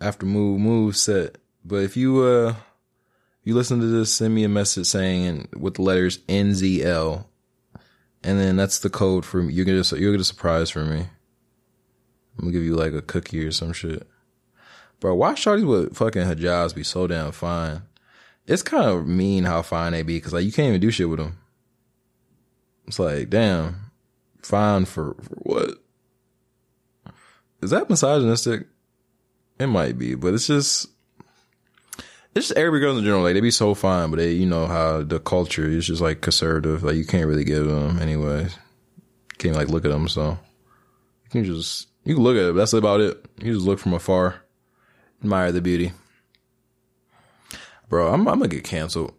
After 0.00 0.26
move 0.26 0.60
move 0.60 0.96
set. 0.96 1.38
But 1.64 1.84
if 1.84 1.96
you 1.96 2.22
uh 2.22 2.54
you 3.44 3.54
listen 3.54 3.80
to 3.80 3.86
this, 3.86 4.12
send 4.12 4.34
me 4.34 4.42
a 4.42 4.48
message 4.48 4.86
saying 4.86 5.48
with 5.56 5.74
the 5.74 5.82
letters 5.82 6.18
NZL 6.26 7.24
and 8.26 8.40
then 8.40 8.56
that's 8.56 8.80
the 8.80 8.90
code 8.90 9.24
for 9.24 9.40
me. 9.40 9.54
You 9.54 9.64
get 9.64 9.92
a 9.92 9.98
you 9.98 10.10
get 10.10 10.20
a 10.20 10.24
surprise 10.24 10.68
for 10.68 10.84
me. 10.84 11.06
I'm 12.38 12.44
gonna 12.44 12.52
give 12.52 12.62
you 12.62 12.74
like 12.74 12.92
a 12.92 13.02
cookie 13.02 13.44
or 13.44 13.52
some 13.52 13.72
shit. 13.72 14.06
Bro, 15.00 15.14
why 15.16 15.32
shorties 15.32 15.66
with 15.66 15.96
fucking 15.96 16.22
hijabs 16.22 16.74
be 16.74 16.82
so 16.82 17.06
damn 17.06 17.32
fine? 17.32 17.82
It's 18.46 18.62
kind 18.62 18.84
of 18.84 19.06
mean 19.06 19.44
how 19.44 19.62
fine 19.62 19.92
they 19.92 20.02
be 20.02 20.16
because 20.16 20.32
like 20.32 20.44
you 20.44 20.52
can't 20.52 20.68
even 20.68 20.80
do 20.80 20.90
shit 20.90 21.08
with 21.08 21.18
them. 21.18 21.38
It's 22.86 22.98
like, 22.98 23.30
damn, 23.30 23.90
fine 24.42 24.84
for, 24.84 25.14
for 25.20 25.34
what? 25.38 25.70
Is 27.60 27.70
that 27.70 27.90
misogynistic? 27.90 28.66
It 29.58 29.66
might 29.66 29.98
be, 29.98 30.14
but 30.14 30.34
it's 30.34 30.46
just, 30.46 30.88
it's 32.34 32.48
just 32.48 32.52
every 32.52 32.78
girl 32.78 32.96
in 32.96 33.02
general. 33.04 33.22
Like 33.22 33.34
they 33.34 33.40
be 33.40 33.50
so 33.50 33.74
fine, 33.74 34.10
but 34.10 34.18
they, 34.18 34.32
you 34.32 34.46
know 34.46 34.66
how 34.66 35.02
the 35.02 35.18
culture 35.18 35.66
is 35.66 35.86
just 35.86 36.02
like 36.02 36.20
conservative. 36.20 36.84
Like 36.84 36.96
you 36.96 37.06
can't 37.06 37.26
really 37.26 37.44
give 37.44 37.66
them 37.66 37.98
anyways. 37.98 38.54
You 38.54 39.36
can't 39.38 39.56
like 39.56 39.68
look 39.68 39.84
at 39.84 39.90
them, 39.90 40.06
so 40.06 40.38
you 41.26 41.42
can 41.42 41.44
just 41.44 41.88
you 42.04 42.14
can 42.14 42.24
look 42.24 42.36
at 42.36 42.50
it. 42.50 42.54
That's 42.54 42.72
about 42.72 43.00
it. 43.00 43.24
You 43.38 43.54
just 43.54 43.66
look 43.66 43.78
from 43.78 43.94
afar, 43.94 44.42
admire 45.22 45.52
the 45.52 45.60
beauty. 45.60 45.92
Bro, 47.88 48.12
I'm, 48.12 48.26
I'm 48.28 48.38
gonna 48.38 48.48
get 48.48 48.64
canceled. 48.64 49.14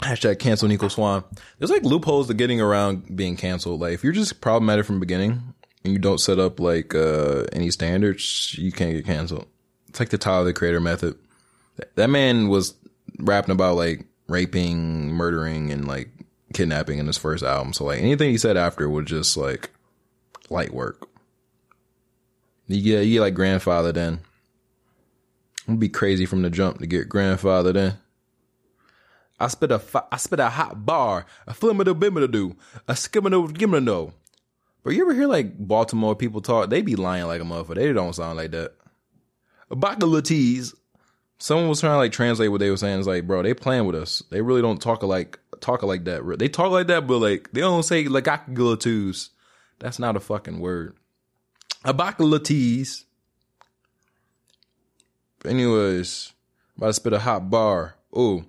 Hashtag 0.00 0.38
cancel 0.38 0.68
Nico 0.68 0.88
Swan. 0.88 1.24
There's 1.58 1.70
like 1.70 1.84
loopholes 1.84 2.28
to 2.28 2.34
getting 2.34 2.60
around 2.60 3.14
being 3.16 3.36
canceled. 3.36 3.80
Like 3.80 3.92
if 3.92 4.02
you're 4.02 4.12
just 4.12 4.40
problematic 4.40 4.86
from 4.86 4.96
the 4.96 5.00
beginning 5.00 5.54
and 5.84 5.92
you 5.92 5.98
don't 5.98 6.18
set 6.18 6.38
up 6.38 6.58
like 6.58 6.94
uh 6.94 7.44
any 7.52 7.70
standards, 7.70 8.56
you 8.56 8.72
can't 8.72 8.92
get 8.92 9.04
canceled. 9.04 9.46
It's 9.88 10.00
like 10.00 10.08
the 10.08 10.18
Tyler 10.18 10.44
the 10.44 10.52
Creator 10.52 10.80
method. 10.80 11.18
That 11.96 12.08
man 12.08 12.48
was 12.48 12.74
rapping 13.18 13.52
about 13.52 13.76
like 13.76 14.06
raping, 14.28 15.10
murdering, 15.10 15.70
and 15.70 15.86
like 15.86 16.08
kidnapping 16.52 16.98
in 16.98 17.06
his 17.06 17.18
first 17.18 17.44
album. 17.44 17.72
So 17.72 17.84
like 17.84 18.00
anything 18.00 18.30
he 18.30 18.38
said 18.38 18.56
after 18.56 18.88
was 18.88 19.06
just 19.06 19.36
like 19.36 19.70
light 20.48 20.72
work. 20.72 21.08
You 22.66 22.82
get 22.82 23.06
you 23.06 23.14
get 23.14 23.20
like 23.20 23.34
grandfather 23.34 23.92
then. 23.92 24.20
It'd 25.66 25.80
be 25.80 25.88
crazy 25.88 26.26
from 26.26 26.42
the 26.42 26.50
jump 26.50 26.78
to 26.78 26.86
get 26.86 27.08
grandfather 27.08 27.72
then. 27.72 27.98
I 29.38 29.48
spit 29.48 29.72
a 29.72 29.78
fi- 29.78 30.06
I 30.12 30.16
spit 30.18 30.40
a 30.40 30.48
hot 30.48 30.84
bar, 30.84 31.24
a 31.46 31.52
flimmido 31.52 31.98
bimmido, 31.98 32.56
a 32.86 32.92
skimmido 32.92 33.48
gimmido. 33.48 34.12
But 34.82 34.94
you 34.94 35.02
ever 35.02 35.14
hear 35.14 35.26
like 35.26 35.56
Baltimore 35.58 36.14
people 36.14 36.40
talk? 36.40 36.70
They 36.70 36.82
be 36.82 36.96
lying 36.96 37.26
like 37.26 37.40
a 37.40 37.44
motherfucker. 37.44 37.76
They 37.76 37.92
don't 37.92 38.14
sound 38.14 38.36
like 38.36 38.50
that. 38.52 38.74
Abacalatees. 39.70 40.74
Someone 41.38 41.68
was 41.68 41.80
trying 41.80 41.94
to 41.94 41.98
like 41.98 42.12
translate 42.12 42.50
what 42.50 42.60
they 42.60 42.70
were 42.70 42.76
saying. 42.76 42.98
It's 42.98 43.08
like, 43.08 43.26
bro, 43.26 43.42
they 43.42 43.54
playing 43.54 43.86
with 43.86 43.96
us. 43.96 44.22
They 44.30 44.42
really 44.42 44.62
don't 44.62 44.80
talk 44.80 45.02
like 45.02 45.38
talk 45.60 45.82
like 45.82 46.04
that. 46.04 46.22
They 46.38 46.48
talk 46.48 46.70
like 46.70 46.86
that, 46.88 47.06
but 47.06 47.18
like 47.18 47.50
they 47.52 47.60
don't 47.60 47.82
say 47.82 48.06
like 48.08 48.24
acalatees. 48.24 49.30
That's 49.78 49.98
not 49.98 50.16
a 50.16 50.20
fucking 50.20 50.60
word. 50.60 50.96
Abacalatees. 51.84 53.04
Anyways, 55.44 56.32
about 56.76 56.88
to 56.88 56.92
spit 56.92 57.12
a 57.14 57.18
hot 57.18 57.48
bar. 57.48 57.94
Ooh, 58.16 58.44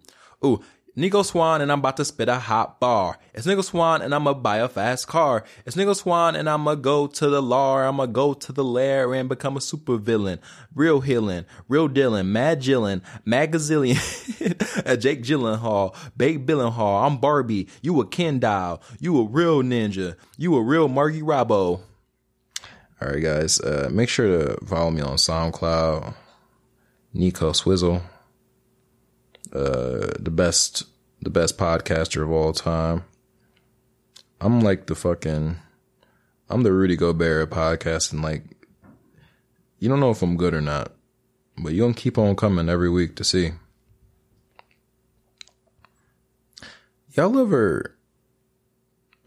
ooh. 0.45 0.61
Nico 0.95 1.23
Swan 1.23 1.61
and 1.61 1.71
I'm 1.71 1.79
about 1.79 1.97
to 1.97 2.05
spit 2.05 2.27
a 2.27 2.37
hot 2.37 2.79
bar. 2.79 3.17
It's 3.33 3.45
Nico 3.45 3.61
Swan 3.61 4.01
and 4.01 4.13
I'ma 4.13 4.33
buy 4.33 4.57
a 4.57 4.67
fast 4.67 5.07
car. 5.07 5.45
It's 5.65 5.77
Nico 5.77 5.93
Swan 5.93 6.35
and 6.35 6.49
I'ma 6.49 6.75
go 6.75 7.07
to 7.07 7.29
the 7.29 7.41
law. 7.41 7.77
I'ma 7.77 8.07
go 8.07 8.33
to 8.33 8.51
the 8.51 8.63
lair 8.63 9.13
and 9.13 9.29
become 9.29 9.55
a 9.55 9.61
super 9.61 9.95
villain. 9.95 10.39
Real 10.75 10.99
healing, 10.99 11.45
real 11.69 11.87
Dylan, 11.87 12.27
Mad 12.27 12.61
Jillin, 12.61 13.01
Magazillion, 13.25 13.95
Jake 15.01 15.23
Gyllenhaal, 15.23 15.95
Bake 16.17 16.45
Billenhall. 16.45 17.05
I'm 17.05 17.17
Barbie. 17.17 17.69
You 17.81 18.01
a 18.01 18.05
Ken 18.05 18.39
Doll. 18.39 18.81
You 18.99 19.17
a 19.21 19.23
real 19.23 19.61
ninja. 19.61 20.15
You 20.37 20.55
a 20.57 20.61
real 20.61 20.89
Margie 20.89 21.21
Robbo. 21.21 21.81
All 23.01 23.07
right, 23.07 23.23
guys. 23.23 23.61
Uh, 23.61 23.89
make 23.91 24.09
sure 24.09 24.27
to 24.27 24.65
follow 24.65 24.91
me 24.91 25.01
on 25.01 25.15
SoundCloud. 25.15 26.13
Nico 27.13 27.51
Swizzle 27.53 28.01
uh, 29.53 30.11
the 30.19 30.31
best 30.31 30.83
the 31.21 31.29
best 31.29 31.57
podcaster 31.57 32.23
of 32.23 32.31
all 32.31 32.53
time. 32.53 33.03
I'm 34.39 34.61
like 34.61 34.87
the 34.87 34.95
fucking 34.95 35.57
I'm 36.49 36.63
the 36.63 36.71
Rudy 36.73 36.95
Gobert 36.95 37.49
podcasting. 37.49 38.23
Like 38.23 38.43
you 39.79 39.89
don't 39.89 39.99
know 39.99 40.11
if 40.11 40.21
I'm 40.21 40.37
good 40.37 40.53
or 40.53 40.61
not, 40.61 40.91
but 41.57 41.73
you 41.73 41.81
gonna 41.81 41.93
keep 41.93 42.17
on 42.17 42.35
coming 42.35 42.69
every 42.69 42.89
week 42.89 43.15
to 43.15 43.23
see. 43.23 43.51
Y'all 47.13 47.37
ever 47.39 47.97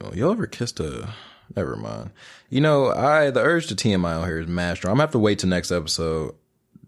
oh, 0.01 0.13
y'all 0.15 0.33
ever 0.33 0.47
kissed 0.47 0.81
a 0.81 1.13
never 1.55 1.77
mind. 1.77 2.11
You 2.49 2.61
know, 2.61 2.91
I 2.91 3.31
the 3.31 3.41
urge 3.41 3.67
to 3.69 3.75
TMI 3.75 4.15
out 4.15 4.27
here 4.27 4.41
is 4.41 4.49
master. 4.49 4.89
I'm 4.89 4.95
gonna 4.95 5.03
have 5.03 5.13
to 5.13 5.19
wait 5.19 5.39
till 5.39 5.51
next 5.51 5.71
episode 5.71 6.35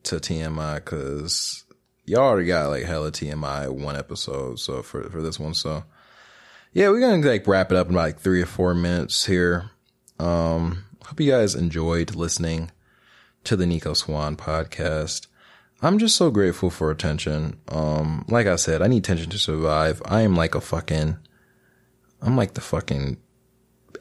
to 0.05 0.17
TMI 0.17 0.77
because 0.77 1.65
y'all 2.07 2.21
already 2.21 2.47
got 2.47 2.71
like 2.71 2.85
hella 2.85 3.11
TMI 3.11 3.69
one 3.69 3.97
episode. 3.97 4.59
So 4.59 4.83
for, 4.83 5.11
for 5.11 5.21
this 5.21 5.39
one. 5.39 5.55
So 5.55 5.85
yeah, 6.73 6.89
we're 6.89 7.01
to 7.23 7.29
like 7.29 7.47
wrap 7.47 7.71
it 7.71 7.77
up 7.77 7.89
in 7.89 7.95
about, 7.95 8.03
like 8.03 8.21
three 8.21 8.41
or 8.41 8.47
four 8.47 8.75
minutes 8.75 9.27
here. 9.27 9.71
Um, 10.19 10.85
hope 11.05 11.21
you 11.21 11.31
guys 11.31 11.55
enjoyed 11.55 12.15
listening 12.15 12.71
to 13.45 13.57
the 13.57 13.67
Nico 13.67 13.93
Swan 13.93 14.37
podcast. 14.37 15.27
I'm 15.83 15.99
just 15.99 16.17
so 16.17 16.31
grateful 16.31 16.71
for 16.71 16.91
attention. 16.91 17.59
Um, 17.69 18.25
like 18.29 18.47
I 18.47 18.57
said, 18.57 18.81
I 18.81 18.87
need 18.87 18.99
attention 18.99 19.31
to 19.31 19.39
survive. 19.39 20.01
I 20.07 20.23
am 20.23 20.35
like 20.35 20.55
a 20.55 20.61
fucking, 20.61 21.19
I'm 22.23 22.37
like 22.37 22.55
the 22.55 22.63
fucking 22.63 23.19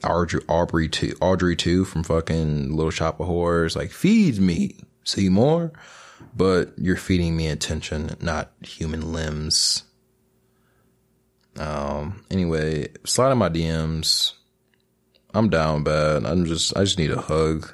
Audrey, 0.02 0.40
Aubrey 0.48 0.88
two, 0.88 1.14
Audrey 1.20 1.54
two 1.54 1.84
from 1.84 2.02
fucking 2.02 2.74
Little 2.74 2.90
Shop 2.90 3.20
of 3.20 3.26
Horrors. 3.26 3.76
Like, 3.76 3.90
feed 3.90 4.38
me, 4.38 4.76
see 5.04 5.28
more 5.28 5.72
but 6.34 6.72
you're 6.76 6.96
feeding 6.96 7.36
me 7.36 7.48
attention, 7.48 8.16
not 8.20 8.52
human 8.60 9.12
limbs. 9.12 9.84
Um, 11.58 12.24
anyway, 12.30 12.88
slide 13.04 13.32
in 13.32 13.38
my 13.38 13.48
DMs. 13.48 14.32
I'm 15.34 15.50
down 15.50 15.82
bad. 15.82 16.24
I'm 16.24 16.46
just, 16.46 16.76
I 16.76 16.84
just 16.84 16.98
need 16.98 17.10
a 17.10 17.20
hug. 17.20 17.72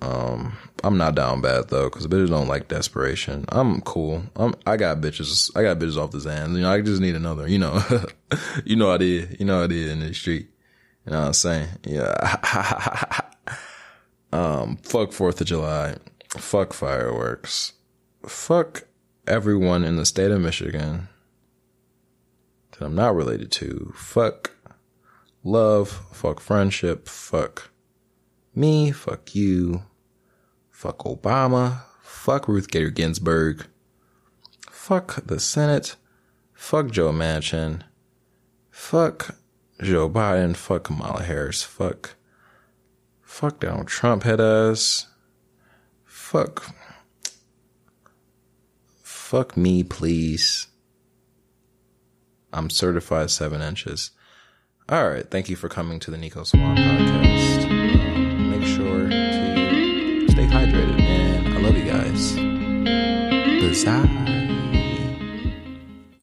Um, 0.00 0.56
I'm 0.82 0.98
not 0.98 1.14
down 1.14 1.40
bad 1.40 1.68
though, 1.68 1.88
cause 1.88 2.06
bitches 2.06 2.28
don't 2.28 2.48
like 2.48 2.68
desperation. 2.68 3.46
I'm 3.48 3.80
cool. 3.80 4.22
I'm, 4.36 4.54
I 4.66 4.76
got 4.76 5.00
bitches, 5.00 5.50
I 5.56 5.62
got 5.62 5.78
bitches 5.78 5.96
off 5.96 6.10
the 6.10 6.18
Zans. 6.18 6.54
You 6.54 6.60
know, 6.60 6.70
I 6.70 6.82
just 6.82 7.00
need 7.00 7.14
another, 7.14 7.48
you 7.48 7.58
know, 7.58 7.82
you 8.64 8.76
know 8.76 8.90
I 8.90 8.98
did, 8.98 9.40
you 9.40 9.46
know 9.46 9.64
I 9.64 9.66
did 9.66 9.88
in 9.88 10.00
the 10.00 10.12
street. 10.12 10.50
You 11.06 11.12
know 11.12 11.20
what 11.20 11.26
I'm 11.28 11.32
saying? 11.32 11.68
Yeah. 11.84 12.12
um, 14.32 14.76
fuck 14.76 15.10
4th 15.10 15.40
of 15.40 15.46
July. 15.46 15.96
Fuck 16.36 16.72
fireworks. 16.72 17.74
Fuck 18.26 18.84
everyone 19.26 19.84
in 19.84 19.96
the 19.96 20.04
state 20.04 20.30
of 20.30 20.40
Michigan 20.40 21.08
that 22.72 22.84
I'm 22.84 22.94
not 22.94 23.14
related 23.14 23.52
to. 23.52 23.92
Fuck 23.96 24.50
love. 25.44 25.88
Fuck 26.12 26.40
friendship. 26.40 27.08
Fuck 27.08 27.70
me. 28.54 28.90
Fuck 28.90 29.34
you. 29.34 29.84
Fuck 30.70 30.98
Obama. 30.98 31.82
Fuck 32.02 32.48
Ruth 32.48 32.68
Gator 32.68 32.90
Ginsburg. 32.90 33.66
Fuck 34.70 35.24
the 35.24 35.38
Senate. 35.38 35.96
Fuck 36.52 36.90
Joe 36.90 37.12
Manchin. 37.12 37.82
Fuck 38.70 39.36
Joe 39.80 40.10
Biden. 40.10 40.56
Fuck 40.56 40.84
Kamala 40.84 41.22
Harris. 41.22 41.62
Fuck. 41.62 42.16
Fuck 43.22 43.60
Donald 43.60 43.88
Trump 43.88 44.24
head 44.24 44.40
ass 44.40 45.06
fuck. 46.34 46.74
Fuck 49.04 49.56
me, 49.56 49.84
please. 49.84 50.66
I'm 52.52 52.70
certified 52.70 53.30
seven 53.30 53.62
inches. 53.62 54.10
All 54.88 55.08
right. 55.08 55.30
Thank 55.30 55.48
you 55.48 55.54
for 55.54 55.68
coming 55.68 56.00
to 56.00 56.10
the 56.10 56.18
Nico 56.18 56.42
Swan 56.42 56.76
podcast. 56.76 57.70
Um, 57.70 58.50
make 58.50 58.66
sure 58.66 59.08
to 59.08 60.28
stay 60.32 60.46
hydrated, 60.46 61.00
and 61.00 61.54
I 61.54 61.60
love 61.60 61.76
you 61.76 61.84
guys. 61.84 62.34
Besides. 63.60 64.43